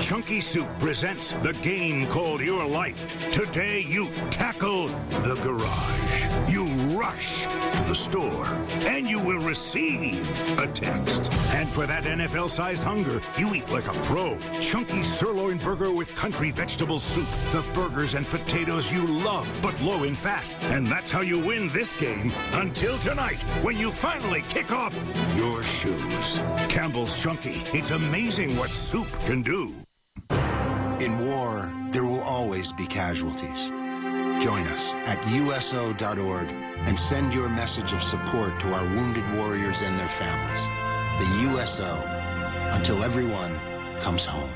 [0.00, 3.30] Chunky Soup presents the game called Your Life.
[3.32, 6.09] Today you tackle the garage.
[7.00, 8.44] Rush to the store
[8.84, 10.20] and you will receive
[10.58, 11.32] a text.
[11.54, 14.36] And for that NFL sized hunger, you eat like a pro.
[14.60, 17.26] Chunky sirloin burger with country vegetable soup.
[17.52, 20.44] The burgers and potatoes you love, but low in fat.
[20.64, 24.94] And that's how you win this game until tonight when you finally kick off
[25.34, 26.42] your shoes.
[26.68, 27.62] Campbell's Chunky.
[27.72, 29.72] It's amazing what soup can do.
[31.00, 33.72] In war, there will always be casualties.
[34.40, 36.48] Join us at USO.org
[36.86, 40.64] and send your message of support to our wounded warriors and their families.
[41.20, 41.94] The USO,
[42.72, 43.52] until everyone
[44.00, 44.50] comes home.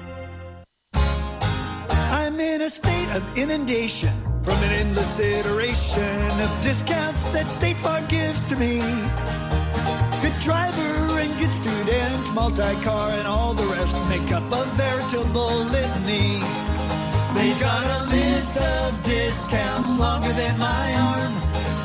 [0.95, 8.07] I'm in a state of inundation from an endless iteration of discounts that State Farm
[8.07, 8.79] gives to me.
[10.23, 16.74] Good driver and good student, multi-car and all the rest make up a veritable litany.
[17.35, 21.33] They've got a list of discounts longer than my arm.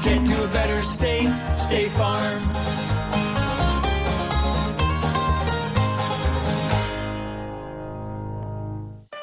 [0.04, 2.42] Get to a better state, State Farm.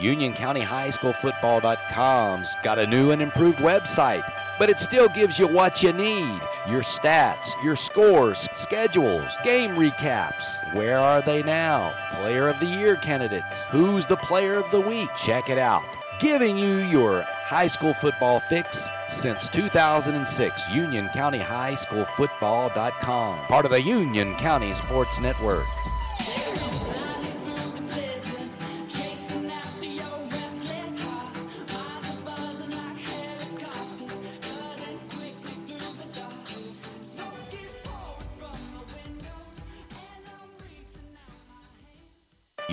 [0.01, 5.39] Union County High School Football.com's got a new and improved website, but it still gives
[5.39, 10.75] you what you need your stats, your scores, schedules, game recaps.
[10.75, 11.95] Where are they now?
[12.13, 13.65] Player of the Year candidates.
[13.71, 15.09] Who's the player of the week?
[15.17, 15.85] Check it out.
[16.19, 24.73] Giving you your high school football fix Since 2006, UnionCountyHighSchoolFootball.com, part of the Union County
[24.73, 25.67] Sports Network.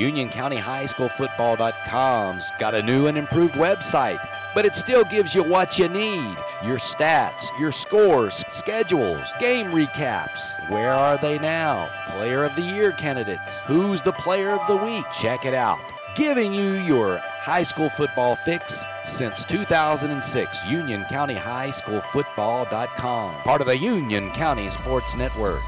[0.03, 4.19] UnionCountyHighSchoolFootball.com's got a new and improved website,
[4.53, 10.69] but it still gives you what you need your stats, your scores, schedules, game recaps.
[10.69, 11.89] Where are they now?
[12.09, 13.61] Player of the Year candidates.
[13.65, 15.05] Who's the player of the week?
[15.21, 15.79] Check it out.
[16.15, 20.57] Giving you your high school football fix since 2006.
[20.57, 25.61] UnionCountyHighSchoolFootball.com, part of the Union County Sports Network.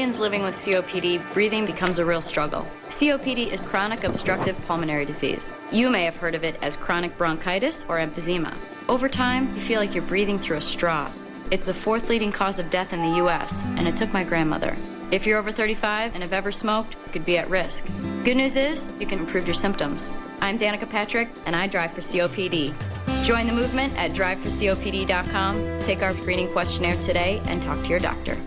[0.00, 2.66] Millions living with COPD, breathing becomes a real struggle.
[2.88, 5.52] COPD is chronic obstructive pulmonary disease.
[5.70, 8.56] You may have heard of it as chronic bronchitis or emphysema.
[8.88, 11.12] Over time, you feel like you're breathing through a straw.
[11.50, 14.74] It's the fourth leading cause of death in the U.S., and it took my grandmother.
[15.10, 17.84] If you're over 35 and have ever smoked, you could be at risk.
[18.24, 20.14] Good news is, you can improve your symptoms.
[20.40, 22.72] I'm Danica Patrick, and I drive for COPD.
[23.26, 28.40] Join the movement at driveforcopd.com, take our screening questionnaire today, and talk to your doctor.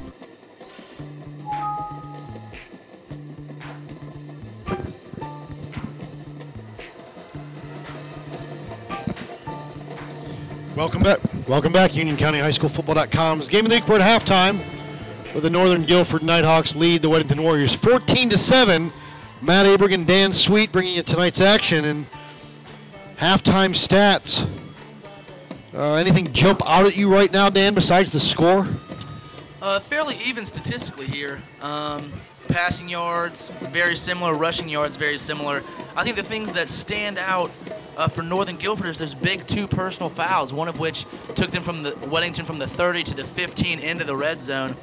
[10.76, 11.20] Welcome back.
[11.48, 13.88] Welcome back, Union County High School Football.com's game of the week.
[13.88, 14.60] We're at halftime
[15.36, 18.92] with the Northern Guilford Nighthawks lead the Weddington Warriors 14 to 7.
[19.40, 22.08] Matt Abergen, Dan Sweet bringing you tonight's action and
[23.18, 24.50] halftime stats.
[25.76, 28.68] Uh, anything jump out at you right now, Dan, besides the score?
[29.62, 31.40] Uh, fairly even statistically here.
[31.62, 32.12] Um,
[32.48, 34.34] passing yards, very similar.
[34.34, 35.64] Rushing yards, very similar.
[35.96, 37.52] I think the things that stand out
[37.98, 41.06] uh, for Northern Guilford is there's big two personal fouls, one of which
[41.36, 44.76] took them from the Weddington from the 30 to the 15 into the red zone,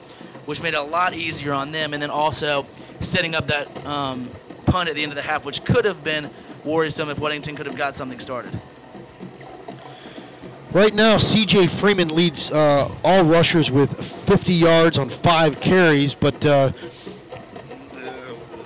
[0.46, 2.66] which made it a lot easier on them, and then also
[3.00, 4.30] setting up that um,
[4.66, 6.30] punt at the end of the half, which could have been
[6.64, 8.58] worrisome if Weddington could have got something started.
[10.72, 16.46] Right now, CJ Freeman leads uh, all rushers with 50 yards on five carries, but
[16.46, 16.70] uh,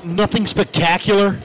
[0.05, 1.41] nothing spectacular.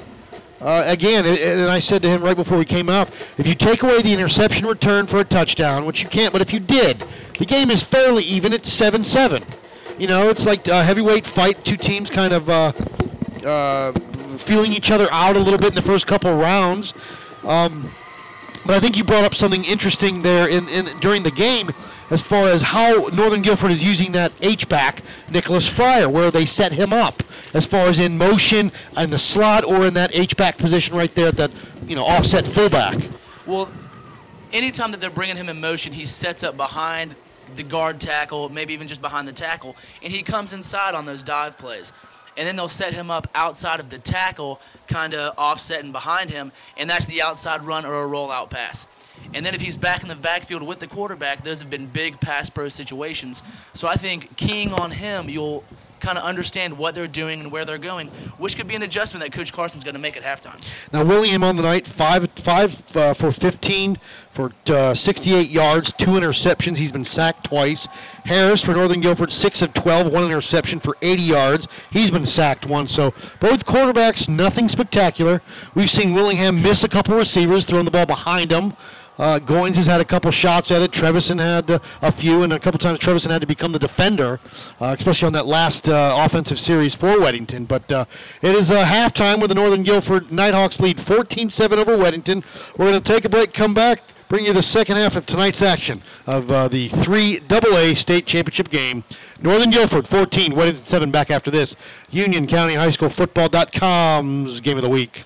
[0.62, 3.82] Uh, again, and I said to him right before we came out, if you take
[3.82, 7.04] away the interception return for a touchdown, which you can't, but if you did,
[7.38, 9.44] the game is fairly even at 7 7.
[9.98, 12.74] You know, it's like a heavyweight fight, two teams kind of uh,
[13.46, 13.94] uh,
[14.38, 16.94] feeling each other out a little bit in the first couple rounds.
[17.44, 17.94] Um,
[18.66, 21.70] but I think you brought up something interesting there in, in during the game
[22.10, 26.72] as far as how Northern Guilford is using that H-back, Nicholas Fryer, where they set
[26.74, 27.24] him up
[27.54, 31.32] as far as in motion in the slot or in that H-back position right there,
[31.32, 31.52] that
[31.88, 33.00] you know offset fullback.
[33.46, 33.70] Well,
[34.54, 37.16] anytime that they're bringing him in motion, he sets up behind
[37.56, 41.24] the guard tackle, maybe even just behind the tackle, and he comes inside on those
[41.24, 41.92] dive plays.
[42.38, 46.54] And then they'll set him up outside of the tackle, kind of offsetting behind him,
[46.78, 48.88] and that's the outside run or a rollout pass.
[49.34, 52.20] And then if he's back in the backfield with the quarterback, those have been big
[52.20, 53.44] pass pro situations.
[53.74, 55.64] So I think keying on him, you'll
[56.00, 59.24] kind of understand what they're doing and where they're going, which could be an adjustment
[59.24, 60.62] that Coach Carson's going to make at halftime.
[60.94, 63.98] Now William on the night, five five uh, for 15
[64.32, 66.78] for uh, 68 yards, two interceptions.
[66.78, 67.88] He's been sacked twice.
[68.26, 71.68] Harris for Northern Guilford, six of 12, one interception for 80 yards.
[71.92, 72.94] He's been sacked once.
[72.94, 75.42] So both quarterbacks, nothing spectacular.
[75.74, 78.74] We've seen Willingham miss a couple receivers, throwing the ball behind him.
[79.20, 80.92] Uh, Goins has had a couple shots at it.
[80.92, 84.40] Trevison had uh, a few, and a couple times Trevison had to become the defender,
[84.80, 87.68] uh, especially on that last uh, offensive series for Weddington.
[87.68, 88.06] But uh,
[88.42, 92.44] it is uh, halftime with the Northern Guilford Nighthawks lead 14-7 over Weddington.
[92.78, 95.62] We're going to take a break, come back, bring you the second half of tonight's
[95.62, 99.04] action of the 3 AA state championship game.
[99.42, 101.76] Northern Guilford 14, Weddington 7 back after this.
[102.10, 105.26] Union County High School Football.com's game of the week.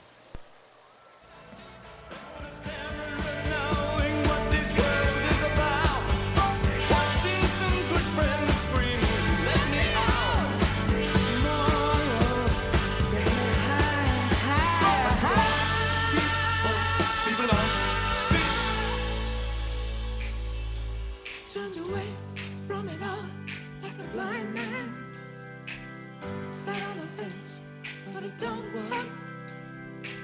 [28.44, 29.06] don't worry.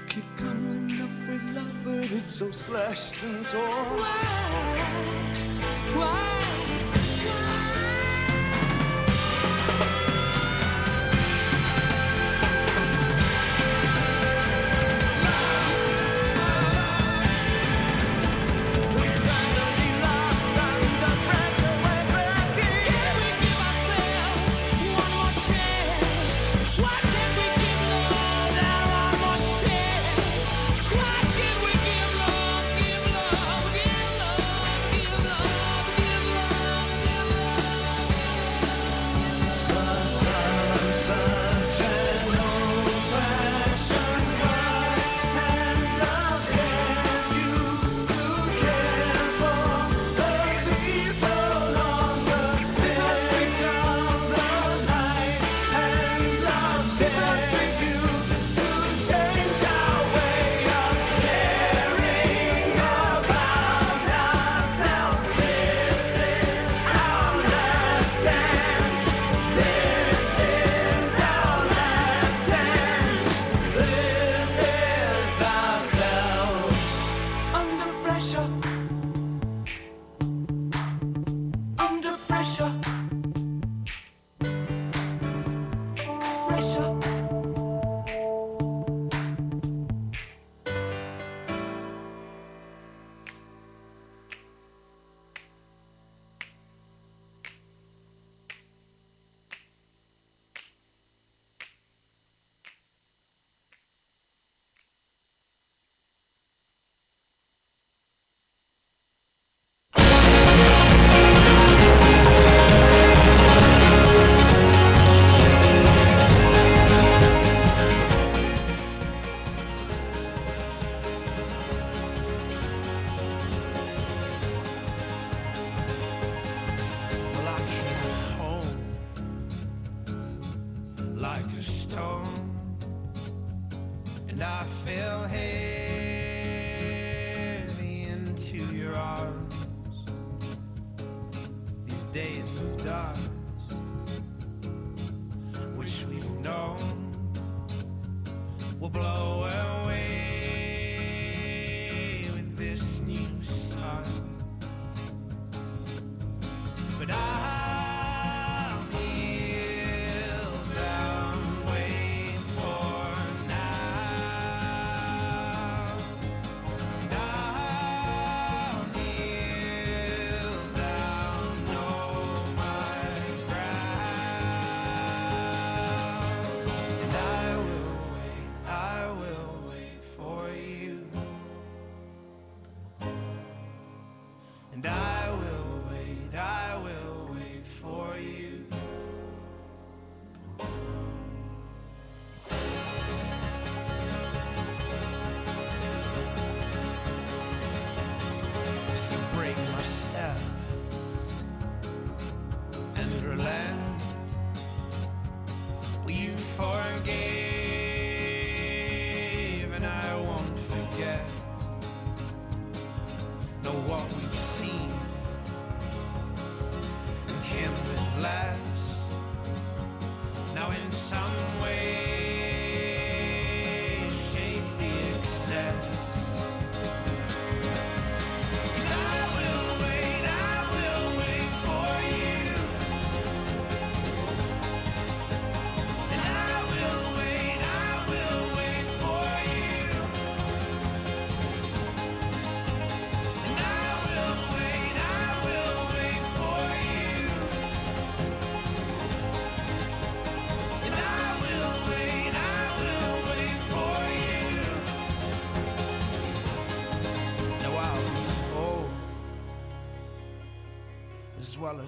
[0.08, 3.62] Keep coming up with love, but it's so slashed and torn.
[4.00, 4.90] Why?
[5.96, 6.49] Why?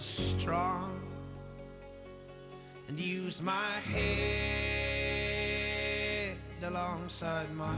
[0.02, 1.00] strong
[2.88, 5.22] and use my head
[6.64, 7.76] alongside my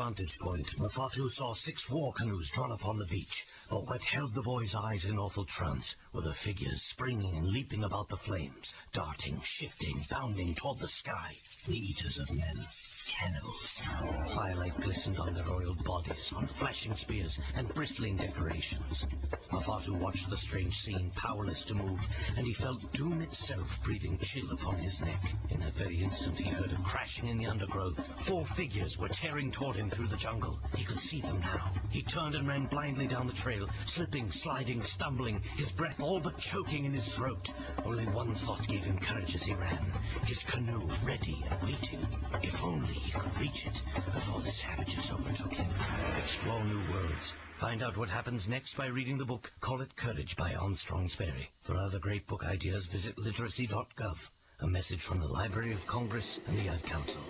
[0.00, 3.44] vantage point, Mafatu saw six war canoes drawn up on the beach.
[3.68, 7.84] But what held the boy's eyes in awful trance were the figures springing and leaping
[7.84, 11.36] about the flames, darting, shifting, bounding toward the sky.
[11.66, 12.66] The eaters of men.
[13.20, 13.86] Cannibals.
[14.34, 19.06] Firelight glistened on their royal bodies, on flashing spears and bristling decorations.
[19.50, 22.00] Mafatu watched the strange scene, powerless to move,
[22.38, 25.22] and he felt doom itself breathing chill upon his neck.
[25.50, 27.98] In that very instant, he heard a crashing in the undergrowth.
[28.22, 30.58] Four figures were tearing toward him through the jungle.
[30.74, 31.72] He could see them now.
[31.90, 36.38] He turned and ran blindly down the trail, slipping, sliding, stumbling, his breath all but
[36.38, 37.52] choking in his throat.
[37.84, 39.92] Only one thought gave him courage as he ran.
[40.24, 42.00] His canoe ready and waiting.
[42.42, 45.66] If only he could reach it before the savages overtook him.
[46.18, 47.34] Explore new worlds.
[47.56, 51.50] Find out what happens next by reading the book Call It Courage by Armstrong Sperry.
[51.62, 54.30] For other great book ideas, visit literacy.gov.
[54.60, 57.22] A message from the Library of Congress and the Ad Council.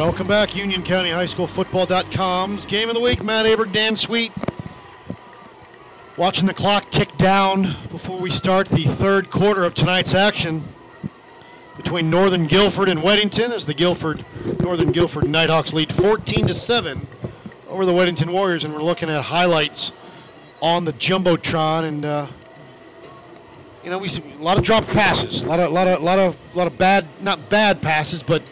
[0.00, 3.22] Welcome back, Union County High School Football.com's game of the week.
[3.22, 4.32] Matt Aberg, Dan Sweet.
[6.16, 10.64] Watching the clock tick down before we start the third quarter of tonight's action
[11.76, 14.24] between Northern Guilford and Weddington as the Guilford
[14.60, 17.06] Northern Guilford Nighthawks lead 14 to 7
[17.68, 19.92] over the Weddington Warriors, and we're looking at highlights
[20.62, 22.04] on the jumbotron and.
[22.06, 22.26] Uh,
[23.84, 26.18] you know, we see a lot of drop passes, a lot of, lot of, lot
[26.18, 28.42] of, lot of bad, not bad passes, but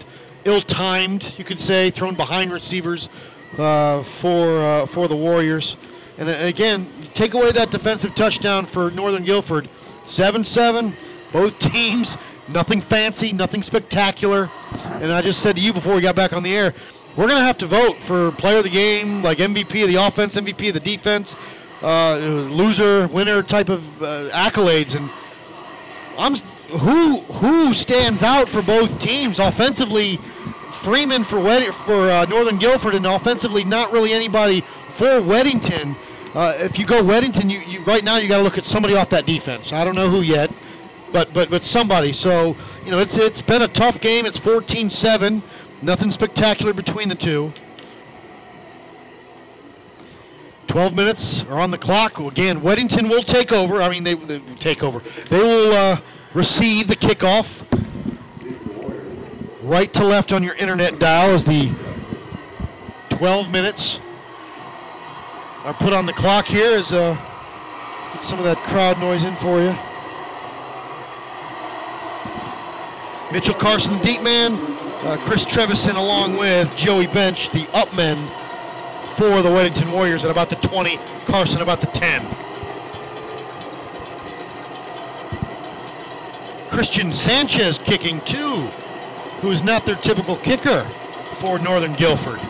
[0.45, 3.09] ill-timed, you could say, thrown behind receivers
[3.57, 5.77] uh, for uh, for the Warriors.
[6.19, 9.69] And uh, again, take away that defensive touchdown for Northern Guilford,
[10.05, 10.95] seven-seven.
[11.33, 12.17] Both teams,
[12.49, 14.51] nothing fancy, nothing spectacular.
[14.85, 16.75] And I just said to you before we got back on the air,
[17.17, 19.97] we're going to have to vote for player of the game, like MVP of the
[19.97, 21.37] offense, MVP of the defense,
[21.83, 24.95] uh, loser, winner type of uh, accolades.
[24.95, 25.11] And
[26.17, 26.37] I'm
[26.69, 30.19] who who stands out for both teams offensively.
[30.71, 35.97] Freeman for Wed- for uh, Northern Guilford, and offensively, not really anybody for Weddington.
[36.35, 38.95] Uh, if you go Weddington, you, you right now you got to look at somebody
[38.95, 39.73] off that defense.
[39.73, 40.51] I don't know who yet.
[41.13, 42.13] but but but somebody.
[42.13, 44.27] So you know, it's it's been a tough game.
[44.27, 45.43] It's 14-7.
[45.81, 47.53] Nothing spectacular between the two.
[50.67, 52.19] 12 minutes are on the clock.
[52.19, 53.81] Again, Weddington will take over.
[53.81, 54.99] I mean, they, they take over.
[55.31, 56.01] They will uh,
[56.39, 57.65] receive the kickoff.
[59.61, 61.75] Right to left on your internet dial is the
[63.11, 63.99] 12 minutes
[65.65, 66.79] are put on the clock here.
[66.79, 67.15] As uh,
[68.15, 69.77] get some of that crowd noise in for you.
[73.33, 74.55] Mitchell Carson, the deep man.
[75.05, 78.17] Uh, Chris Trevison, along with Joey Bench, the up men
[79.17, 80.99] for the Weddington Warriors at about the 20.
[81.27, 82.48] Carson about the 10.
[86.71, 88.57] Christian Sanchez kicking too,
[89.41, 90.85] who is not their typical kicker
[91.37, 92.41] for Northern Guilford.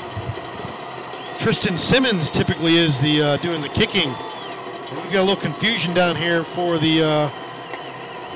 [1.39, 4.09] Tristan Simmons typically is the uh, doing the kicking.
[4.11, 7.28] And we've got a little confusion down here for the uh,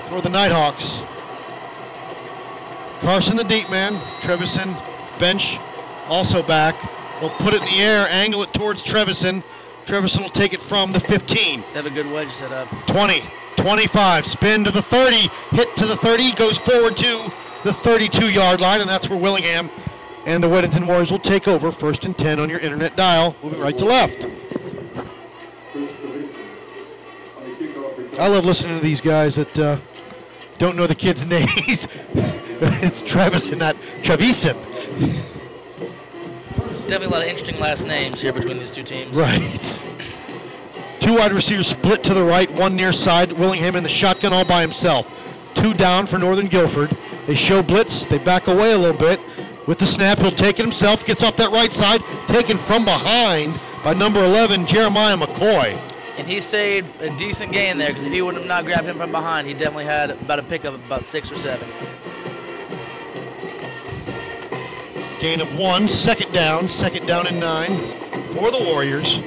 [0.08, 1.02] for the Nighthawks.
[3.00, 4.76] Carson the deep man, Trevison
[5.18, 5.58] bench
[6.06, 6.76] also back.
[7.20, 9.42] They'll put it in the air, angle it towards Trevison.
[9.86, 11.60] Trevison will take it from the 15.
[11.60, 12.68] They have a good wedge set up.
[12.86, 13.24] 20,
[13.56, 17.32] 25, spin to the 30, hit to the 30, goes forward to
[17.64, 19.70] the 32 yard line, and that's where Willingham
[20.26, 23.60] and the Weddington Warriors will take over first and 10 on your internet dial, moving
[23.60, 24.26] right to left.
[28.18, 29.78] I love listening to these guys that uh,
[30.58, 31.88] don't know the kids' names.
[32.14, 34.54] it's Travis and not Trevisan.
[36.82, 39.16] Definitely a lot of interesting last names here between these two teams.
[39.16, 39.82] Right.
[41.02, 43.32] Two wide receivers split to the right, one near side.
[43.32, 45.10] Willingham in the shotgun all by himself.
[45.52, 46.96] Two down for Northern Guilford.
[47.26, 48.04] They show blitz.
[48.04, 49.18] They back away a little bit.
[49.66, 51.04] With the snap, he'll take it himself.
[51.04, 52.02] Gets off that right side.
[52.28, 55.76] Taken from behind by number 11, Jeremiah McCoy.
[56.18, 58.96] And he saved a decent gain there because if he would have not grabbed him
[58.96, 61.68] from behind, he definitely had about a pickup of about six or seven.
[65.18, 67.98] Gain of one, second down, second down and nine
[68.28, 69.20] for the Warriors.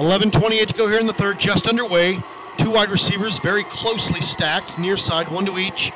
[0.00, 2.18] Eleven twenty-eight to go here in the third, just underway.
[2.56, 5.92] Two wide receivers, very closely stacked, near side, one to each.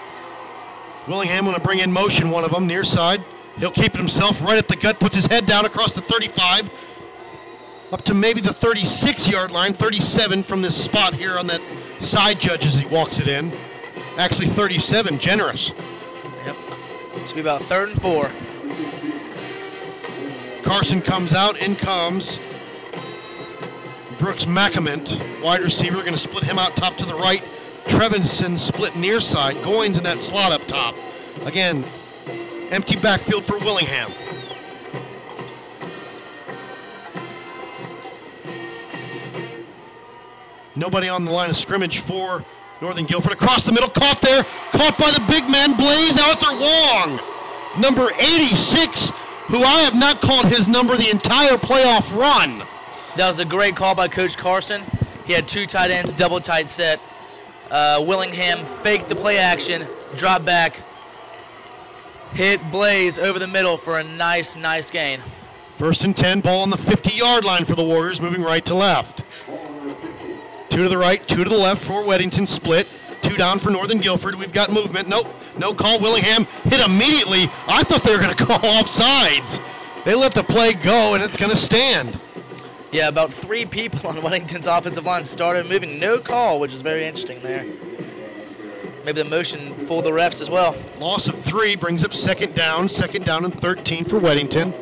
[1.09, 3.25] Willingham going to bring in motion, one of them near side.
[3.57, 6.69] He'll keep it himself right at the gut, puts his head down across the 35,
[7.93, 11.63] up to maybe the 36 yard line, 37 from this spot here on that
[11.99, 13.57] side judge as he walks it in.
[14.19, 15.73] Actually, 37, generous.
[16.45, 16.57] Yep.
[17.27, 18.31] Should be about third and four.
[20.63, 22.39] Carson comes out, in comes
[24.19, 27.43] Brooks Macament, wide receiver, going to split him out top to the right.
[27.87, 29.57] Trevinson split near side.
[29.57, 30.95] Goins in that slot up top.
[31.43, 31.85] Again,
[32.71, 34.13] empty backfield for Willingham.
[40.77, 42.45] Nobody on the line of scrimmage for
[42.81, 43.33] Northern Guilford.
[43.33, 44.43] Across the middle, caught there,
[44.73, 47.21] caught by the big man, Blaze Arthur Wong.
[47.79, 49.11] Number 86,
[49.47, 52.67] who I have not called his number the entire playoff run.
[53.17, 54.83] That was a great call by Coach Carson.
[55.25, 57.01] He had two tight ends, double tight set.
[57.71, 59.87] Uh, Willingham faked the play action,
[60.17, 60.81] drop back,
[62.33, 65.21] hit Blaze over the middle for a nice, nice gain.
[65.77, 68.75] First and 10, ball on the 50 yard line for the Warriors, moving right to
[68.75, 69.23] left.
[70.69, 72.89] Two to the right, two to the left for Weddington split.
[73.23, 74.35] Two down for Northern Guilford.
[74.35, 75.09] We've got movement.
[75.09, 76.01] Nope, no call.
[76.01, 77.45] Willingham hit immediately.
[77.69, 79.61] I thought they were going to call offsides.
[80.05, 82.21] They let the play go, and it's going to stand.
[82.95, 85.99] Yeah, about three people on Weddington's offensive line started moving.
[85.99, 87.67] No call, which is very interesting there.
[89.05, 90.77] Maybe the motion fooled the refs as well.
[91.01, 92.89] Loss of three brings up second down.
[92.89, 94.73] Second down and 13 for Weddington.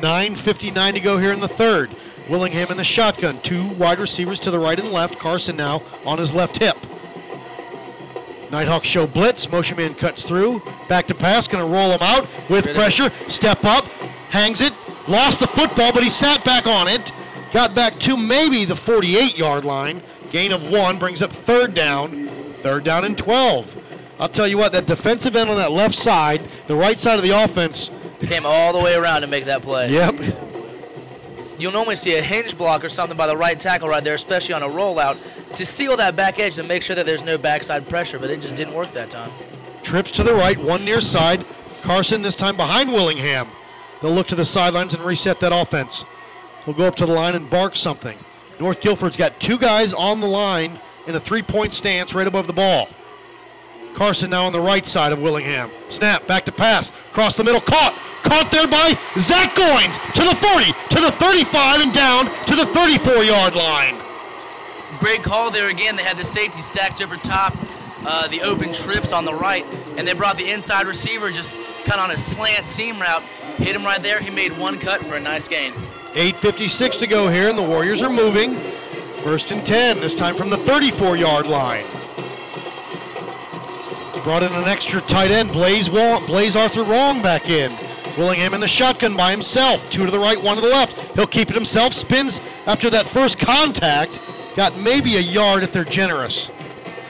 [0.00, 1.90] Nine fifty-nine to go here in the third.
[2.28, 3.40] Willingham in the shotgun.
[3.42, 5.18] Two wide receivers to the right and left.
[5.18, 6.76] Carson now on his left hip.
[8.50, 9.50] Nighthawks show blitz.
[9.50, 10.62] Motion man cuts through.
[10.88, 11.48] Back to pass.
[11.48, 13.10] Going to roll him out with pressure.
[13.28, 13.84] Step up.
[14.30, 14.72] Hangs it.
[15.08, 17.12] Lost the football, but he sat back on it.
[17.52, 20.02] Got back to maybe the 48 yard line.
[20.30, 22.28] Gain of one brings up third down.
[22.60, 23.76] Third down and 12.
[24.18, 27.22] I'll tell you what, that defensive end on that left side, the right side of
[27.22, 27.90] the offense.
[28.20, 29.90] Came all the way around to make that play.
[29.90, 30.34] Yep.
[31.58, 34.54] You'll normally see a hinge block or something by the right tackle right there, especially
[34.54, 35.18] on a rollout,
[35.56, 38.40] to seal that back edge to make sure that there's no backside pressure, but it
[38.40, 39.30] just didn't work that time.
[39.82, 41.44] Trips to the right, one near side.
[41.82, 43.48] Carson this time behind Willingham.
[44.02, 46.04] They'll look to the sidelines and reset that offense.
[46.66, 48.18] We'll go up to the line and bark something.
[48.58, 52.46] North Guilford's got two guys on the line in a three point stance right above
[52.46, 52.88] the ball.
[53.94, 55.70] Carson now on the right side of Willingham.
[55.88, 57.98] Snap, back to pass, across the middle, caught.
[58.24, 62.66] Caught there by Zach Goins to the 40, to the 35, and down to the
[62.66, 64.05] 34 yard line.
[64.98, 65.96] Great call there again.
[65.96, 67.54] They had the safety stacked over top,
[68.06, 69.64] uh, the open trips on the right,
[69.96, 73.22] and they brought the inside receiver just kind of on a slant seam route.
[73.58, 74.20] Hit him right there.
[74.20, 75.72] He made one cut for a nice gain.
[76.12, 78.58] 8.56 to go here, and the Warriors are moving.
[79.22, 81.84] First and 10, this time from the 34 yard line.
[84.22, 87.72] Brought in an extra tight end, Blaze, Wall, Blaze Arthur Wong back in.
[88.16, 89.88] Willingham in the shotgun by himself.
[89.90, 90.98] Two to the right, one to the left.
[91.14, 91.92] He'll keep it himself.
[91.92, 94.20] Spins after that first contact.
[94.56, 96.50] Got maybe a yard if they're generous.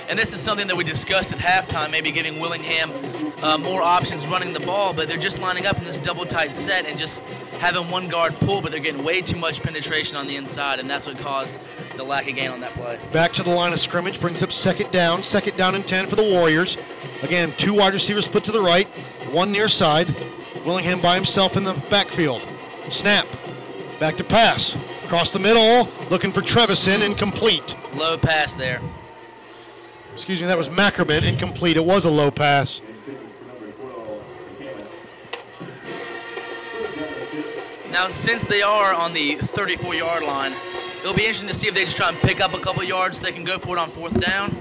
[0.08, 2.92] And this is something that we discussed at halftime, maybe giving Willingham
[3.40, 6.52] uh, more options running the ball, but they're just lining up in this double tight
[6.52, 7.20] set and just
[7.60, 10.90] having one guard pull, but they're getting way too much penetration on the inside, and
[10.90, 11.58] that's what caused
[11.96, 12.98] the lack of gain on that play.
[13.12, 15.22] Back to the line of scrimmage, brings up second down.
[15.22, 16.76] Second down and 10 for the Warriors.
[17.22, 18.88] Again, two wide receivers split to the right,
[19.30, 20.12] one near side.
[20.64, 22.42] Willingham by himself in the backfield.
[22.90, 23.26] Snap.
[24.00, 24.76] Back to pass.
[25.06, 27.76] Across the middle, looking for Trevison, incomplete.
[27.94, 28.80] Low pass there.
[30.12, 31.76] Excuse me, that was Mackerman, incomplete.
[31.76, 32.80] It was a low pass.
[37.92, 40.52] Now, since they are on the 34 yard line,
[40.98, 43.18] it'll be interesting to see if they just try and pick up a couple yards
[43.18, 44.56] so they can go for it on fourth down,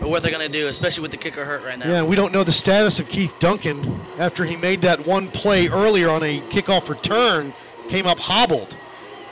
[0.00, 1.88] or what they're going to do, especially with the kicker hurt right now.
[1.88, 5.66] Yeah, we don't know the status of Keith Duncan after he made that one play
[5.66, 7.52] earlier on a kickoff return,
[7.88, 8.76] came up hobbled.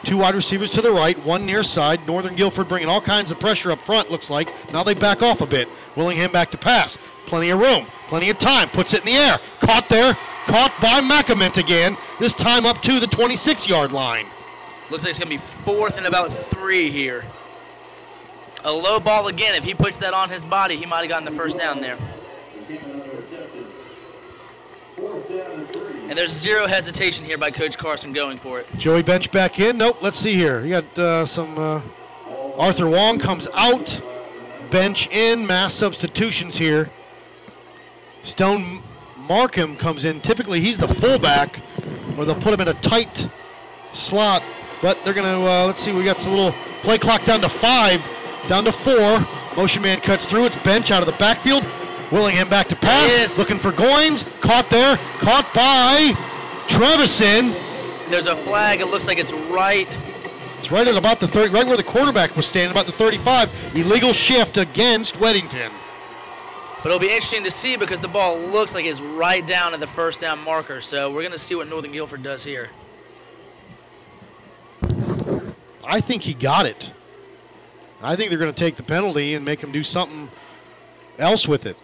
[0.04, 2.06] Two wide receivers to the right, one near side.
[2.06, 4.48] Northern Guilford bringing all kinds of pressure up front, looks like.
[4.72, 5.68] Now they back off a bit.
[5.94, 6.98] Willingham back to pass.
[7.26, 8.68] Plenty of room, plenty of time.
[8.70, 9.38] Puts it in the air.
[9.60, 10.14] Caught there.
[10.46, 11.96] Caught by Macament again.
[12.18, 14.26] This time up to the 26 yard line.
[14.90, 17.24] Looks like it's going to be fourth and about three here.
[18.64, 19.54] A low ball again.
[19.54, 21.96] If he puts that on his body, he might have gotten the first down there.
[26.12, 28.66] And there's zero hesitation here by Coach Carson going for it.
[28.76, 29.78] Joey Bench back in.
[29.78, 30.60] Nope, let's see here.
[30.60, 31.56] You got uh, some.
[31.56, 31.80] Uh,
[32.58, 33.98] Arthur Wong comes out.
[34.70, 35.46] Bench in.
[35.46, 36.90] Mass substitutions here.
[38.24, 38.82] Stone
[39.16, 40.20] Markham comes in.
[40.20, 41.60] Typically, he's the fullback,
[42.18, 43.26] or they'll put him in a tight
[43.94, 44.42] slot.
[44.82, 46.52] But they're going to, uh, let's see, we got a little
[46.82, 48.06] play clock down to five,
[48.48, 49.26] down to four.
[49.56, 50.44] Motion man cuts through.
[50.44, 51.64] It's Bench out of the backfield.
[52.12, 53.38] Willingham back to pass.
[53.38, 54.24] Looking for Goins.
[54.42, 54.96] Caught there.
[55.18, 56.12] Caught by
[56.68, 57.54] Trevison.
[58.10, 58.80] There's a flag.
[58.80, 59.88] It looks like it's right.
[60.58, 63.50] It's right at about the 30, right where the quarterback was standing, about the 35.
[63.74, 65.72] Illegal shift against Weddington.
[66.82, 69.80] But it'll be interesting to see because the ball looks like it's right down at
[69.80, 70.80] the first down marker.
[70.80, 72.68] So we're going to see what Northern Guilford does here.
[75.84, 76.92] I think he got it.
[78.02, 80.28] I think they're going to take the penalty and make him do something
[81.18, 81.76] else with it.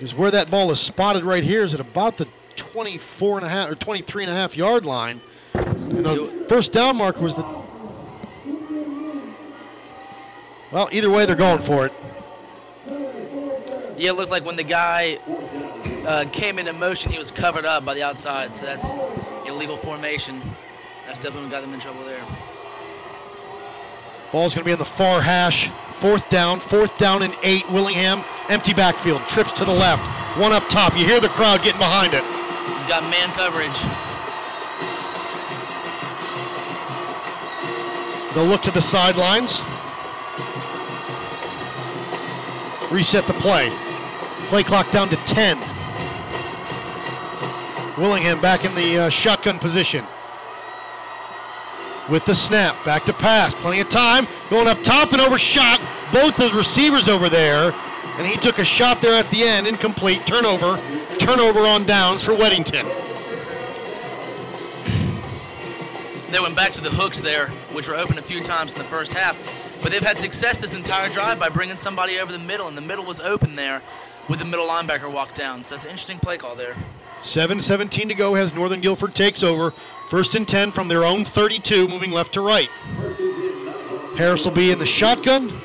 [0.00, 3.50] Because where that ball is spotted right here is at about the 24 and a
[3.50, 5.20] half or 23 and a half yard line.
[5.52, 7.42] And the first down marker was the.
[10.72, 11.92] Well, either way, they're going for it.
[13.98, 15.18] Yeah, it looked like when the guy
[16.06, 18.54] uh, came into motion, he was covered up by the outside.
[18.54, 18.94] So that's
[19.46, 20.40] illegal formation.
[21.06, 22.24] That's definitely what got them in trouble there.
[24.32, 25.68] Ball's going to be in the far hash.
[26.00, 27.68] Fourth down, fourth down and eight.
[27.68, 30.02] Willingham, empty backfield, trips to the left.
[30.38, 30.96] One up top.
[30.96, 32.24] You hear the crowd getting behind it.
[32.24, 33.78] You've got man coverage.
[38.34, 39.60] They'll look to the sidelines.
[42.90, 43.70] Reset the play.
[44.48, 45.58] Play clock down to 10.
[47.98, 50.06] Willingham back in the uh, shotgun position.
[52.10, 53.54] With the snap, back to pass.
[53.54, 54.26] Plenty of time.
[54.50, 55.80] Going up top and overshot
[56.12, 57.72] both the receivers over there.
[58.18, 60.26] And he took a shot there at the end, incomplete.
[60.26, 60.82] Turnover.
[61.14, 62.84] Turnover on downs for Weddington.
[66.30, 68.84] They went back to the hooks there, which were open a few times in the
[68.84, 69.36] first half.
[69.82, 72.82] But they've had success this entire drive by bringing somebody over the middle, and the
[72.82, 73.82] middle was open there
[74.28, 75.64] with the middle linebacker walk down.
[75.64, 76.76] So that's an interesting play call there.
[77.22, 79.74] 7-17 to go as Northern Guilford takes over.
[80.10, 82.68] First and 10 from their own 32, moving left to right.
[84.16, 85.62] Harris will be in the shotgun.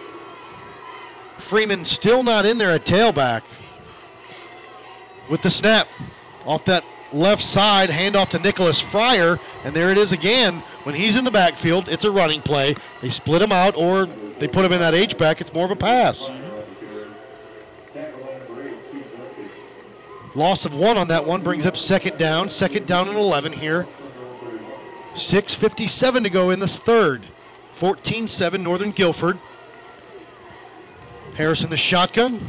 [1.39, 3.41] Freeman still not in there at tailback.
[5.31, 5.87] With the snap
[6.45, 10.57] off that left side, handoff to Nicholas Fryer, and there it is again.
[10.83, 12.75] When he's in the backfield, it's a running play.
[13.01, 15.41] They split him out, or they put him in that H back.
[15.41, 16.29] It's more of a pass.
[20.35, 22.51] Loss of one on that one brings up second down.
[22.51, 23.87] Second down and 11 here.
[25.15, 27.25] 6.57 to go in this third.
[27.73, 29.39] 14 7 Northern Guilford.
[31.35, 32.45] Harris in the shotgun.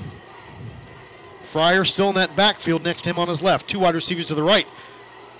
[1.43, 3.69] Fryer still in that backfield next to him on his left.
[3.69, 4.67] Two wide receivers to the right.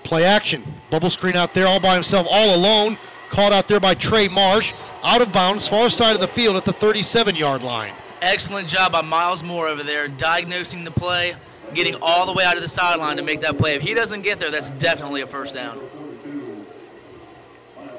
[0.03, 0.63] Play action.
[0.89, 2.97] Bubble screen out there all by himself, all alone.
[3.29, 4.73] Caught out there by Trey Marsh.
[5.03, 7.93] Out of bounds, far side of the field at the 37 yard line.
[8.21, 11.35] Excellent job by Miles Moore over there, diagnosing the play,
[11.73, 13.75] getting all the way out of the sideline to make that play.
[13.75, 15.79] If he doesn't get there, that's definitely a first down.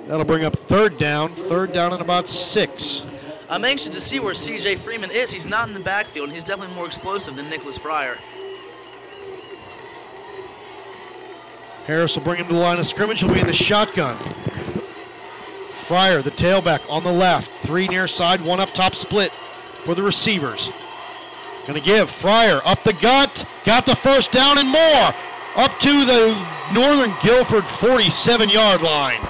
[0.09, 1.35] That'll bring up third down.
[1.35, 3.05] Third down and about six.
[3.51, 4.77] I'm anxious to see where C.J.
[4.77, 5.31] Freeman is.
[5.31, 8.17] He's not in the backfield, and he's definitely more explosive than Nicholas Fryer.
[11.85, 13.21] Harris will bring him to the line of scrimmage.
[13.21, 14.17] He'll be in the shotgun.
[15.73, 17.53] Fryer, the tailback on the left.
[17.67, 20.71] Three near side, one up top split for the receivers.
[21.67, 23.45] Going to give Fryer up the gut.
[23.65, 25.15] Got the first down and more.
[25.57, 29.29] Up to the Northern Guilford 47 yard line.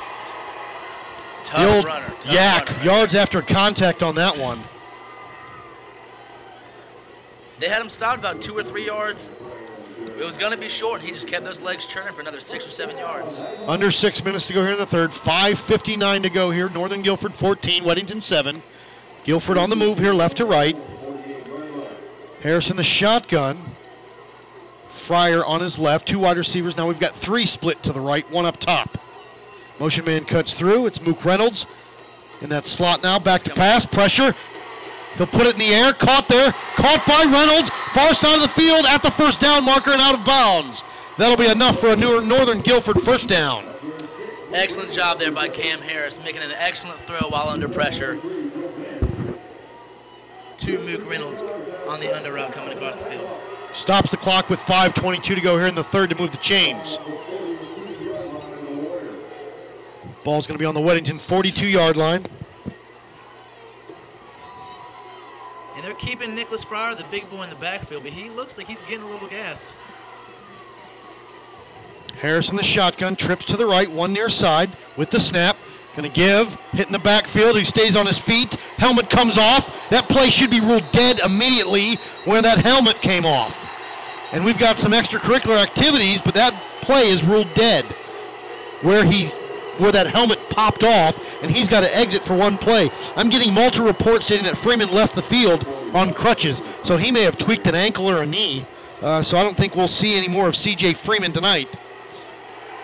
[1.48, 2.84] Tough the old runner, yak, runner.
[2.84, 4.62] yards after contact on that one.
[7.58, 9.30] They had him stopped about two or three yards.
[10.18, 12.40] It was going to be short, and he just kept those legs churning for another
[12.40, 13.40] six or seven yards.
[13.66, 15.10] Under six minutes to go here in the third.
[15.10, 16.68] 5.59 to go here.
[16.68, 18.62] Northern Guilford 14, Weddington 7.
[19.24, 20.76] Guilford on the move here, left to right.
[22.42, 23.64] Harris in the shotgun.
[24.88, 26.06] Fryer on his left.
[26.06, 26.76] Two wide receivers.
[26.76, 28.98] Now we've got three split to the right, one up top.
[29.78, 30.86] Motion man cuts through.
[30.86, 31.66] It's Mook Reynolds
[32.40, 33.18] in that slot now.
[33.18, 33.86] Back to pass.
[33.86, 34.34] Pressure.
[35.16, 35.92] He'll put it in the air.
[35.92, 36.52] Caught there.
[36.76, 37.70] Caught by Reynolds.
[37.92, 40.82] Far side of the field at the first down marker and out of bounds.
[41.16, 43.64] That'll be enough for a newer Northern Guilford first down.
[44.52, 48.18] Excellent job there by Cam Harris, making an excellent throw while under pressure.
[50.58, 51.42] To Mook Reynolds
[51.86, 53.28] on the under route coming across the field.
[53.74, 56.98] Stops the clock with 5.22 to go here in the third to move the chains.
[60.28, 62.22] Ball's going to be on the Weddington 42 yard line.
[65.74, 68.66] And they're keeping Nicholas Fryer, the big boy in the backfield, but he looks like
[68.66, 69.72] he's getting a little gassed.
[72.20, 74.68] Harris in the shotgun trips to the right, one near side
[74.98, 75.56] with the snap.
[75.96, 77.56] Going to give, hitting the backfield.
[77.56, 78.54] He stays on his feet.
[78.76, 79.88] Helmet comes off.
[79.88, 81.94] That play should be ruled dead immediately
[82.26, 83.66] when that helmet came off.
[84.34, 86.52] And we've got some extracurricular activities, but that
[86.82, 87.86] play is ruled dead.
[88.82, 89.32] Where he,
[89.78, 92.90] where that helmet popped off, and he's got to exit for one play.
[93.16, 97.22] I'm getting multiple reports stating that Freeman left the field on crutches, so he may
[97.22, 98.66] have tweaked an ankle or a knee.
[99.00, 100.94] Uh, so I don't think we'll see any more of C.J.
[100.94, 101.68] Freeman tonight.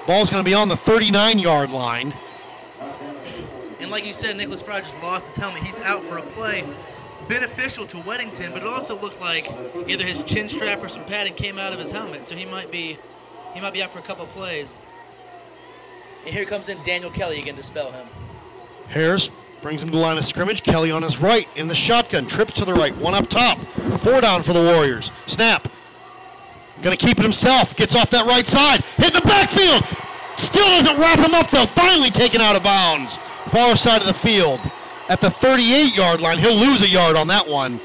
[0.07, 2.15] Ball's going to be on the 39-yard line.
[3.81, 5.62] And like you said, Nicholas Fryer just lost his helmet.
[5.62, 6.65] He's out for a play
[7.29, 9.51] beneficial to Weddington, but it also looks like
[9.89, 12.71] either his chin strap or some padding came out of his helmet, so he might
[12.71, 12.99] be
[13.55, 14.81] he might be out for a couple plays.
[16.24, 18.06] And here comes in Daniel Kelly again to spell him.
[18.88, 19.30] Harris
[19.60, 20.62] brings him to the line of scrimmage.
[20.62, 22.26] Kelly on his right in the shotgun.
[22.26, 22.96] Trips to the right.
[22.96, 23.59] One up top.
[24.01, 25.10] Four down for the Warriors.
[25.26, 25.68] Snap.
[26.82, 27.76] To keep it himself.
[27.76, 28.84] Gets off that right side.
[28.96, 29.84] Hit the backfield.
[30.36, 31.66] Still doesn't wrap him up though.
[31.66, 33.16] Finally taken out of bounds.
[33.51, 34.60] Far side of the field.
[35.09, 36.38] At the 38 yard line.
[36.38, 37.80] He'll lose a yard on that one.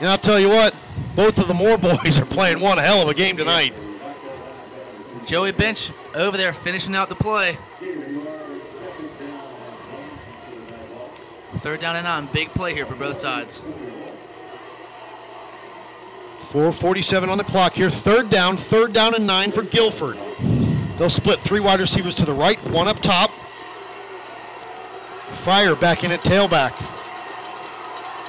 [0.00, 0.74] And I'll tell you what,
[1.16, 3.74] both of the Moore boys are playing one hell of a game tonight.
[5.28, 7.58] Joey Bench over there finishing out the play.
[11.58, 12.30] Third down and nine.
[12.32, 13.60] Big play here for both sides.
[16.44, 17.90] 447 on the clock here.
[17.90, 20.16] Third down, third down and nine for Guilford.
[20.96, 23.30] They'll split three wide receivers to the right, one up top.
[25.42, 26.70] Fryer back in at tailback.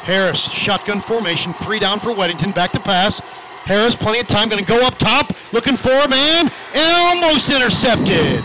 [0.01, 3.21] Harris, shotgun formation, three down for Weddington, back to pass.
[3.69, 7.51] Harris, plenty of time, going to go up top, looking for a man, and almost
[7.51, 8.43] intercepted.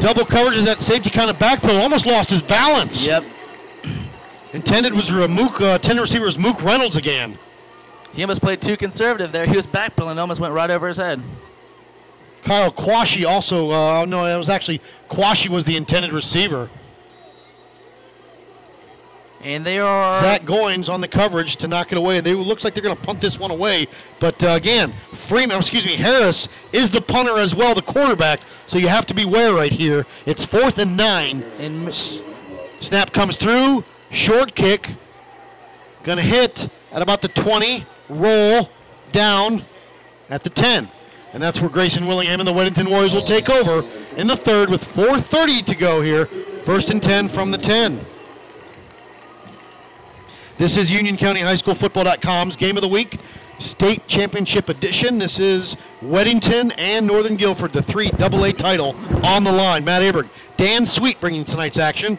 [0.00, 3.02] Double coverage as that safety kind of backpedal, almost lost his balance.
[3.06, 3.24] Yep.
[4.52, 7.38] Intended was a Mook, uh, intended receiver was Mook Reynolds again.
[8.12, 9.46] He almost played too conservative there.
[9.46, 11.22] He was backpedaling almost went right over his head.
[12.42, 16.68] Kyle Quashi also, uh, no, it was actually, Quashi was the intended receiver.
[19.42, 20.18] And they are.
[20.20, 22.20] Zach Goins on the coverage to knock it away.
[22.20, 23.86] They looks like they're going to punt this one away.
[24.18, 28.40] But uh, again, Freeman, excuse me, Harris is the punter as well, the quarterback.
[28.66, 30.06] So you have to beware right here.
[30.26, 31.44] It's fourth and nine.
[31.58, 32.20] And S-
[32.80, 34.90] snap comes through, short kick,
[36.02, 38.70] going to hit at about the 20, roll
[39.12, 39.64] down
[40.30, 40.90] at the 10.
[41.32, 43.86] And that's where Grayson Willingham and the Weddington Warriors will take over
[44.16, 46.26] in the third with 4.30 to go here.
[46.64, 48.04] First and 10 from the 10.
[50.58, 53.20] This is Union County High School Football.com's game of the week,
[53.60, 55.16] state championship edition.
[55.16, 59.84] This is Weddington and Northern Guilford, the three AA title on the line.
[59.84, 62.18] Matt Aberg, Dan Sweet bringing tonight's action.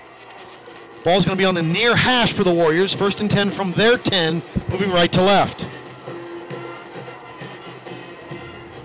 [1.03, 2.93] Ball's going to be on the near hash for the Warriors.
[2.93, 5.67] First and 10 from their 10, moving right to left.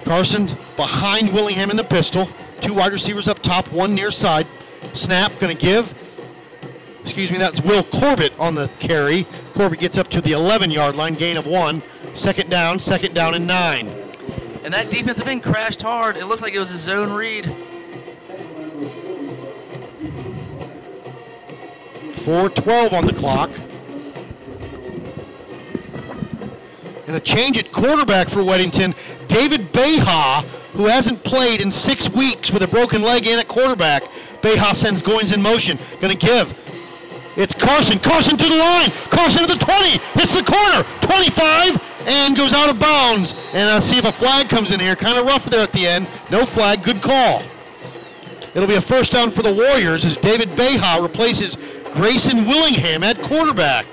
[0.05, 2.29] Carson behind Willingham in the pistol.
[2.61, 4.49] Two wide receivers up top, one near side.
[4.95, 5.95] Snap, going to give.
[7.05, 9.27] Excuse me, that's Will Corbett on the carry.
[9.53, 11.83] Corbett gets up to the 11 yard line, gain of one.
[12.15, 13.89] Second down, second down and nine.
[14.65, 16.17] And that defensive end crashed hard.
[16.17, 17.45] It looked like it was a zone read.
[22.25, 23.51] 4.12 on the clock.
[27.07, 28.97] And a change at quarterback for Weddington.
[29.29, 30.41] David Beha,
[30.73, 34.05] who hasn't played in six weeks with a broken leg and at quarterback.
[34.41, 35.79] Beha sends Goins in motion.
[36.01, 36.55] Going to give.
[37.37, 37.99] It's Carson.
[37.99, 38.91] Carson to the line.
[39.11, 39.99] Carson to the 20.
[40.15, 40.85] Hits the corner.
[41.01, 43.35] 25 and goes out of bounds.
[43.53, 44.95] And uh, see if a flag comes in here.
[44.97, 46.07] Kind of rough there at the end.
[46.31, 46.83] No flag.
[46.83, 47.43] Good call.
[48.55, 51.57] It'll be a first down for the Warriors as David Beha replaces
[51.93, 53.87] Grayson Willingham at quarterback.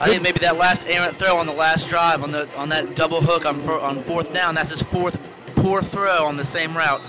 [0.00, 2.94] I think maybe that last errant throw on the last drive on the on that
[2.94, 4.54] double hook on on fourth down.
[4.54, 5.18] That's his fourth
[5.56, 7.00] poor throw on the same route.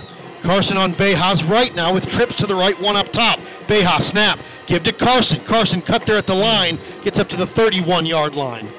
[0.46, 3.40] Carson on Beha's right now with trips to the right, one up top.
[3.66, 5.40] Beha snap, give to Carson.
[5.40, 8.70] Carson cut there at the line, gets up to the 31 yard line.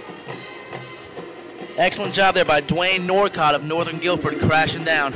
[1.76, 5.14] Excellent job there by Dwayne Norcott of Northern Guilford crashing down.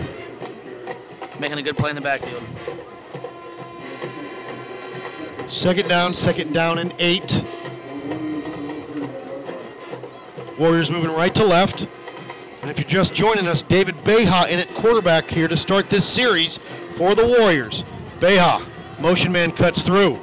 [1.40, 2.44] Making a good play in the backfield.
[5.48, 7.45] Second down, second down and eight.
[10.60, 11.88] Warriors moving right to left.
[12.61, 16.05] And if you're just joining us, David Beha in at quarterback here to start this
[16.07, 16.59] series
[16.91, 17.83] for the Warriors.
[18.19, 18.63] Beha,
[18.99, 20.19] motion man cuts through.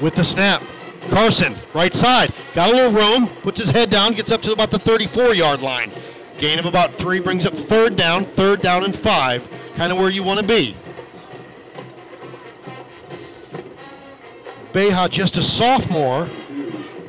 [0.00, 0.62] With the snap,
[1.10, 4.70] Carson, right side, got a little room, puts his head down, gets up to about
[4.70, 5.90] the 34 yard line.
[6.38, 9.46] Gain of about three brings up third down, third down and five,
[9.76, 10.76] kind of where you want to be.
[14.72, 16.26] Beha, just a sophomore,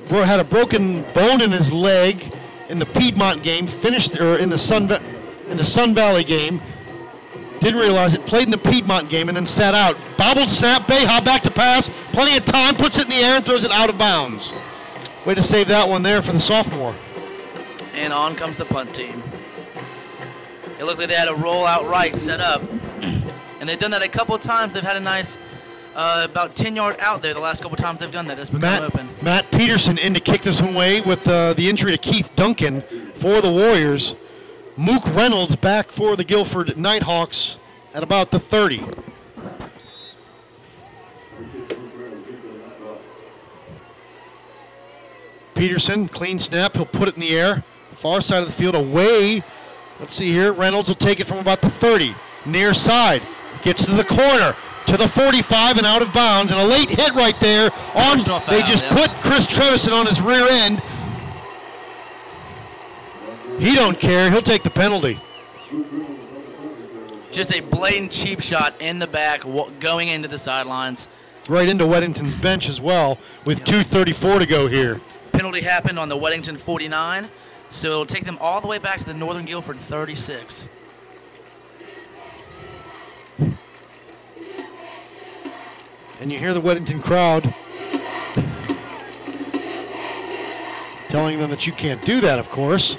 [0.10, 2.34] had a broken bone in his leg
[2.70, 3.68] in the Piedmont game.
[3.68, 4.92] Finished or in the Sun
[5.50, 6.62] in the Sun Valley game.
[7.60, 8.26] Didn't realize it.
[8.26, 9.98] Played in the Piedmont game and then sat out.
[10.18, 10.88] Bobbled snap.
[10.88, 11.90] Beha back to pass.
[12.14, 12.76] Plenty of time.
[12.76, 14.54] Puts it in the air and throws it out of bounds.
[15.26, 16.96] Way to save that one there for the sophomore.
[17.94, 19.22] And on comes the punt team.
[20.80, 22.62] It looked like they had a roll out right set up.
[23.60, 24.72] And they've done that a couple times.
[24.72, 25.38] They've had a nice,
[26.00, 28.38] uh, about 10 yard out there the last couple times they've done that.
[28.38, 29.10] That's become Matt, open.
[29.22, 32.82] Matt Peterson in to kick this one away with uh, the injury to Keith Duncan
[33.16, 34.16] for the Warriors.
[34.78, 37.58] Mook Reynolds back for the Guilford Nighthawks
[37.94, 38.86] at about the 30.
[45.54, 46.76] Peterson, clean snap.
[46.78, 47.66] He'll put it in the air.
[47.98, 49.44] Far side of the field away.
[50.00, 50.54] Let's see here.
[50.54, 52.16] Reynolds will take it from about the 30.
[52.46, 53.22] Near side.
[53.64, 54.56] Gets to the corner.
[54.88, 56.52] To the 45 and out of bounds.
[56.52, 57.70] And a late hit right there.
[57.96, 58.96] On They just yeah.
[58.96, 60.82] put Chris Trevison on his rear end.
[63.60, 64.32] He don't care.
[64.32, 65.22] He'll take the penalty.
[67.32, 69.44] Just a blatant cheap shot in the back
[69.80, 71.08] going into the sidelines.
[71.48, 74.98] Right into Weddington's bench as well with 2.34 to go here.
[75.32, 77.30] Penalty happened on the Weddington 49,
[77.70, 80.66] so it'll take them all the way back to the Northern Guilford 36.
[86.20, 87.54] And you hear the Weddington crowd
[91.08, 92.98] telling them that you can't do that, of course.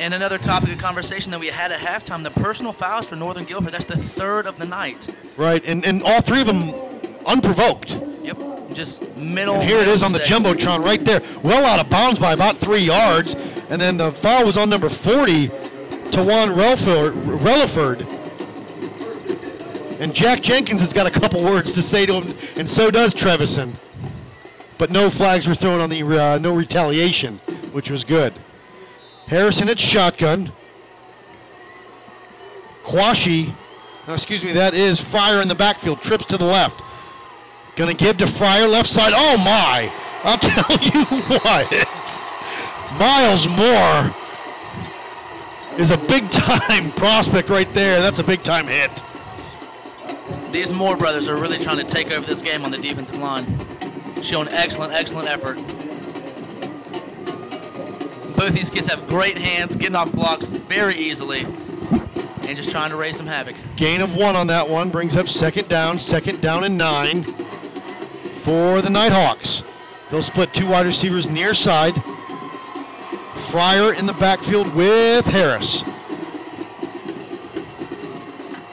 [0.00, 3.44] And another topic of conversation that we had at halftime, the personal fouls for Northern
[3.44, 3.72] Guilford.
[3.72, 5.14] That's the third of the night.
[5.36, 6.70] Right, and, and all three of them
[7.24, 8.00] unprovoked.
[8.22, 9.56] Yep, just middle.
[9.56, 10.18] And here it is on the.
[10.18, 11.20] Jumbotron right there.
[11.42, 13.36] Well out of bounds by about three yards.
[13.68, 17.12] And then the foul was on number 40, Tawan Relford.
[17.38, 18.21] Relaford.
[20.02, 23.14] And Jack Jenkins has got a couple words to say to him, and so does
[23.14, 23.72] Trevison.
[24.76, 27.36] But no flags were thrown on the uh, no retaliation,
[27.70, 28.34] which was good.
[29.28, 30.50] Harris in at shotgun.
[32.82, 33.54] Quashi,
[34.08, 36.82] no, excuse me, that is Fryer in the backfield, trips to the left.
[37.76, 39.12] Gonna give to Fryer, left side.
[39.14, 39.92] Oh my!
[40.24, 41.70] I'll tell you what.
[42.98, 44.12] Miles Moore
[45.78, 48.02] is a big time prospect right there.
[48.02, 48.90] That's a big time hit.
[50.52, 53.46] These Moore brothers are really trying to take over this game on the defensive line,
[54.22, 55.56] showing excellent, excellent effort.
[58.36, 61.46] Both these kids have great hands, getting off blocks very easily,
[62.42, 63.56] and just trying to raise some havoc.
[63.76, 67.24] Gain of one on that one brings up second down, second down and nine
[68.42, 69.62] for the Nighthawks.
[70.10, 71.94] They'll split two wide receivers near side.
[73.48, 75.82] Fryer in the backfield with Harris.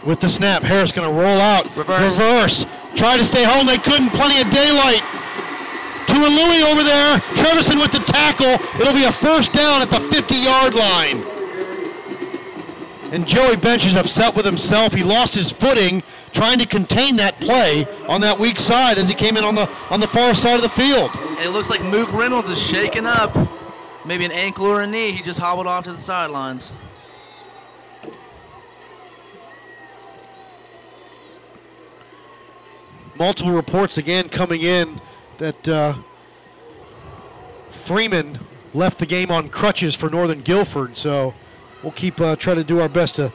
[0.09, 1.69] With the snap, Harris going to roll out.
[1.77, 2.65] Reverse.
[2.95, 3.67] Try to stay home.
[3.67, 4.09] They couldn't.
[4.09, 5.03] Plenty of daylight.
[6.21, 7.19] And Louie over there.
[7.37, 8.57] Trevison with the tackle.
[8.81, 11.23] It'll be a first down at the 50-yard line.
[13.13, 14.93] And Joey Bench is upset with himself.
[14.93, 16.03] He lost his footing
[16.33, 19.67] trying to contain that play on that weak side as he came in on the
[19.89, 21.09] on the far side of the field.
[21.15, 23.35] And it looks like Mook Reynolds is shaking up.
[24.05, 25.11] Maybe an ankle or a knee.
[25.11, 26.71] He just hobbled off to the sidelines.
[33.19, 34.99] Multiple reports again coming in
[35.37, 35.95] that uh,
[37.69, 38.39] Freeman
[38.73, 40.95] left the game on crutches for Northern Guilford.
[40.95, 41.33] So
[41.83, 43.31] we'll keep uh, try to do our best to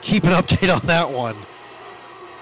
[0.00, 1.36] keep an update on that one.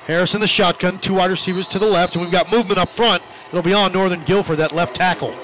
[0.06, 2.90] Harris in the shotgun, two wide receivers to the left, and we've got movement up
[2.90, 3.22] front.
[3.48, 5.34] It'll be on Northern Guilford, that left tackle.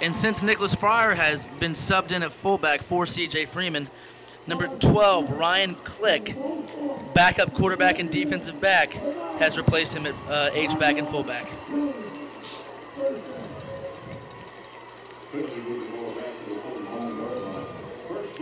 [0.00, 3.88] And since Nicholas Fryer has been subbed in at fullback for CJ Freeman,
[4.46, 6.36] number 12, Ryan Click,
[7.14, 8.92] backup quarterback and defensive back,
[9.38, 11.50] has replaced him at uh, H-back and fullback.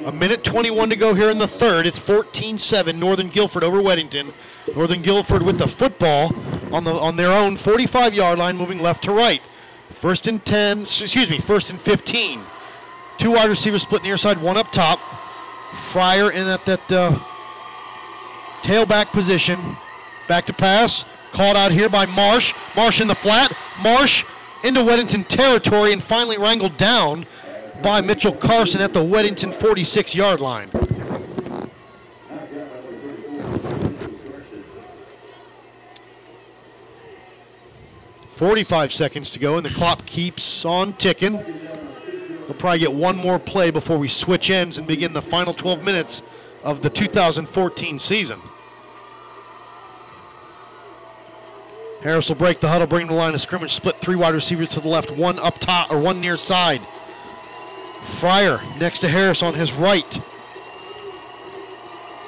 [0.05, 1.87] A minute 21 to go here in the third.
[1.87, 4.33] It's 14-7 Northern Guilford over Weddington.
[4.75, 6.35] Northern Guilford with the football
[6.73, 9.41] on the on their own 45-yard line, moving left to right.
[9.91, 12.41] First and 10, excuse me, first and 15.
[13.19, 14.99] Two wide receivers split near side, one up top.
[15.75, 17.19] Fryer in at that uh,
[18.63, 19.59] tailback position.
[20.29, 21.05] Back to pass.
[21.33, 22.55] Called out here by Marsh.
[22.77, 23.57] Marsh in the flat.
[23.83, 24.25] Marsh
[24.65, 27.27] into Weddington territory and finally wrangled down
[27.83, 30.71] by Mitchell Carson at the Weddington 46 yard line.
[38.37, 41.45] Forty-five seconds to go, and the clock keeps on ticking.
[42.49, 45.83] We'll probably get one more play before we switch ends and begin the final 12
[45.85, 46.23] minutes
[46.63, 48.41] of the 2014 season.
[52.03, 54.81] Harris will break the huddle, bring the line of scrimmage, split three wide receivers to
[54.81, 56.83] the left, one up top or one near side.
[58.19, 60.21] Fryer next to Harris on his right.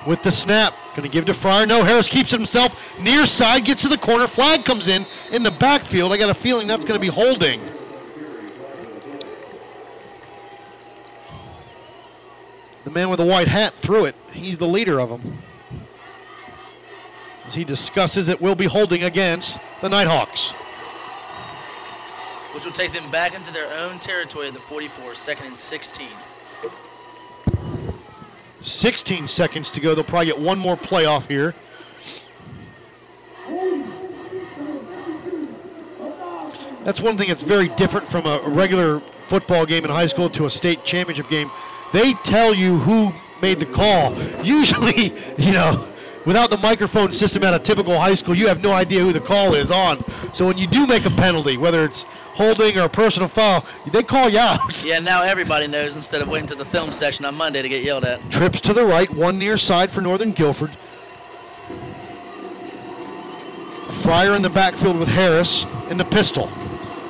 [0.06, 1.66] With the snap, going to give to Fryer.
[1.66, 2.76] No, Harris keeps it himself.
[3.00, 4.28] Near side, gets to the corner.
[4.28, 6.12] Flag comes in in the backfield.
[6.12, 7.60] I got a feeling that's going to be holding.
[12.84, 14.14] The man with the white hat threw it.
[14.32, 15.38] He's the leader of them.
[17.46, 20.52] As he discusses it, will be holding against the Nighthawks.
[22.54, 26.06] which will take them back into their own territory at the 44, second and 16.
[28.60, 29.94] 16 seconds to go.
[29.94, 31.54] They'll probably get one more playoff here.
[36.84, 40.46] That's one thing that's very different from a regular football game in high school to
[40.46, 41.50] a state championship game.
[41.94, 44.20] They tell you who made the call.
[44.42, 45.86] Usually, you know,
[46.26, 49.20] without the microphone system at a typical high school, you have no idea who the
[49.20, 50.04] call is on.
[50.34, 52.02] So when you do make a penalty, whether it's
[52.34, 54.58] holding or a personal foul, they call you out.
[54.84, 57.84] Yeah, now everybody knows instead of waiting to the film session on Monday to get
[57.84, 58.28] yelled at.
[58.28, 60.72] Trips to the right, one near side for Northern Guilford.
[64.02, 66.48] Fryer in the backfield with Harris in the pistol.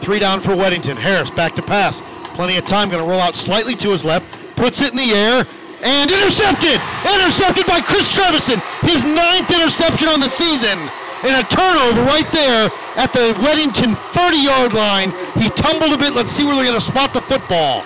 [0.02, 0.98] Three down for Weddington.
[0.98, 2.02] Harris back to pass.
[2.34, 2.90] Plenty of time.
[2.90, 4.26] Going to roll out slightly to his left.
[4.56, 5.44] Puts it in the air.
[5.82, 6.80] And intercepted!
[7.04, 8.60] Intercepted by Chris Trevison.
[8.88, 10.78] His ninth interception on the season.
[11.24, 15.10] And a turnover right there at the Weddington 30-yard line.
[15.40, 16.14] He tumbled a bit.
[16.14, 17.84] Let's see where they're going to spot the football.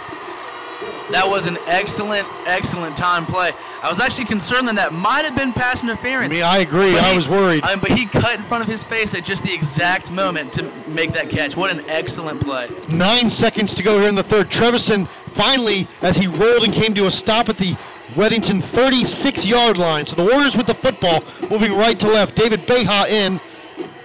[1.10, 3.52] That was an excellent, excellent time play.
[3.82, 6.30] I was actually concerned that that might have been pass interference.
[6.32, 6.92] I mean, I agree.
[6.92, 7.64] But I he- was worried.
[7.64, 10.52] I mean, but he cut in front of his face at just the exact moment
[10.54, 11.56] to make that catch.
[11.56, 12.68] What an excellent play.
[12.90, 14.50] Nine seconds to go here in the third.
[14.50, 15.08] Trevison
[15.38, 17.76] finally, as he rolled and came to a stop at the
[18.14, 20.04] Weddington 36-yard line.
[20.04, 22.34] So the Warriors with the football, moving right to left.
[22.34, 23.40] David Beha in.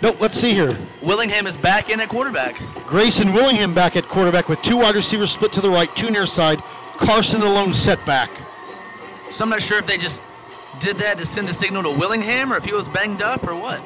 [0.03, 0.77] Nope, let's see here.
[1.01, 2.61] Willingham is back in at quarterback.
[2.85, 6.27] Grayson Willingham back at quarterback with two wide receivers split to the right, two near
[6.27, 6.60] side.
[6.97, 8.30] Carson alone setback.
[9.31, 10.22] So I'm not sure if they just
[10.80, 13.55] did that to send a signal to Willingham or if he was banged up or
[13.55, 13.81] what.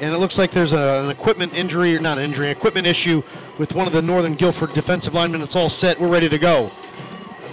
[0.00, 3.22] And it looks like there's a, an equipment injury, or not an injury, equipment issue
[3.58, 5.40] with one of the Northern Guilford defensive linemen.
[5.42, 6.00] It's all set.
[6.00, 6.70] We're ready to go.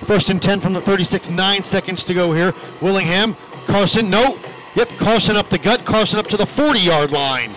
[0.06, 2.54] First and 10 from the 36, nine seconds to go here.
[2.82, 3.36] Willingham,
[3.68, 4.40] Carson, no.
[4.76, 7.54] Yep, Carson up the gut, Carson up to the 40 yard line.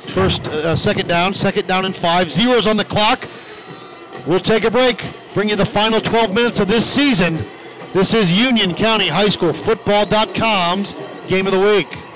[0.00, 2.30] First, uh, second down, second down and five.
[2.30, 3.28] Zeros on the clock.
[4.26, 5.04] We'll take a break.
[5.34, 7.46] Bring you the final 12 minutes of this season.
[7.92, 10.94] This is Union County High School Football.com's
[11.28, 12.07] Game of the Week.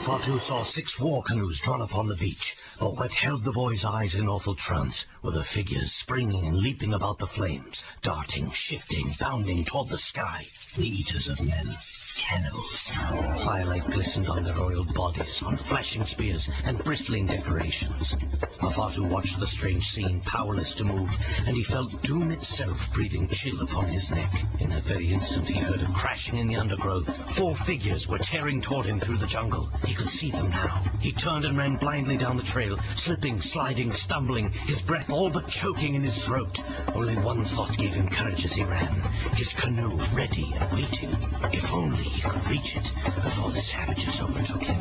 [0.00, 4.14] Fatu saw six war canoes drawn upon the beach, but what held the boy's eyes
[4.14, 9.62] in awful trance were the figures springing and leaping about the flames, darting, shifting, bounding
[9.62, 10.46] toward the sky,
[10.76, 11.66] the eaters of men.
[13.44, 18.14] Firelight glistened on their royal bodies, on flashing spears and bristling decorations.
[18.60, 21.10] Mafatu watched the strange scene, powerless to move,
[21.46, 24.32] and he felt doom itself breathing chill upon his neck.
[24.60, 27.32] In that very instant, he heard a crashing in the undergrowth.
[27.32, 29.70] Four figures were tearing toward him through the jungle.
[29.86, 30.82] He could see them now.
[31.00, 35.48] He turned and ran blindly down the trail, slipping, sliding, stumbling, his breath all but
[35.48, 36.62] choking in his throat.
[36.94, 39.00] Only one thought gave him courage as he ran.
[39.34, 41.10] His canoe ready and waiting.
[41.52, 44.78] If only he could reach it before the savages overtook him.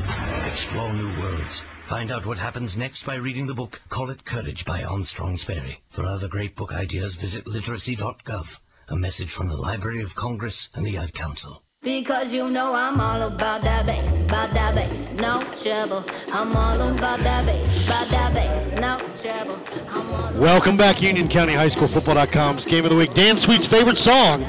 [0.47, 1.65] Explore new worlds.
[1.85, 5.81] Find out what happens next by reading the book Call It Courage by Armstrong Sperry.
[5.89, 8.59] For other great book ideas, visit literacy.gov.
[8.89, 11.63] A message from the Library of Congress and the Ad Council.
[11.81, 16.03] Because you know I'm all about that bass, about that bass, no trouble.
[16.29, 19.57] I'm all about that bass, about that bass, no trouble.
[19.87, 23.13] I'm all Welcome back, Union County High School Football.com's Game of the Week.
[23.13, 24.41] Dan Sweet's favorite song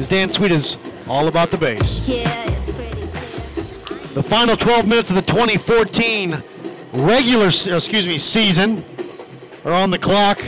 [0.00, 0.78] is Dan Sweet is
[1.08, 2.08] all about the bass.
[2.08, 3.00] yeah, it's pretty.
[4.14, 6.42] The final 12 minutes of the 2014
[6.92, 8.84] regular, excuse me, season
[9.64, 10.38] are on the clock.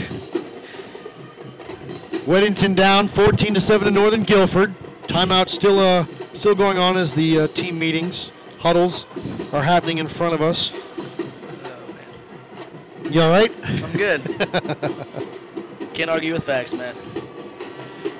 [2.25, 4.73] Weddington down 14 to 7 to Northern Guilford.
[5.07, 9.05] Timeout still uh, still going on as the uh, team meetings, huddles
[9.53, 10.73] are happening in front of us.
[13.09, 13.51] You all right?
[13.63, 14.21] I'm good.
[15.93, 16.95] Can't argue with facts, man.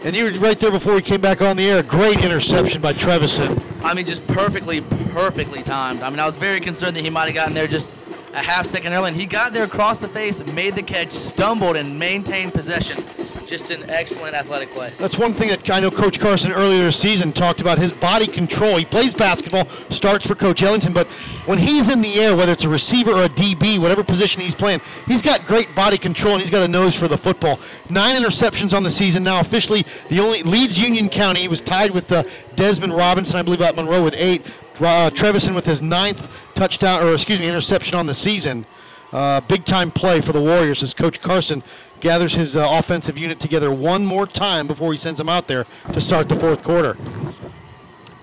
[0.03, 1.81] And you were right there before we came back on the air.
[1.81, 3.61] Great interception by Trevison.
[3.83, 6.01] I mean, just perfectly, perfectly timed.
[6.01, 7.89] I mean, I was very concerned that he might have gotten there just
[8.33, 11.77] a half second early, and he got there across the face, made the catch, stumbled,
[11.77, 13.03] and maintained possession.
[13.45, 14.91] Just an excellent athletic play.
[14.97, 18.25] That's one thing that I know Coach Carson earlier this season talked about his body
[18.25, 18.75] control.
[18.77, 21.07] He plays basketball, starts for Coach Ellington, but
[21.45, 24.55] when he's in the air, whether it's a receiver or a DB, whatever position he's
[24.55, 27.59] playing, he's got great body control and he's got a nose for the football.
[27.89, 31.41] Nine interceptions on the season now, officially the only leads Union County.
[31.41, 32.23] He was tied with uh,
[32.55, 34.43] Desmond Robinson, I believe, at Monroe with eight.
[34.79, 38.65] Uh, Trevison with his ninth touchdown, or excuse me, interception on the season.
[39.13, 41.63] Uh, big time play for the Warriors as Coach Carson
[41.99, 45.65] gathers his uh, offensive unit together one more time before he sends them out there
[45.93, 46.97] to start the fourth quarter.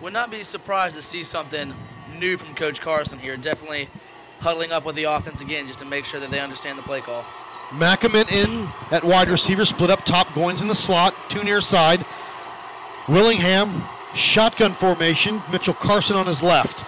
[0.01, 1.75] Would not be surprised to see something
[2.19, 3.37] new from Coach Carson here.
[3.37, 3.89] Definitely
[4.41, 7.01] huddling up with the offense again just to make sure that they understand the play
[7.01, 7.25] call.
[7.71, 12.05] Mackaman in at wide receiver, split up top, Goins in the slot, two near side.
[13.09, 13.83] Willingham,
[14.15, 16.85] shotgun formation, Mitchell Carson on his left.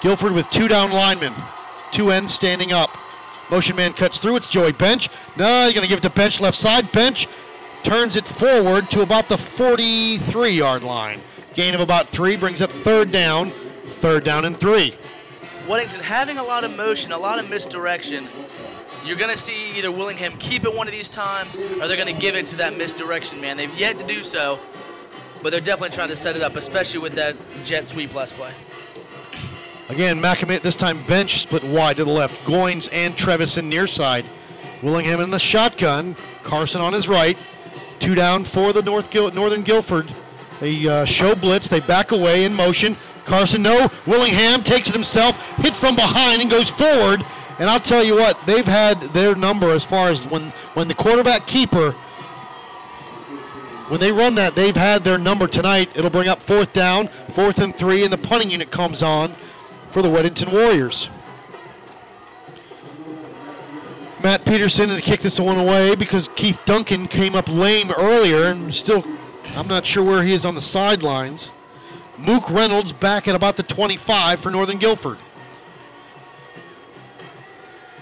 [0.00, 1.34] Guilford with two down linemen,
[1.92, 2.90] two ends standing up.
[3.50, 5.08] Motion man cuts through, it's Joey Bench.
[5.36, 6.90] No, you're going to give it to Bench left side.
[6.92, 7.28] Bench
[7.82, 11.20] turns it forward to about the 43 yard line.
[11.52, 13.52] Gain of about three brings up third down,
[14.00, 14.96] third down and three.
[15.66, 18.26] Weddington having a lot of motion, a lot of misdirection.
[19.04, 22.12] You're going to see either Willingham keep it one of these times or they're going
[22.12, 23.56] to give it to that misdirection man.
[23.58, 24.58] They've yet to do so,
[25.42, 28.52] but they're definitely trying to set it up, especially with that jet sweep last play.
[29.88, 32.42] Again, McAmit this time Bench split wide to the left.
[32.44, 34.24] Goins and Trevison near side.
[34.82, 36.16] Willingham in the shotgun.
[36.42, 37.36] Carson on his right.
[38.00, 40.12] Two down for the North Gil- Northern Guilford.
[40.60, 41.68] They uh, show blitz.
[41.68, 42.96] They back away in motion.
[43.26, 43.90] Carson, no.
[44.06, 47.24] Willingham takes it himself, hit from behind, and goes forward.
[47.58, 50.94] And I'll tell you what, they've had their number as far as when, when the
[50.94, 51.92] quarterback keeper,
[53.88, 55.90] when they run that, they've had their number tonight.
[55.94, 59.34] It'll bring up fourth down, fourth and three, and the punting unit comes on
[59.94, 61.08] for the Weddington Warriors.
[64.24, 68.74] Matt Peterson to kick this one away because Keith Duncan came up lame earlier and
[68.74, 69.04] still,
[69.54, 71.52] I'm not sure where he is on the sidelines.
[72.18, 75.18] Mook Reynolds back at about the 25 for Northern Guilford.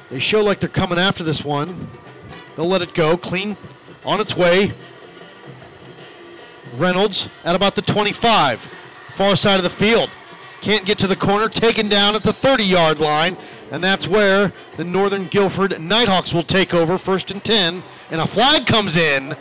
[0.09, 1.91] They show like they're coming after this one.
[2.57, 3.19] They'll let it go.
[3.19, 3.55] Clean
[4.07, 4.73] on its way.
[6.75, 8.67] Reynolds at about the 25,
[9.11, 10.09] far side of the field.
[10.63, 13.37] Can't get to the corner, taken down at the 30 yard line,
[13.73, 17.83] and that's where the Northern Guilford Nighthawks will take over first and 10.
[18.13, 19.37] And a flag comes in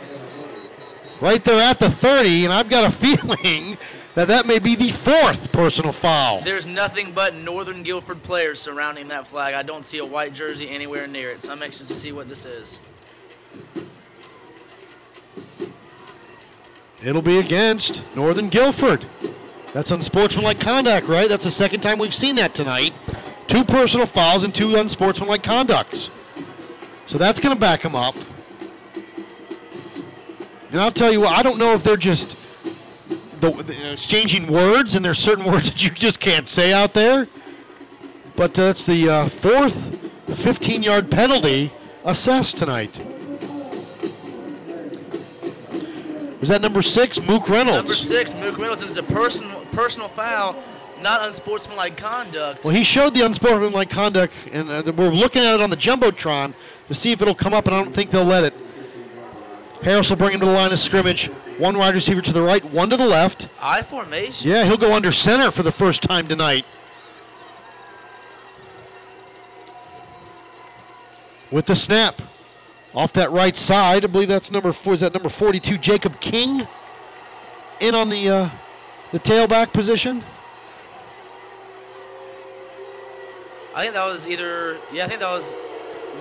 [1.20, 3.78] right there at the 30, and I've got a feeling
[4.16, 6.42] that that may be the fourth personal foul.
[6.42, 9.54] There's nothing but Northern Guilford players surrounding that flag.
[9.54, 12.28] I don't see a white jersey anywhere near it, so I'm anxious to see what
[12.28, 12.80] this is.
[17.00, 19.06] It'll be against Northern Guilford.
[19.72, 21.28] That's unsportsmanlike conduct, right?
[21.28, 22.92] That's the second time we've seen that tonight.
[23.48, 26.10] Two personal fouls and two unsportsmanlike conducts.
[27.06, 28.14] So that's going to back them up.
[30.70, 32.36] And I'll tell you what, I don't know if they're just
[33.40, 37.28] the, the- exchanging words, and there's certain words that you just can't say out there.
[38.36, 39.98] But uh, that's the uh, fourth
[40.34, 41.72] 15 yard penalty
[42.04, 43.00] assessed tonight.
[46.42, 47.76] Was that number six, Mook Reynolds?
[47.76, 50.60] Number six, Mook Reynolds, and it's a personal personal foul,
[51.00, 52.64] not unsportsmanlike conduct.
[52.64, 56.52] Well, he showed the unsportsmanlike conduct, and uh, we're looking at it on the jumbotron
[56.88, 58.54] to see if it'll come up, and I don't think they'll let it.
[59.84, 61.26] Harris will bring him to the line of scrimmage.
[61.58, 63.46] One wide receiver to the right, one to the left.
[63.60, 64.50] I formation.
[64.50, 66.66] Yeah, he'll go under center for the first time tonight.
[71.52, 72.20] With the snap.
[72.94, 74.94] Off that right side, I believe that's number four.
[74.94, 76.66] Is that number 42, Jacob King?
[77.80, 78.50] In on the uh,
[79.10, 80.22] the tailback position.
[83.74, 85.56] I think that was either yeah, I think that was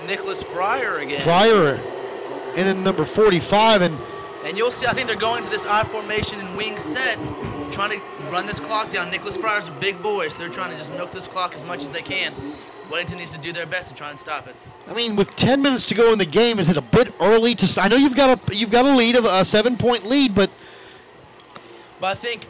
[0.08, 1.22] Nicholas Fryer again.
[1.22, 1.76] Fryer
[2.56, 3.98] in at number 45, and
[4.46, 7.18] And you'll see, I think they're going to this I formation and wing set,
[7.72, 9.10] trying to run this clock down.
[9.10, 11.84] Nicholas Fryer's a big boy, so they're trying to just milk this clock as much
[11.84, 12.34] as they can.
[12.90, 14.56] Weddington needs to do their best to try and stop it.
[14.92, 17.56] I mean, with 10 minutes to go in the game, is it a bit early
[17.56, 17.82] to?
[17.82, 20.52] I know you've got a you've got a lead of a seven-point lead, but
[22.02, 22.46] But I think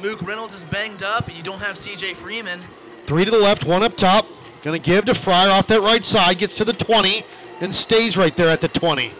[0.00, 2.14] Mook Reynolds is banged up, and you don't have C.J.
[2.14, 2.62] Freeman.
[3.04, 4.26] three to the left, one up top.
[4.62, 7.22] Going to give to Fryer off that right side, gets to the 20,
[7.60, 9.12] and stays right there at the 20.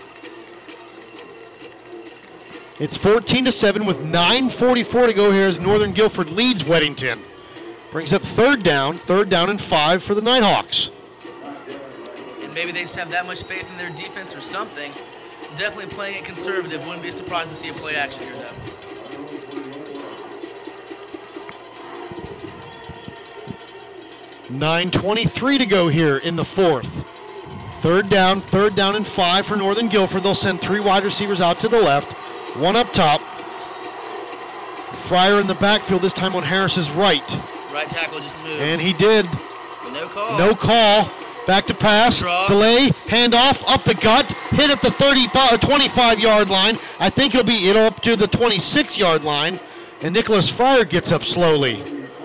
[2.79, 7.21] It's 14 to 7 with 9:44 to go here as Northern Guilford leads Weddington.
[7.93, 10.91] Brings up third down, third down and five for the Nighthawks.
[12.55, 14.93] Maybe they just have that much faith in their defense or something.
[15.57, 16.87] Definitely playing it conservative.
[16.87, 18.75] Wouldn't be surprised to see a play action here, though.
[24.51, 27.05] 9.23 to go here in the fourth.
[27.81, 30.23] Third down, third down and five for Northern Guilford.
[30.23, 32.13] They'll send three wide receivers out to the left,
[32.57, 33.21] one up top.
[35.07, 37.21] Fryer in the backfield, this time on Harris's right.
[37.73, 38.61] Right tackle just moved.
[38.61, 39.27] And he did.
[39.93, 40.39] No call.
[40.39, 41.11] No call.
[41.47, 42.21] Back to pass.
[42.21, 42.49] Draw.
[42.49, 42.89] Delay.
[43.07, 43.63] Handoff.
[43.69, 44.33] Up the gut.
[44.51, 46.79] Hit at the 35, uh, 25 yard line.
[46.99, 49.61] I think it'll be it'll up to the 26 yard line.
[50.01, 51.83] And Nicholas Fryer gets up slowly.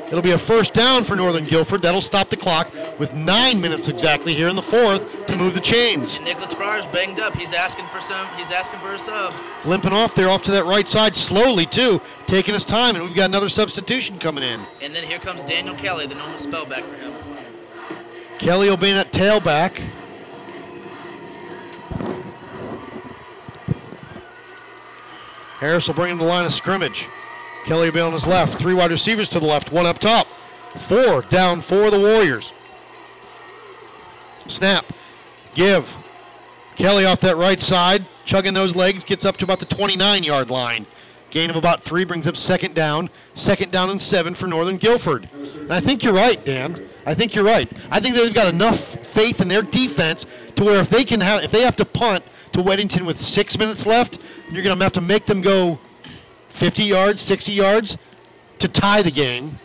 [0.10, 1.84] It'll be a first down for Northern Guilford.
[1.84, 5.60] That'll stop the clock with nine minutes exactly here in the fourth to move the
[5.60, 6.16] chains.
[6.16, 7.36] And Nicholas Fryer's banged up.
[7.36, 8.28] He's asking for some.
[8.36, 9.36] He's asking for a sub.
[9.66, 13.14] Limping off there off to that right side slowly too, taking his time, and we've
[13.14, 14.66] got another substitution coming in.
[14.82, 17.14] And then here comes Daniel Kelly, the normal spellback for him.
[18.40, 19.82] Kelly will be in at tailback.
[25.60, 27.08] Harris will bring him to the line of scrimmage.
[27.66, 28.58] Kelly will be on his left.
[28.58, 30.26] Three wide receivers to the left, one up top.
[30.78, 32.54] Four down for the Warriors.
[34.48, 34.86] Snap.
[35.54, 35.96] Give.
[36.78, 40.50] Kelly off that right side, chugging those legs, gets up to about the 29 yard
[40.50, 40.86] line.
[41.30, 43.10] Gain of about three brings up second down.
[43.36, 45.30] Second down and seven for Northern Guilford.
[45.34, 46.90] And I think you're right, Dan.
[47.10, 47.68] I think you're right.
[47.90, 51.44] I think they've got enough faith in their defense to where if they can have,
[51.44, 54.20] if they have to punt to Weddington with six minutes left,
[54.52, 55.80] you're going to have to make them go
[56.50, 57.98] 50 yards, 60 yards
[58.60, 59.58] to tie the game.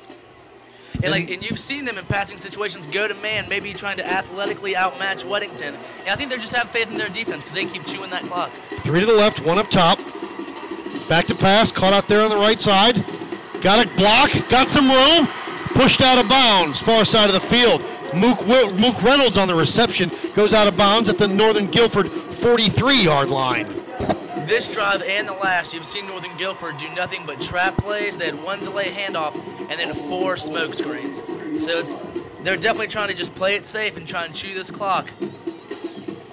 [1.02, 4.06] And like, and you've seen them in passing situations go to man, maybe trying to
[4.10, 5.76] athletically outmatch Weddington.
[6.00, 8.22] And I think they just have faith in their defense because they keep chewing that
[8.22, 8.52] clock.
[8.84, 9.98] Three to the left, one up top.
[11.10, 13.04] Back to pass, caught out there on the right side.
[13.60, 15.28] Got a block, got some room,
[15.74, 17.82] pushed out of bounds, far side of the field.
[18.14, 23.28] Mook Reynolds on the reception goes out of bounds at the Northern Guilford 43 yard
[23.28, 23.66] line.
[24.46, 28.16] This drive and the last, you've seen Northern Guilford do nothing but trap plays.
[28.16, 29.34] They had one delay handoff
[29.70, 31.18] and then four smoke screens.
[31.62, 31.94] So it's
[32.42, 35.08] they're definitely trying to just play it safe and try and chew this clock.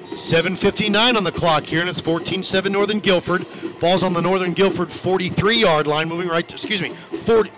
[0.09, 3.45] 7.59 on the clock here, and it's 14 7 Northern Guilford.
[3.79, 6.93] Ball's on the Northern Guilford 43 yard line, moving right, to, excuse me,
[7.23, 7.49] 40,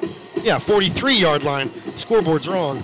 [0.43, 1.71] yeah, 43 yard line.
[1.95, 2.83] Scoreboard's wrong.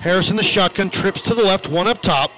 [0.00, 2.30] Harris in, the shotgun, trips to the left, one up top.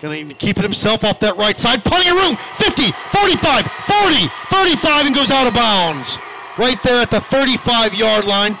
[0.00, 1.84] Going to keep it himself off that right side.
[1.84, 2.36] Plenty of room.
[2.56, 6.18] 50, 45, 40, 35, and goes out of bounds.
[6.58, 8.58] Right there at the 35 yard line.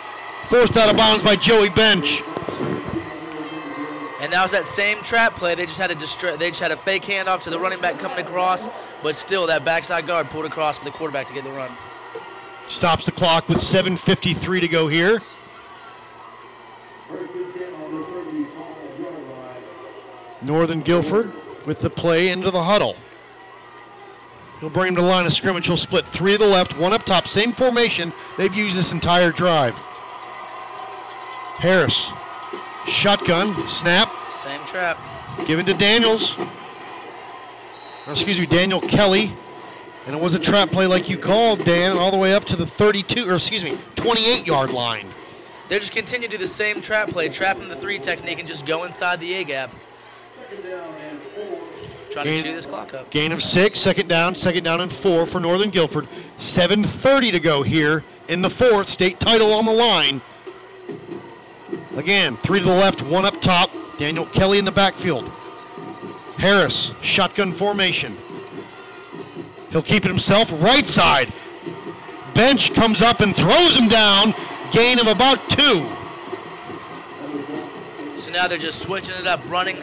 [0.48, 2.22] Forced out of bounds by Joey Bench.
[4.20, 5.54] And that was that same trap play.
[5.54, 7.98] They just had a distra- they just had a fake handoff to the running back
[7.98, 8.68] coming across,
[9.02, 11.70] but still that backside guard pulled across for the quarterback to get the run.
[12.68, 15.20] Stops the clock with 7.53 to go here.
[20.42, 21.32] Northern Guilford
[21.66, 22.96] with the play into the huddle.
[24.60, 25.66] He'll bring him to the line of scrimmage.
[25.66, 27.28] He'll split three to the left, one up top.
[27.28, 29.74] Same formation they've used this entire drive.
[31.58, 32.10] Harris,
[32.86, 34.98] shotgun, snap, Same trap.
[35.46, 36.36] given to Daniels.
[38.06, 39.34] Or excuse me, Daniel Kelly.
[40.06, 42.56] And it was a trap play like you called, Dan, all the way up to
[42.56, 45.08] the 32, or excuse me, 28 yard line.
[45.68, 48.64] They just continue to do the same trap play, trapping the three technique, and just
[48.64, 49.72] go inside the A gap.
[52.10, 53.10] Trying to chew this clock up.
[53.10, 56.06] Gain of six, second down, second down and four for Northern Guilford.
[56.38, 60.22] 7.30 to go here in the fourth, state title on the line.
[61.96, 63.70] Again, three to the left, one up top.
[63.98, 65.28] Daniel Kelly in the backfield.
[66.38, 68.16] Harris, shotgun formation.
[69.76, 71.34] He'll keep it himself, right side.
[72.32, 74.34] Bench comes up and throws him down.
[74.72, 75.86] Gain of about two.
[78.16, 79.76] So now they're just switching it up, running,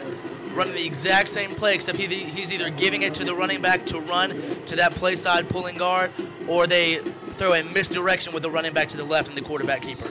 [0.52, 3.86] running the exact same play, except he, he's either giving it to the running back
[3.86, 6.10] to run to that play side pulling guard,
[6.48, 6.96] or they
[7.34, 10.10] throw a misdirection with the running back to the left and the quarterback keeper.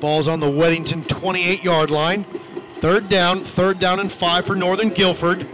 [0.00, 2.24] Ball's on the Weddington 28 yard line.
[2.80, 5.46] Third down, third down and five for Northern Guilford.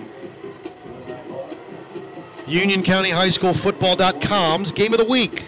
[2.50, 5.44] Union County High School Football.com's game of the week.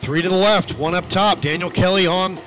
[0.00, 1.40] Three to the left, one up top.
[1.40, 2.40] Daniel Kelly on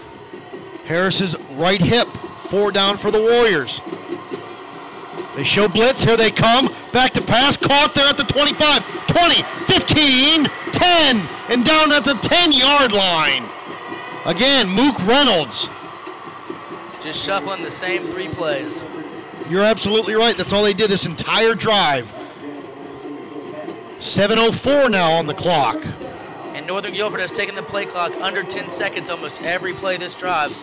[0.84, 2.10] Harris's right hip.
[2.50, 3.80] Four down for the Warriors.
[5.38, 6.04] They show blitz.
[6.04, 6.68] Here they come.
[6.92, 7.56] Back to pass.
[7.56, 10.44] Caught there at the 25, 20, 15,
[10.74, 13.50] 10, and down at the 10 yard line.
[14.26, 15.70] Again, Mook Reynolds.
[17.00, 18.84] Just shuffling the same three plays.
[19.50, 20.36] You're absolutely right.
[20.36, 22.12] That's all they did this entire drive.
[24.04, 25.82] 7.04 now on the clock.
[26.54, 30.14] And Northern Guilford has taken the play clock under 10 seconds almost every play this
[30.14, 30.54] drive.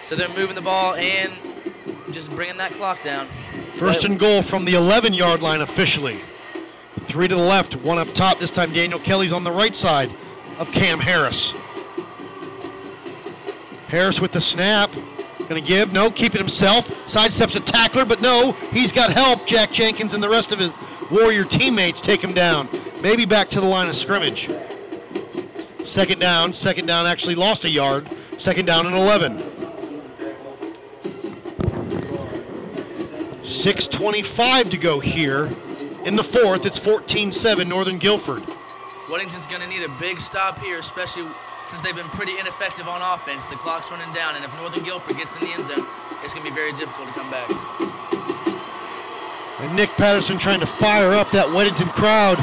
[0.00, 1.34] So they're moving the ball and
[2.12, 3.28] just bringing that clock down.
[3.76, 6.18] First and goal from the 11 yard line officially.
[7.00, 8.38] Three to the left, one up top.
[8.38, 10.10] This time Daniel Kelly's on the right side
[10.58, 11.52] of Cam Harris.
[13.88, 14.94] Harris with the snap.
[15.46, 16.88] Gonna give, no, keep it himself.
[17.06, 19.46] Sidesteps a tackler, but no, he's got help.
[19.46, 20.72] Jack Jenkins and the rest of his
[21.10, 22.68] Warrior teammates take him down.
[23.00, 24.50] Maybe back to the line of scrimmage.
[25.84, 28.08] Second down, second down actually lost a yard.
[28.38, 29.38] Second down and 11.
[33.42, 35.50] 6.25 to go here.
[36.04, 38.42] In the fourth, it's 14-7 Northern Guilford.
[39.10, 41.28] Weddington's going to need a big stop here, especially
[41.66, 43.44] since they've been pretty ineffective on offense.
[43.44, 45.86] The clock's running down, and if Northern Guilford gets in the end zone,
[46.22, 48.23] it's going to be very difficult to come back.
[49.60, 52.36] And Nick Patterson trying to fire up that Weddington crowd.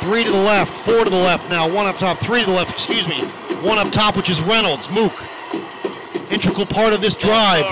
[0.00, 2.52] Three to the left, four to the left now, one up top, three to the
[2.52, 3.22] left, excuse me.
[3.62, 5.12] One up top, which is Reynolds, Mook.
[6.32, 7.64] Integral part of this drive.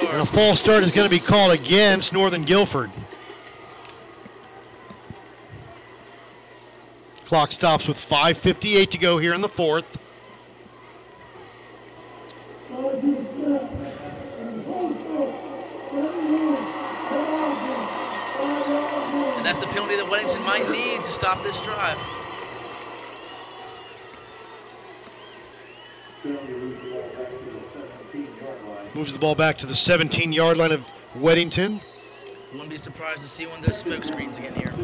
[0.00, 2.90] And a false start is going to be called against Northern Guilford.
[7.26, 9.98] Clock stops with 5.58 to go here in the fourth.
[19.46, 21.96] That's the penalty that Weddington might need to stop this drive.
[28.92, 31.80] Moves the ball back to the 17 yard line of Weddington.
[32.50, 34.74] Wouldn't be surprised to see one of those smoke screens again here.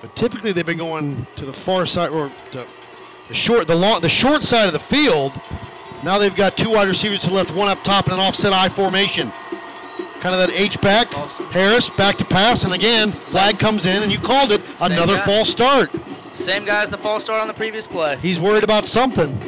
[0.00, 2.66] But typically they've been going to the far side or to
[3.28, 5.32] the short the long the short side of the field.
[6.02, 8.52] Now they've got two wide receivers to the left, one up top and an offset
[8.52, 9.32] I formation.
[10.24, 11.12] Kind of that H back.
[11.52, 14.62] Harris back to pass, and again, flag comes in, and you called it.
[14.80, 15.26] Another guy.
[15.26, 15.90] false start.
[16.32, 18.16] Same guy as the false start on the previous play.
[18.22, 19.38] He's worried about something.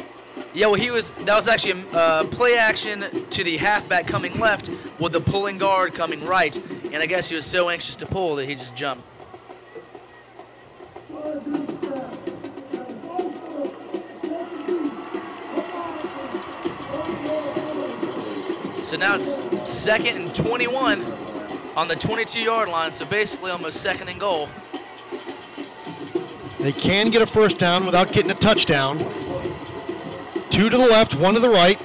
[0.53, 1.09] Yeah, well, he was.
[1.25, 5.57] That was actually a uh, play action to the halfback coming left with the pulling
[5.57, 6.55] guard coming right,
[6.93, 9.03] and I guess he was so anxious to pull that he just jumped.
[18.87, 19.37] So now it's
[19.69, 21.01] second and 21
[21.75, 22.93] on the 22-yard line.
[22.93, 24.47] So basically, almost second and goal.
[26.57, 28.99] They can get a first down without getting a touchdown.
[30.51, 31.77] Two to the left, one to the right.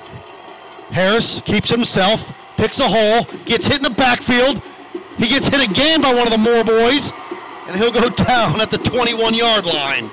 [0.92, 4.62] Harris keeps himself, picks a hole, gets hit in the backfield.
[5.18, 7.12] He gets hit again by one of the Moore boys,
[7.66, 10.08] and he'll go down at the 21 yard line.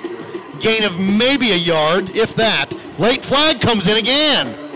[0.59, 2.73] Gain of maybe a yard, if that.
[2.97, 4.68] Late flag comes in again.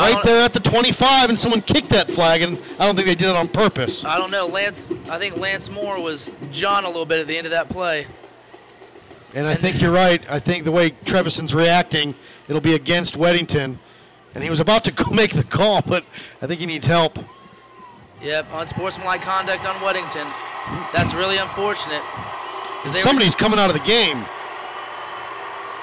[0.00, 3.14] Right there at the 25, and someone kicked that flag, and I don't think they
[3.14, 4.04] did it on purpose.
[4.04, 4.46] I don't know.
[4.46, 7.68] Lance, I think Lance Moore was John a little bit at the end of that
[7.68, 8.06] play.
[9.34, 10.22] And I think you're right.
[10.30, 12.14] I think the way Trevison's reacting,
[12.48, 13.76] it'll be against Weddington.
[14.34, 16.04] And he was about to go make the call, but
[16.40, 17.18] I think he needs help.
[18.22, 20.32] Yep, unsportsmanlike conduct on Weddington.
[20.94, 22.02] That's really unfortunate.
[22.84, 24.24] they were- Somebody's coming out of the game.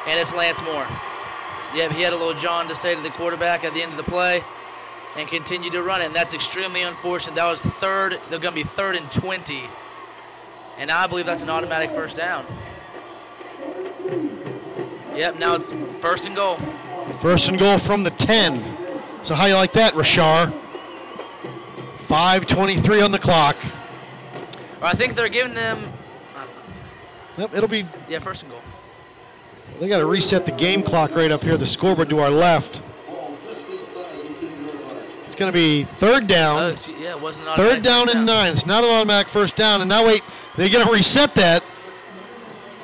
[0.08, 0.88] and it's Lance Moore.
[1.76, 3.98] Yep, he had a little John to say to the quarterback at the end of
[3.98, 4.44] the play
[5.18, 6.06] and continued to run it.
[6.06, 7.36] And that's extremely unfortunate.
[7.36, 8.20] That was third.
[8.30, 9.64] They're going to be third and 20.
[10.78, 12.46] And I believe that's an automatic first down.
[15.16, 16.60] Yep, now it's first and goal.
[17.20, 18.78] First and goal from the 10.
[19.24, 20.54] So how you like that, Rashar?
[22.08, 23.56] 5:23 on the clock.
[24.82, 25.92] I think they're giving them.
[27.38, 27.88] Yep, it'll be.
[28.08, 28.62] Yeah, first and goal.
[29.80, 31.58] They got to reset the game clock right up here.
[31.58, 32.82] The scoreboard to our left.
[35.26, 36.60] It's going to be third down.
[36.60, 38.54] Oh, yeah, it wasn't Third down and nine.
[38.54, 39.82] It's not an automatic first down.
[39.82, 40.24] And now wait,
[40.56, 41.62] they're going to reset that.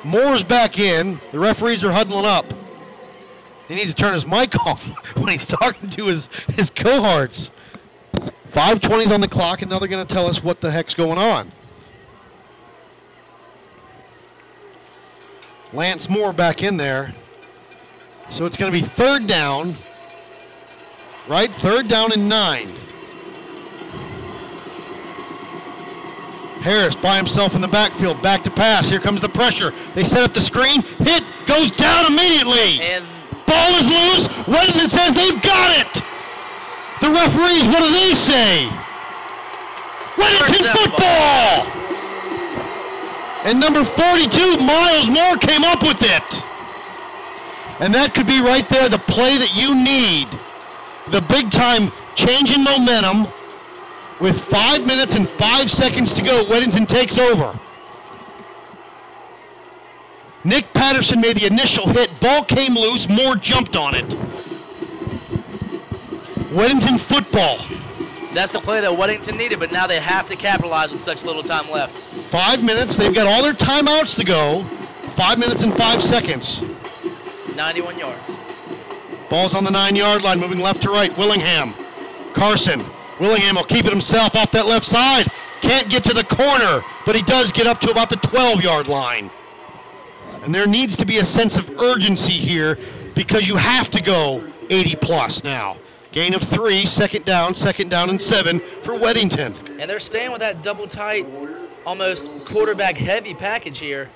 [0.04, 1.18] Moore's back in.
[1.30, 2.44] The referees are huddling up.
[3.68, 4.86] He needs to turn his mic off
[5.16, 7.50] when he's talking to his, his cohorts.
[8.50, 11.16] 520's on the clock, and now they're going to tell us what the heck's going
[11.16, 11.50] on.
[15.72, 17.14] Lance Moore back in there.
[18.30, 19.76] So it's going to be third down.
[21.28, 21.50] Right?
[21.50, 22.72] Third down and nine.
[26.62, 28.88] Harris by himself in the backfield, back to pass.
[28.88, 29.72] Here comes the pressure.
[29.94, 30.82] They set up the screen.
[30.98, 32.80] Hit goes down immediately.
[32.80, 33.04] And
[33.46, 34.28] ball is loose.
[34.46, 36.02] Weddington says they've got it.
[37.00, 38.68] The referees, what do they say?
[40.14, 41.81] Weddington football.
[43.44, 46.44] And number 42, Miles Moore, came up with it.
[47.80, 50.28] And that could be right there the play that you need.
[51.10, 53.26] The big time change in momentum.
[54.20, 57.58] With five minutes and five seconds to go, Weddington takes over.
[60.44, 62.08] Nick Patterson made the initial hit.
[62.20, 63.08] Ball came loose.
[63.08, 64.08] Moore jumped on it.
[66.52, 67.58] Weddington football.
[68.34, 71.42] That's the play that Weddington needed, but now they have to capitalize with such little
[71.42, 72.02] time left.
[72.30, 72.96] Five minutes.
[72.96, 74.64] They've got all their timeouts to go.
[75.10, 76.62] Five minutes and five seconds.
[77.54, 78.34] 91 yards.
[79.28, 81.16] Ball's on the nine yard line, moving left to right.
[81.18, 81.74] Willingham.
[82.32, 82.84] Carson.
[83.20, 85.26] Willingham will keep it himself off that left side.
[85.60, 88.88] Can't get to the corner, but he does get up to about the 12 yard
[88.88, 89.30] line.
[90.42, 92.78] And there needs to be a sense of urgency here
[93.14, 95.76] because you have to go 80 plus now.
[96.12, 99.56] Gain of three, second down, second down and seven for Weddington.
[99.80, 101.26] And they're staying with that double tight,
[101.86, 104.10] almost quarterback heavy package here,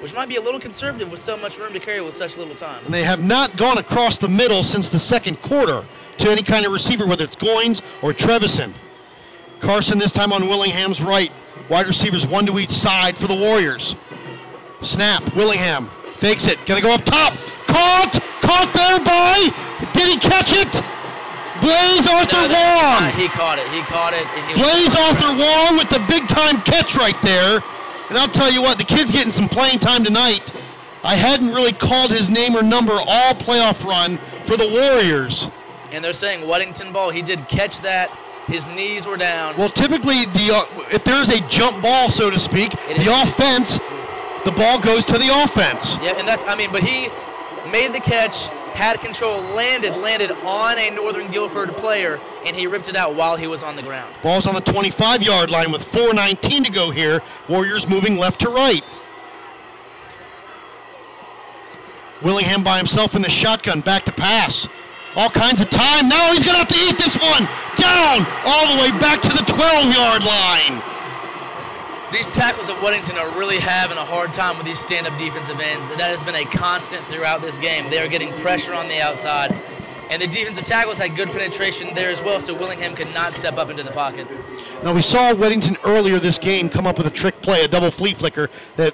[0.00, 2.56] which might be a little conservative with so much room to carry with such little
[2.56, 2.84] time.
[2.84, 5.84] And they have not gone across the middle since the second quarter
[6.18, 8.74] to any kind of receiver, whether it's Goins or Trevison.
[9.60, 11.30] Carson this time on Willingham's right.
[11.68, 13.94] Wide receivers one to each side for the Warriors.
[14.82, 15.36] Snap.
[15.36, 16.58] Willingham fakes it.
[16.66, 17.34] Gonna go up top.
[17.70, 18.20] Caught.
[18.42, 19.48] Caught there by.
[19.94, 20.70] Did he catch it?
[21.60, 23.04] Blaze Arthur Wong.
[23.04, 23.68] Uh, he caught it.
[23.68, 24.26] He caught it.
[24.48, 27.60] He Blaze Arthur Wong with the big time catch right there.
[28.08, 30.52] And I'll tell you what, the kid's getting some playing time tonight.
[31.04, 35.48] I hadn't really called his name or number all playoff run for the Warriors.
[35.92, 37.10] And they're saying Weddington ball.
[37.10, 38.10] He did catch that.
[38.46, 39.56] His knees were down.
[39.56, 43.78] Well, typically, the uh, if there's a jump ball, so to speak, the offense,
[44.44, 45.94] the ball goes to the offense.
[46.02, 47.10] Yeah, and that's I mean, but he
[47.70, 52.88] made the catch, had control, landed, landed on a Northern Guilford player, and he ripped
[52.88, 54.14] it out while he was on the ground.
[54.22, 57.20] Ball's on the 25 yard line with 4.19 to go here.
[57.48, 58.82] Warriors moving left to right.
[62.22, 64.68] Willingham by himself in the shotgun, back to pass.
[65.16, 66.08] All kinds of time.
[66.08, 67.48] Now he's going to have to eat this one.
[67.76, 70.99] Down all the way back to the 12 yard line.
[72.12, 75.90] These tackles of Weddington are really having a hard time with these stand-up defensive ends,
[75.90, 77.88] and that has been a constant throughout this game.
[77.88, 79.54] They are getting pressure on the outside,
[80.10, 83.58] and the defensive tackles had good penetration there as well, so Willingham could not step
[83.58, 84.26] up into the pocket.
[84.82, 87.92] Now we saw Weddington earlier this game come up with a trick play, a double
[87.92, 88.92] flea flicker, that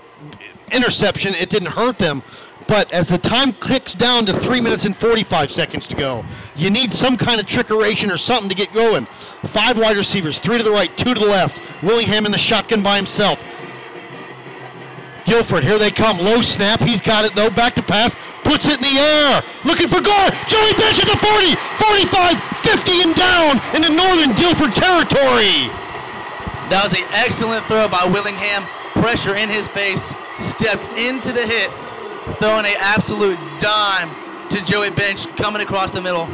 [0.70, 1.34] interception.
[1.34, 2.22] It didn't hurt them,
[2.66, 6.22] but as the time clicks down to three minutes and 45 seconds to go,
[6.56, 9.06] you need some kind of trickeration or something to get going.
[9.44, 11.60] Five wide receivers, three to the right, two to the left.
[11.82, 13.42] Willingham in the shotgun by himself.
[15.26, 16.18] Guilford, here they come.
[16.18, 16.80] Low snap.
[16.80, 17.50] He's got it though.
[17.50, 18.14] Back to pass.
[18.44, 19.42] Puts it in the air.
[19.64, 20.30] Looking for Gore.
[20.46, 25.66] Joey Bench at the 40, 45, 50 and down into Northern Guilford territory.
[26.70, 28.62] That was an excellent throw by Willingham.
[29.02, 30.14] Pressure in his face.
[30.36, 31.70] Stepped into the hit.
[32.38, 34.10] Throwing an absolute dime
[34.50, 36.28] to Joey Bench coming across the middle.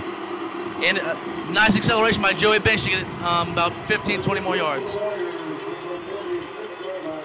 [0.82, 4.96] And a nice acceleration by Joey Bench to get um, about 15, 20 more yards.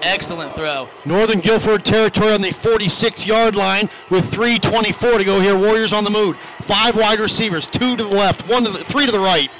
[0.02, 0.88] Excellent throw.
[1.04, 5.58] Northern Guilford territory on the 46 yard line with 3.24 to go here.
[5.58, 6.36] Warriors on the move.
[6.62, 9.50] Five wide receivers, two to the left, one to the, three to the right.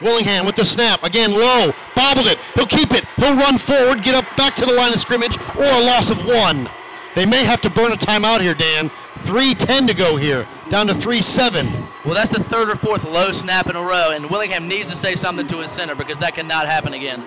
[0.00, 1.02] Willingham with the snap.
[1.02, 1.72] Again, low.
[1.96, 2.38] Bobbled it.
[2.54, 3.04] He'll keep it.
[3.16, 6.24] He'll run forward, get up back to the line of scrimmage, or a loss of
[6.24, 6.70] one.
[7.16, 8.92] They may have to burn a timeout here, Dan.
[9.28, 10.48] 3.10 to go here.
[10.70, 11.86] Down to 3-7.
[12.06, 14.96] Well, that's the third or fourth low snap in a row, and Willingham needs to
[14.96, 17.22] say something to his center because that cannot happen again.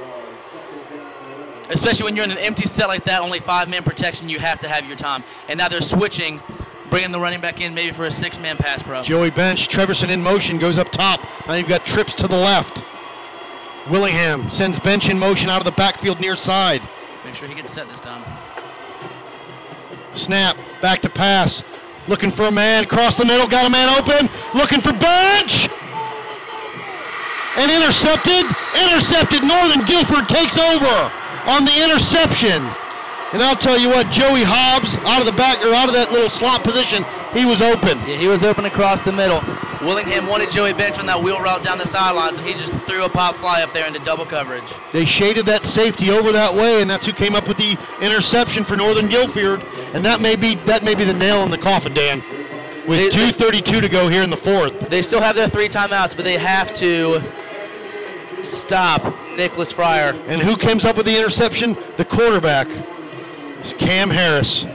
[1.69, 4.67] Especially when you're in an empty set like that, only five-man protection, you have to
[4.67, 5.23] have your time.
[5.47, 6.41] And now they're switching
[6.89, 9.03] bringing the running back in maybe for a six-man pass pro.
[9.03, 11.21] Joey Bench, Trevison in motion, goes up top.
[11.47, 12.83] Now you've got trips to the left.
[13.91, 16.81] Willingham sends Bench in motion out of the backfield near side.
[17.23, 18.23] Make sure he gets set this time.
[20.13, 21.63] Snap, back to pass.
[22.07, 24.29] Looking for a man, across the middle, got a man open.
[24.57, 25.69] Looking for Bench.
[27.57, 28.45] And intercepted.
[28.73, 29.43] Intercepted.
[29.43, 31.11] Northern Guilford takes over
[31.47, 32.65] on the interception.
[33.33, 36.11] And I'll tell you what, Joey Hobbs out of the back or out of that
[36.11, 37.97] little slot position, he was open.
[37.99, 39.41] Yeah, he was open across the middle.
[39.81, 43.05] Willingham wanted Joey Bench on that wheel route down the sidelines, and he just threw
[43.05, 44.73] a pop fly up there into double coverage.
[44.91, 48.63] They shaded that safety over that way, and that's who came up with the interception
[48.65, 49.63] for Northern Guilford.
[49.93, 52.21] And that may be that may be the nail in the coffin, Dan.
[52.85, 54.89] With 2:32 to go here in the fourth.
[54.89, 57.21] They still have their three timeouts, but they have to
[58.43, 60.15] stop Nicholas Fryer.
[60.27, 61.77] And who comes up with the interception?
[61.97, 62.67] The quarterback.
[63.61, 64.65] It's Cam Harris.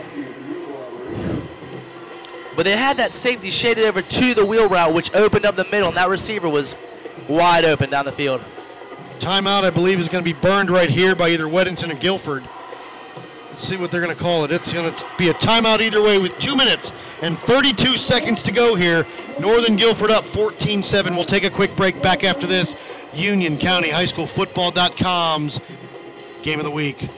[2.54, 5.64] But they had that safety shaded over to the wheel route, which opened up the
[5.64, 6.76] middle, and that receiver was
[7.28, 8.40] wide open down the field.
[9.18, 12.48] Timeout, I believe, is going to be burned right here by either Weddington or Guilford.
[13.48, 14.52] Let's see what they're going to call it.
[14.52, 16.92] It's going to be a timeout either way with two minutes
[17.22, 19.04] and 32 seconds to go here.
[19.40, 21.16] Northern Guilford up 14 7.
[21.16, 22.76] We'll take a quick break back after this.
[23.12, 25.58] Union County High School Football.com's
[26.42, 27.08] game of the week.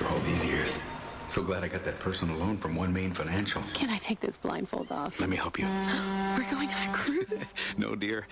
[0.00, 0.78] Well, after all these years,
[1.26, 3.62] so glad I got that personal loan from OneMain Financial.
[3.74, 5.18] Can I take this blindfold off?
[5.18, 5.64] Let me help you.
[6.36, 7.52] We're going on a cruise.
[7.76, 8.26] No, dear.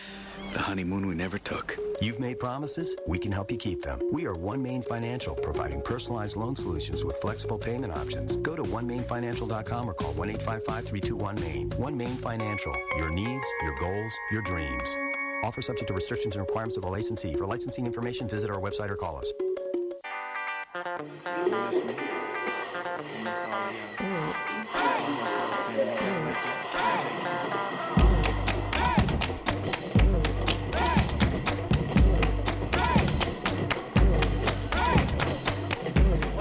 [0.53, 1.77] The honeymoon we never took.
[2.01, 4.01] You've made promises, we can help you keep them.
[4.13, 8.37] We are OneMain Financial, providing personalized loan solutions with flexible payment options.
[8.37, 11.71] Go to onemainfinancial.com or call 1 855 321 Main.
[11.71, 14.97] OneMain Financial, your needs, your goals, your dreams.
[15.43, 17.35] Offer subject to restrictions and requirements of the licensee.
[17.35, 19.33] For licensing information, visit our website or call us.
[20.77, 21.95] Miss me.
[21.97, 24.35] I miss all of y'all.
[24.75, 26.61] All y'all girls standing together like that.
[26.73, 27.25] Can't take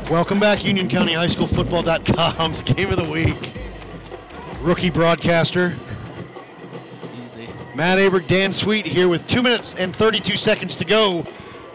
[0.04, 0.12] it.
[0.12, 3.54] Welcome back, Union County High School Football.com's game of the week.
[4.60, 5.78] Rookie broadcaster.
[7.26, 7.48] Easy.
[7.74, 11.26] Matt Aberg, Dan Sweet here with two minutes and 32 seconds to go.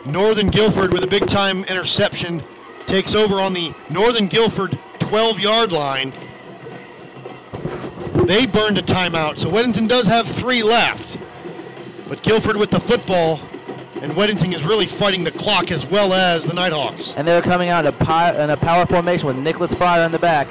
[0.06, 2.42] Northern Guilford with a big time interception
[2.86, 6.12] takes over on the Northern Guilford 12 yard line.
[8.26, 11.18] They burned a timeout, so Weddington does have three left.
[12.08, 13.40] But Guilford with the football,
[14.00, 17.14] and Weddington is really fighting the clock as well as the Nighthawks.
[17.16, 20.12] And they're coming out in a, pi- in a power formation with Nicholas Fryer in
[20.12, 20.48] the back.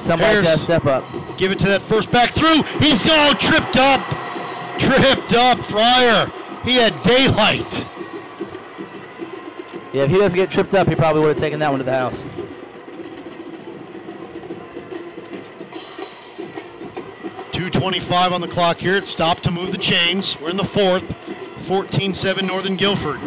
[0.00, 0.44] Somebody's Harris.
[0.44, 1.04] got to step up.
[1.36, 2.62] Give it to that first back through.
[2.80, 4.00] He's all tripped up.
[4.78, 6.30] Tripped up, Fryer.
[6.64, 7.86] He had daylight.
[9.92, 11.84] Yeah, if he doesn't get tripped up, he probably would have taken that one to
[11.84, 12.16] the house.
[17.50, 18.94] Two twenty-five on the clock here.
[18.94, 20.38] It stopped to move the chains.
[20.40, 21.04] We're in the fourth.
[21.60, 23.20] 14-7 Northern Guilford.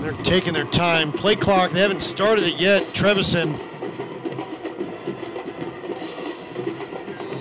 [0.00, 1.12] They're taking their time.
[1.12, 1.70] Play clock.
[1.70, 2.82] They haven't started it yet.
[2.94, 3.69] Trevison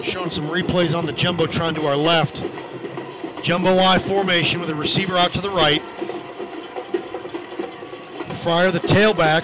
[0.03, 2.43] showing some replays on the jumbotron to our left.
[3.43, 5.81] Jumbo Y formation with a receiver out to the right.
[8.37, 9.43] Fryer, the tailback.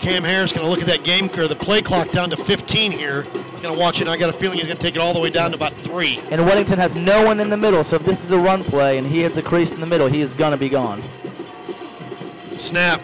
[0.00, 2.92] Cam Harris going to look at that game or the play clock down to 15
[2.92, 3.22] here.
[3.22, 5.00] He's going to watch it, and I got a feeling he's going to take it
[5.00, 6.18] all the way down to about three.
[6.30, 8.98] And Weddington has no one in the middle, so if this is a run play
[8.98, 11.02] and he hits a crease in the middle, he is going to be gone.
[12.58, 13.00] Snap.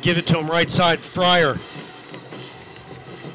[0.00, 1.00] Give it to him right side.
[1.00, 1.58] Fryer.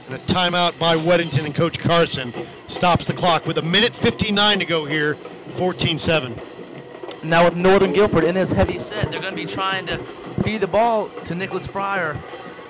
[0.07, 2.33] And a timeout by Weddington and Coach Carson
[2.69, 5.15] stops the clock with a minute 59 to go here.
[5.49, 7.23] 14-7.
[7.23, 9.98] Now with Northern Guilford in his heavy set, they're going to be trying to
[10.43, 12.17] feed the ball to Nicholas Fryer.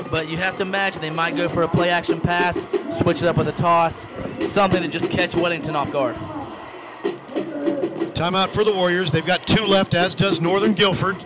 [0.09, 2.55] But you have to imagine they might go for a play action pass,
[2.99, 4.05] switch it up with a toss,
[4.41, 6.15] something to just catch Weddington off guard.
[8.15, 9.11] Timeout for the Warriors.
[9.11, 11.23] They've got two left, as does Northern Guilford.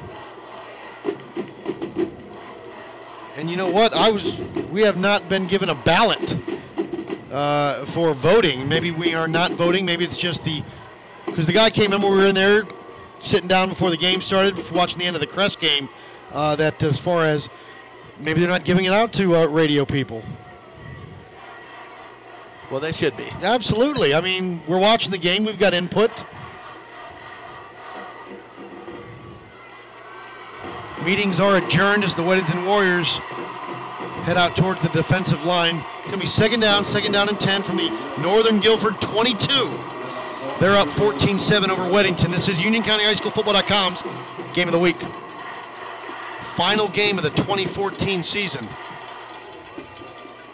[3.35, 3.93] And you know what?
[3.93, 4.39] I was.
[4.71, 6.37] We have not been given a ballot
[7.33, 8.69] uh, for voting.
[8.69, 9.85] Maybe we are not voting.
[9.85, 10.63] Maybe it's just the
[11.25, 12.63] because the guy came in when we were in there
[13.19, 15.89] sitting down before the game started, before watching the end of the Crest game.
[16.31, 17.49] Uh, that as far as
[18.19, 20.23] maybe they're not giving it out to uh, radio people.
[22.71, 23.29] Well, they should be.
[23.41, 24.15] Absolutely.
[24.15, 25.45] I mean, we're watching the game.
[25.45, 26.11] We've got input.
[31.05, 33.19] Meetings are adjourned as the Weddington Warriors
[34.23, 35.83] head out towards the defensive line.
[35.99, 37.89] It's going to be second down, second down and 10 from the
[38.21, 39.47] Northern Guilford 22.
[40.61, 42.31] They're up 14-7 over Weddington.
[42.31, 44.01] This is Union County High School Football.com's
[44.53, 44.95] game of the week.
[46.55, 48.65] Final game of the 2014 season.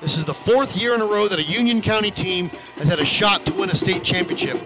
[0.02, 2.98] This is the fourth year in a row that a Union County team has had
[2.98, 4.58] a shot to win a state championship.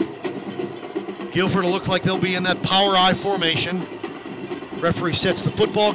[1.33, 3.85] Guilford looks like they'll be in that power I formation.
[4.79, 5.93] Referee sets the football,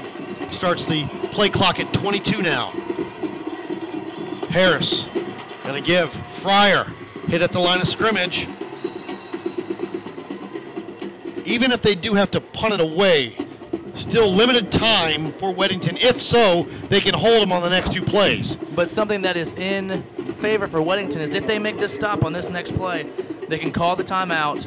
[0.51, 2.75] starts the play clock at 22 now.
[4.51, 5.07] Harris
[5.65, 6.85] gonna give Fryer
[7.29, 8.49] hit at the line of scrimmage.
[11.45, 13.37] Even if they do have to punt it away,
[13.95, 15.99] still limited time for Weddington.
[16.03, 18.57] If so, they can hold them on the next two plays.
[18.75, 20.03] But something that is in
[20.41, 23.11] favor for Weddington is if they make this stop on this next play,
[23.49, 24.67] they can call the timeout,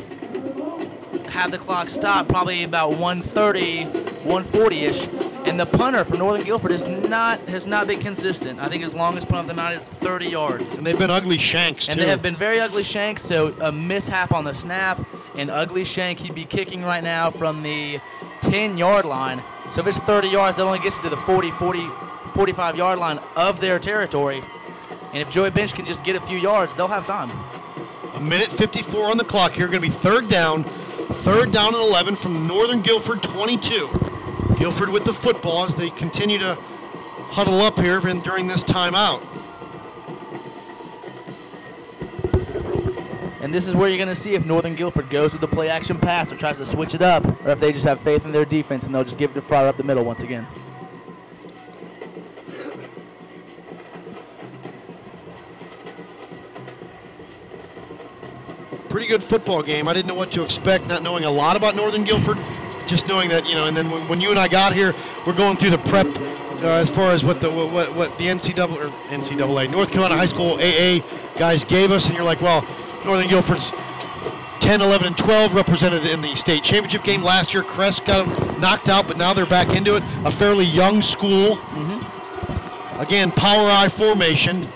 [1.30, 5.08] have the clock stop probably about 130, 140-ish,
[5.48, 8.60] and the punter for Northern Guilford is not has not been consistent.
[8.60, 10.74] I think his longest punt of the night is 30 yards.
[10.74, 11.94] And they've been ugly shanks too.
[11.94, 15.04] And they have been very ugly shanks, so a mishap on the snap,
[15.36, 16.20] an ugly shank.
[16.20, 18.00] He'd be kicking right now from the
[18.42, 19.44] 10 yard line.
[19.74, 21.88] So if it's 30 yards, that only gets you to the 40, 40,
[22.34, 24.44] 45 yard line of their territory.
[25.14, 27.32] And if Joey Bench can just get a few yards, they'll have time.
[28.14, 29.68] A minute 54 on the clock here.
[29.68, 30.66] Going to be third down.
[31.24, 33.90] Third down and 11 from Northern Guilford 22.
[34.58, 36.56] Guilford with the football as they continue to
[37.32, 39.26] huddle up here during this timeout.
[43.42, 45.70] And this is where you're going to see if Northern Guilford goes with the play
[45.70, 48.32] action pass or tries to switch it up, or if they just have faith in
[48.32, 50.48] their defense and they'll just give it to Fryer up the middle once again.
[58.92, 59.88] Pretty good football game.
[59.88, 62.38] I didn't know what to expect, not knowing a lot about Northern Guilford,
[62.88, 63.66] just knowing that you know.
[63.66, 64.94] And then when, when you and I got here,
[65.26, 68.70] we're going through the prep uh, as far as what the what, what the NCAA
[68.70, 71.00] or NCAA North Carolina High School AA
[71.40, 72.68] guys gave us, and you're like, well,
[73.06, 73.72] Northern Guilford's
[74.60, 77.64] 10, 11, and 12 represented in the state championship game last year.
[77.64, 80.04] Crest got them knocked out, but now they're back into it.
[80.26, 81.60] A fairly young school.
[83.00, 84.68] Again, power I formation.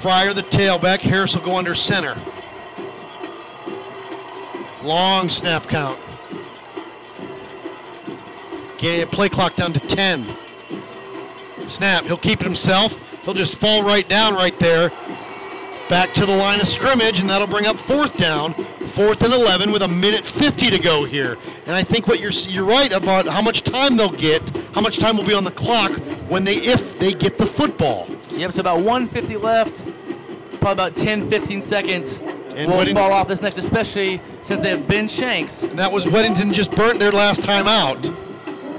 [0.00, 1.00] Fryer the tailback.
[1.00, 2.16] Harris will go under center.
[4.82, 5.98] Long snap count.
[8.78, 10.26] Play clock down to 10.
[11.66, 12.04] Snap.
[12.04, 12.98] He'll keep it himself.
[13.24, 14.90] He'll just fall right down right there.
[15.90, 18.54] Back to the line of scrimmage, and that'll bring up fourth down.
[18.54, 21.36] Fourth and 11 with a minute 50 to go here.
[21.66, 24.40] And I think what you're you're right about how much time they'll get,
[24.72, 25.90] how much time will be on the clock
[26.28, 28.06] when they if they get the football.
[28.30, 29.82] Yep, so about 150 left,
[30.60, 32.22] probably about 10, 15 seconds.
[32.54, 35.64] And will Wedding- fall off this next, especially since they have Ben Shanks.
[35.64, 38.14] And that was Weddington just burnt their last timeout.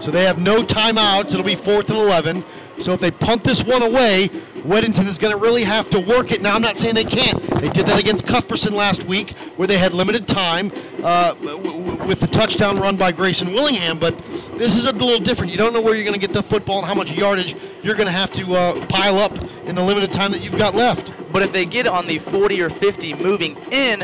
[0.01, 1.33] So they have no timeouts.
[1.33, 2.45] It'll be fourth and 11.
[2.79, 4.29] So if they punt this one away,
[4.63, 6.41] Weddington is going to really have to work it.
[6.41, 7.41] Now, I'm not saying they can't.
[7.59, 10.71] They did that against Cuthbertson last week where they had limited time
[11.03, 13.97] uh, w- w- with the touchdown run by Grayson Willingham.
[13.97, 14.17] But
[14.57, 15.51] this is a little different.
[15.51, 17.95] You don't know where you're going to get the football and how much yardage you're
[17.95, 21.11] going to have to uh, pile up in the limited time that you've got left.
[21.31, 24.03] But if they get on the 40 or 50 moving in,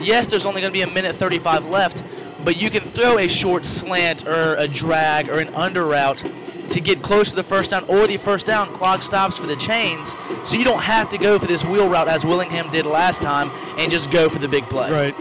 [0.00, 2.02] yes, there's only going to be a minute 35 left,
[2.44, 6.22] but you can throw a short slant or a drag or an under route
[6.70, 8.72] to get close to the first down or the first down.
[8.72, 12.08] Clock stops for the chains, so you don't have to go for this wheel route
[12.08, 14.90] as Willingham did last time and just go for the big play.
[14.90, 15.14] Right.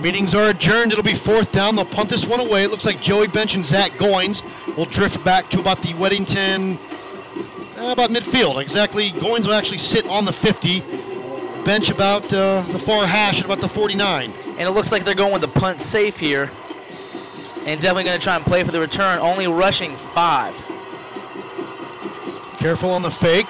[0.00, 0.90] Meetings are adjourned.
[0.90, 1.76] It'll be fourth down.
[1.76, 2.64] They'll punt this one away.
[2.64, 4.42] It looks like Joey Bench and Zach Goins
[4.76, 6.76] will drift back to about the Weddington,
[7.78, 8.60] uh, about midfield.
[8.60, 9.10] Exactly.
[9.12, 10.80] Goins will actually sit on the 50.
[11.64, 14.32] Bench about uh, the far hash at about the 49.
[14.56, 16.50] And it looks like they're going with the punt safe here.
[17.66, 20.54] And definitely going to try and play for the return, only rushing five.
[22.58, 23.46] Careful on the fake.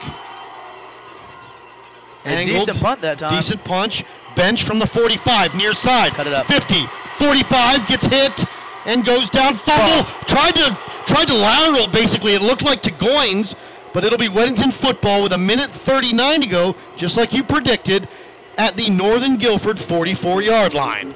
[2.24, 3.34] A decent punt that time.
[3.34, 4.04] Decent punch.
[4.34, 6.12] Bench from the 45, near side.
[6.14, 6.46] Cut it up.
[6.46, 8.44] 50, 45, gets hit
[8.86, 9.54] and goes down.
[9.54, 10.10] Fumble.
[10.26, 12.34] Tried to tried to lateral basically.
[12.34, 13.54] It looked like to Goins,
[13.92, 18.08] but it'll be Weddington football with a minute 39 to go, just like you predicted,
[18.58, 21.14] at the Northern Guilford 44-yard line.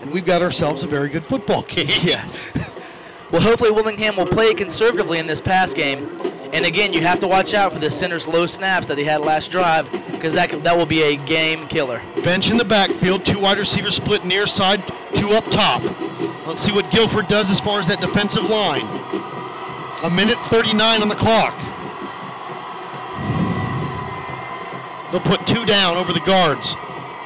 [0.00, 1.86] And we've got ourselves a very good football game.
[2.02, 2.44] Yes.
[3.30, 6.20] Well, hopefully Willingham will play conservatively in this pass game.
[6.52, 9.20] And again, you have to watch out for the center's low snaps that he had
[9.20, 12.00] last drive because that, could- that will be a game killer.
[12.22, 14.82] Bench in the backfield, two wide receivers split near side,
[15.14, 15.82] two up top.
[16.46, 18.86] Let's see what Guilford does as far as that defensive line.
[20.04, 21.54] A minute 39 on the clock.
[25.16, 26.74] They'll put two down over the guards.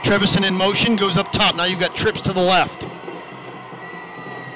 [0.04, 1.56] Trevison in motion goes up top.
[1.56, 2.86] Now you've got trips to the left.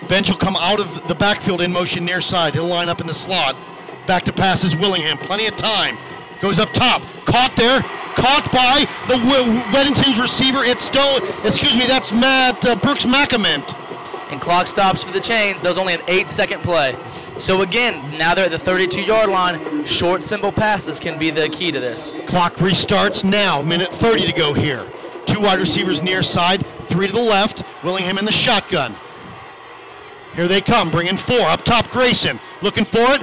[0.09, 2.55] Bench will come out of the backfield in motion near side.
[2.55, 3.57] He'll line up in the slot.
[4.07, 5.19] Back to passes Willingham.
[5.19, 5.99] Plenty of time.
[6.39, 7.03] Goes up top.
[7.25, 7.81] Caught there.
[8.15, 9.17] caught by the
[9.73, 10.63] Weddington's receiver.
[10.63, 11.23] It's Stone.
[11.45, 13.69] Excuse me, that's Matt uh, Brooks Macament.
[14.31, 15.61] And clock stops for the chains.
[15.61, 16.95] That was only an eight second play.
[17.39, 19.85] So again, now they're at the 32 yard line.
[19.85, 22.13] Short, simple passes can be the key to this.
[22.27, 23.61] Clock restarts now.
[23.61, 24.87] Minute 30 to go here.
[25.27, 27.63] Two wide receivers near side, three to the left.
[27.83, 28.95] Willingham in the shotgun.
[30.35, 31.89] Here they come, bringing four up top.
[31.91, 33.23] Grayson looking for it,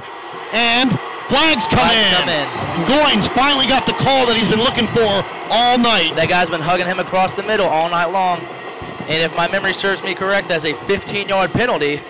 [0.52, 0.90] and
[1.28, 2.18] flags come Flags in.
[2.18, 2.48] come in.
[2.48, 6.12] And Goins finally got the call that he's been looking for all night.
[6.16, 8.40] That guy's been hugging him across the middle all night long.
[9.08, 12.00] And if my memory serves me correct, that's a 15 yard penalty.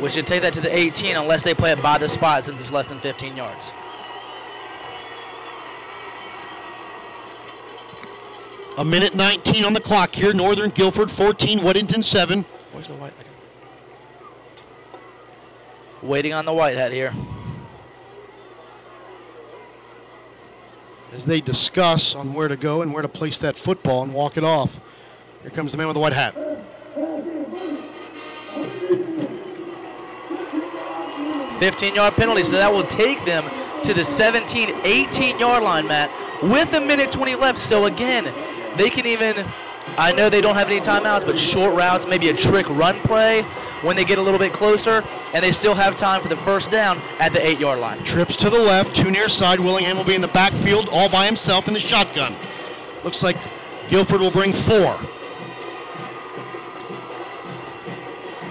[0.00, 2.60] We should take that to the 18 unless they play it by the spot since
[2.60, 3.70] it's less than 15 yards.
[8.78, 10.32] A minute 19 on the clock here.
[10.32, 12.46] Northern Guilford 14, Weddington 7.
[12.72, 13.12] Where's the white?
[16.02, 17.12] Waiting on the white hat here.
[21.12, 24.38] As they discuss on where to go and where to place that football and walk
[24.38, 24.80] it off.
[25.42, 26.49] Here comes the man with the white hat.
[31.60, 33.44] 15 yard penalty, so that will take them
[33.84, 36.10] to the 17, 18 yard line, Matt,
[36.42, 37.58] with a minute 20 left.
[37.58, 38.32] So again,
[38.76, 39.44] they can even,
[39.98, 43.42] I know they don't have any timeouts, but short routes, maybe a trick run play
[43.82, 46.70] when they get a little bit closer, and they still have time for the first
[46.70, 48.02] down at the eight yard line.
[48.04, 49.60] Trips to the left, two near side.
[49.60, 52.34] Willingham will be in the backfield all by himself in the shotgun.
[53.04, 53.36] Looks like
[53.90, 54.98] Guilford will bring four.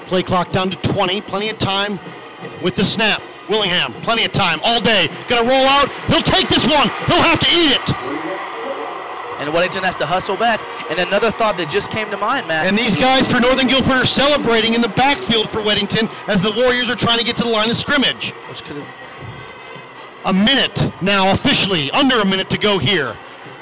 [0.06, 1.22] Play clock down to 20.
[1.22, 2.00] Plenty of time
[2.62, 3.22] with the snap.
[3.50, 5.08] Willingham, plenty of time all day.
[5.28, 5.92] Gonna roll out.
[6.08, 6.90] He'll take this one.
[7.08, 7.96] He'll have to eat it.
[9.40, 10.60] And Weddington has to hustle back.
[10.90, 12.68] And another thought that just came to mind, Matt.
[12.68, 16.52] And these guys for Northern Guilford are celebrating in the backfield for Weddington as the
[16.52, 18.32] Warriors are trying to get to the line of scrimmage.
[18.50, 18.88] Which could have
[20.26, 23.16] A minute now, officially, under a minute to go here.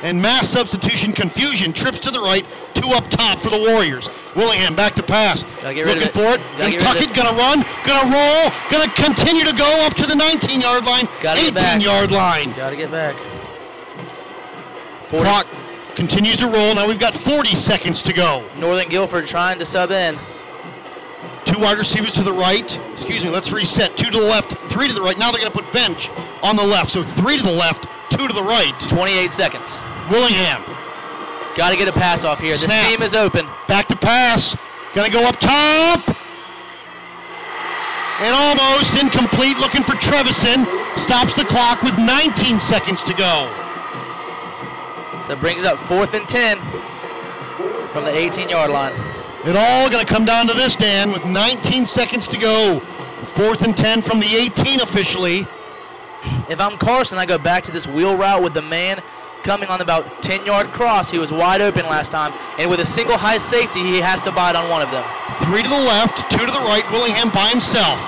[0.04, 1.74] And mass substitution confusion.
[1.74, 2.46] Trips to the right,
[2.76, 4.10] two up top for the Warriors.
[4.36, 5.44] Willingham back to pass.
[5.62, 6.14] Gotta get rid of Looking it.
[6.14, 6.80] for it.
[6.80, 7.16] Gotta it.
[7.16, 11.40] gonna run, gonna roll, gonna continue to go up to the 19 yard line, Gotta
[11.40, 12.54] 18 yard line.
[12.54, 13.16] Got to get back.
[15.10, 15.48] Clock
[15.96, 16.76] continues to roll.
[16.76, 18.48] Now we've got 40 seconds to go.
[18.58, 20.20] Northern Guilford trying to sub in.
[21.46, 22.78] Two wide receivers to the right.
[22.94, 23.96] Excuse me, let's reset.
[23.98, 25.18] Two to the left, three to the right.
[25.18, 26.10] Now they're going to put bench
[26.44, 26.92] on the left.
[26.92, 28.74] So three to the left, two to the right.
[28.88, 29.80] 28 seconds.
[30.10, 30.64] Willingham.
[31.56, 32.54] Got to get a pass off here.
[32.54, 32.88] This Snap.
[32.88, 33.48] team is open.
[33.68, 34.56] Back to pass.
[34.94, 36.16] Going to go up top.
[38.20, 39.58] And almost incomplete.
[39.58, 40.66] Looking for Trevison.
[40.98, 43.52] Stops the clock with 19 seconds to go.
[45.24, 46.58] So it brings up fourth and 10
[47.92, 48.94] from the 18 yard line.
[49.46, 52.80] It all going to come down to this, Dan, with 19 seconds to go.
[53.36, 55.48] Fourth and 10 from the 18 officially.
[56.50, 59.02] If I'm Carson, I go back to this wheel route with the man
[59.44, 61.10] coming on about 10 yard cross.
[61.10, 62.34] He was wide open last time.
[62.60, 65.06] And with a single high safety, he has to bite on one of them.
[65.44, 66.84] Three to the left, two to the right.
[66.92, 68.00] Willingham by himself.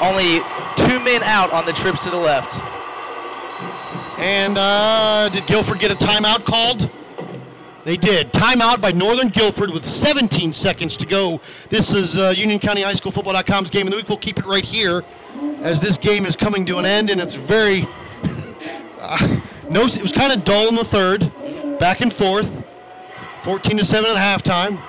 [0.00, 0.40] Only
[0.76, 2.56] two men out on the trips to the left.
[4.18, 6.90] And uh, did Guilford get a timeout called?
[7.84, 8.32] They did.
[8.32, 11.40] Timeout by Northern Guilford with 17 seconds to go.
[11.70, 14.08] This is uh, Union County High School Football.com's game of the week.
[14.08, 15.02] We'll keep it right here
[15.62, 17.86] as this game is coming to an end, and it's very.
[18.98, 21.30] uh, no, it was kind of dull in the third,
[21.78, 22.48] back and forth.
[23.42, 24.82] 14 to 7 at halftime.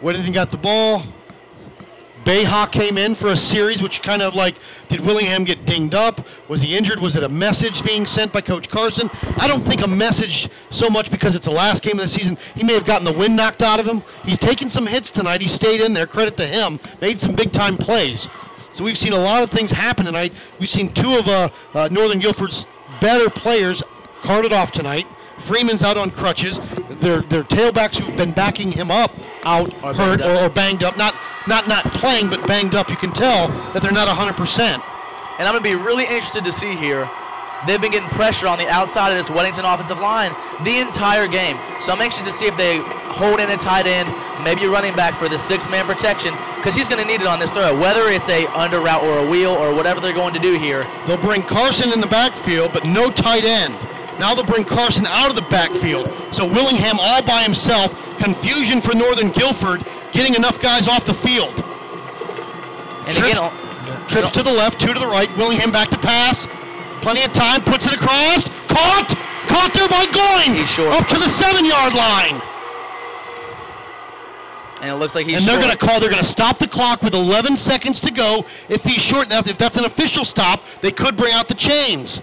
[0.00, 1.02] Weddington got the ball.
[2.24, 4.56] Bayhawk came in for a series, which kind of like,
[4.88, 6.26] did Willingham get dinged up?
[6.48, 7.00] Was he injured?
[7.00, 9.10] Was it a message being sent by Coach Carson?
[9.38, 12.36] I don't think a message so much because it's the last game of the season.
[12.54, 14.02] He may have gotten the wind knocked out of him.
[14.24, 15.40] He's taken some hits tonight.
[15.40, 16.06] He stayed in there.
[16.06, 16.80] Credit to him.
[17.00, 18.28] Made some big time plays.
[18.78, 20.32] So we've seen a lot of things happen tonight.
[20.60, 22.68] We've seen two of uh, uh, Northern Guilford's
[23.00, 23.82] better players
[24.22, 25.04] carted off tonight.
[25.36, 26.60] Freeman's out on crutches.
[27.00, 29.10] Their their tailbacks who've been backing him up
[29.42, 30.96] out Or hurt banged or, or banged up.
[30.96, 31.16] Not
[31.48, 32.88] not not playing, but banged up.
[32.88, 34.80] You can tell that they're not 100 percent.
[35.40, 37.10] And I'm going to be really interested to see here.
[37.66, 41.58] They've been getting pressure on the outside of this Weddington offensive line the entire game.
[41.80, 42.78] So I'm anxious to see if they
[43.10, 44.08] hold in a tight end,
[44.44, 47.40] maybe a running back for the six-man protection, because he's going to need it on
[47.40, 50.40] this throw, whether it's a under route or a wheel or whatever they're going to
[50.40, 50.86] do here.
[51.06, 53.74] They'll bring Carson in the backfield, but no tight end.
[54.18, 56.10] Now they'll bring Carson out of the backfield.
[56.32, 57.92] So Willingham all by himself.
[58.18, 61.54] Confusion for Northern Guilford, getting enough guys off the field.
[63.06, 65.34] And Trips, again, trips oh, to the left, two to the right.
[65.36, 66.48] Willingham back to pass.
[67.00, 68.44] Plenty of time, puts it across.
[68.68, 69.14] Caught!
[69.48, 70.78] Caught there by Goins!
[70.92, 72.42] Up to the seven-yard line.
[74.82, 75.98] and it looks like he's and they're going to call.
[76.00, 78.44] They're going to stop the clock with 11 seconds to go.
[78.68, 82.20] If he's short, now if that's an official stop, they could bring out the chains.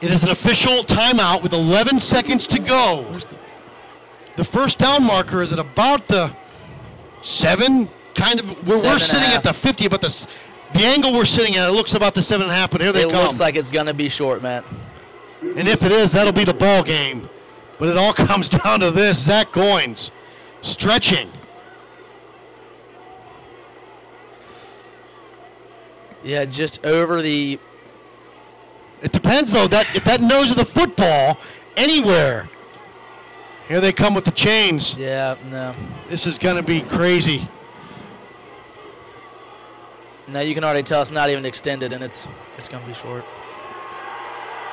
[0.00, 3.18] It is an official timeout with 11 seconds to go.
[4.36, 6.34] The first down marker is at about the
[7.20, 8.48] seven, kind of.
[8.66, 10.26] We're, Seven we're sitting at the 50, but the
[10.74, 12.70] the angle we're sitting at it looks about the seven and a half.
[12.70, 13.20] But here they it come.
[13.20, 14.64] It looks like it's gonna be short, Matt.
[15.42, 17.28] And if it is, that'll be the ball game.
[17.78, 20.10] But it all comes down to this: Zach Goins
[20.62, 21.30] stretching.
[26.22, 27.58] Yeah, just over the.
[29.02, 29.66] It depends though.
[29.66, 31.38] That if that nose of the football
[31.76, 32.48] anywhere.
[33.68, 34.96] Here they come with the chains.
[34.96, 35.74] Yeah, no.
[36.08, 37.48] This is gonna be crazy.
[40.30, 42.26] Now you can already tell it's not even extended, and it's
[42.56, 43.24] it's gonna be short.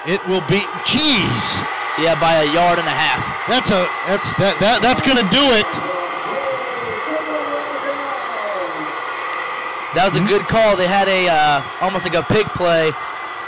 [0.05, 0.59] It will be.
[0.85, 1.65] Jeez.
[1.97, 3.25] Yeah, by a yard and a half.
[3.49, 5.65] That's a that's that that that's gonna do it.
[9.95, 10.77] That was a good call.
[10.77, 12.91] They had a uh, almost like a pick play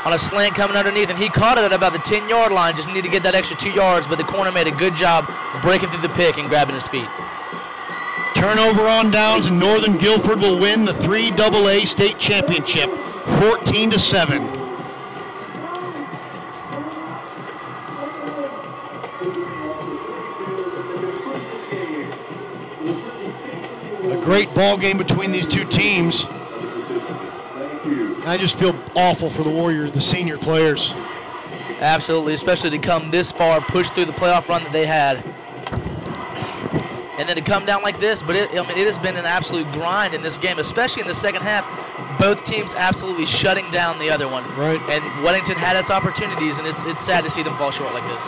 [0.04, 2.76] on a slant coming underneath, and he caught it at about the 10 yard line.
[2.76, 5.30] Just need to get that extra two yards, but the corner made a good job
[5.62, 7.08] breaking through the pick and grabbing his feet.
[8.36, 12.90] Turnover on downs, and Northern Guilford will win the three AA state championship,
[13.40, 14.44] 14 to seven.
[24.12, 26.26] A great ball game between these two teams.
[28.26, 30.94] I just feel awful for the Warriors, the senior players.
[31.80, 35.24] Absolutely, especially to come this far, push through the playoff run that they had,
[37.20, 38.24] and then to come down like this.
[38.24, 41.08] But it, I mean, it has been an absolute grind in this game, especially in
[41.08, 41.68] the second half.
[42.18, 44.44] Both teams absolutely shutting down the other one.
[44.58, 44.80] Right.
[44.90, 48.04] And Weddington had its opportunities, and it's it's sad to see them fall short like
[48.04, 48.24] this.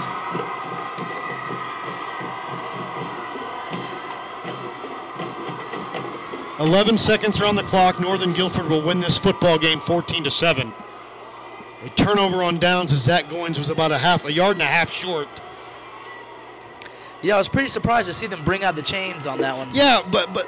[6.60, 8.00] Eleven seconds are on the clock.
[8.00, 10.74] Northern Guilford will win this football game, 14 to seven.
[11.84, 14.68] A turnover on downs as Zach Goins was about a half, a yard and a
[14.68, 15.28] half short.
[17.22, 19.70] Yeah, I was pretty surprised to see them bring out the chains on that one.
[19.74, 20.48] Yeah, but but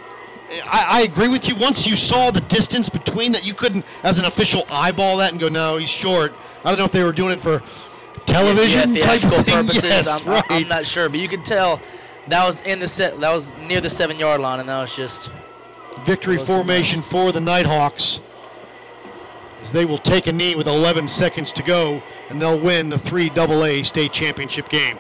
[0.66, 1.56] I, I agree with you.
[1.56, 5.40] Once you saw the distance between that, you couldn't, as an official, eyeball that and
[5.40, 7.62] go, "No, he's short." I don't know if they were doing it for
[8.26, 9.56] television yeah, type theatrical of thing.
[9.68, 9.84] purposes.
[9.84, 10.44] Yes, I'm, right.
[10.50, 11.80] I'm not sure, but you could tell
[12.28, 13.20] that was in the set.
[13.20, 15.32] That was near the seven yard line, and that was just
[16.06, 18.20] Victory formation for the Nighthawks.
[19.62, 22.98] As they will take a knee with 11 seconds to go, and they'll win the
[22.98, 24.98] three AA state championship game.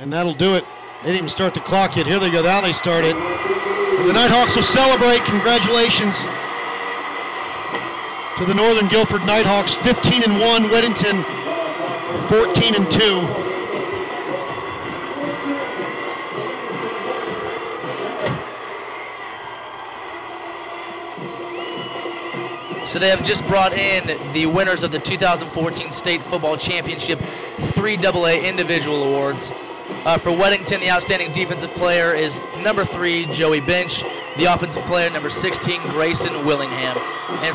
[0.00, 0.64] And that'll do it.
[1.02, 2.06] They didn't even start the clock yet.
[2.06, 2.40] Here they go.
[2.40, 3.12] Now they start it.
[3.12, 5.22] The Nighthawks will celebrate.
[5.26, 6.16] Congratulations
[8.38, 9.74] to the Northern Guilford Nighthawks.
[9.74, 10.62] 15 and 1.
[10.70, 11.22] Weddington
[12.30, 12.96] 14 and 2.
[22.86, 28.42] So they have just brought in the winners of the 2014 State Football Championship 3AA
[28.44, 29.52] individual awards.
[30.02, 34.02] Uh, for Weddington, the outstanding defensive player is number three, Joey Bench.
[34.38, 36.96] The offensive player, number 16, Grayson Willingham.
[37.44, 37.54] And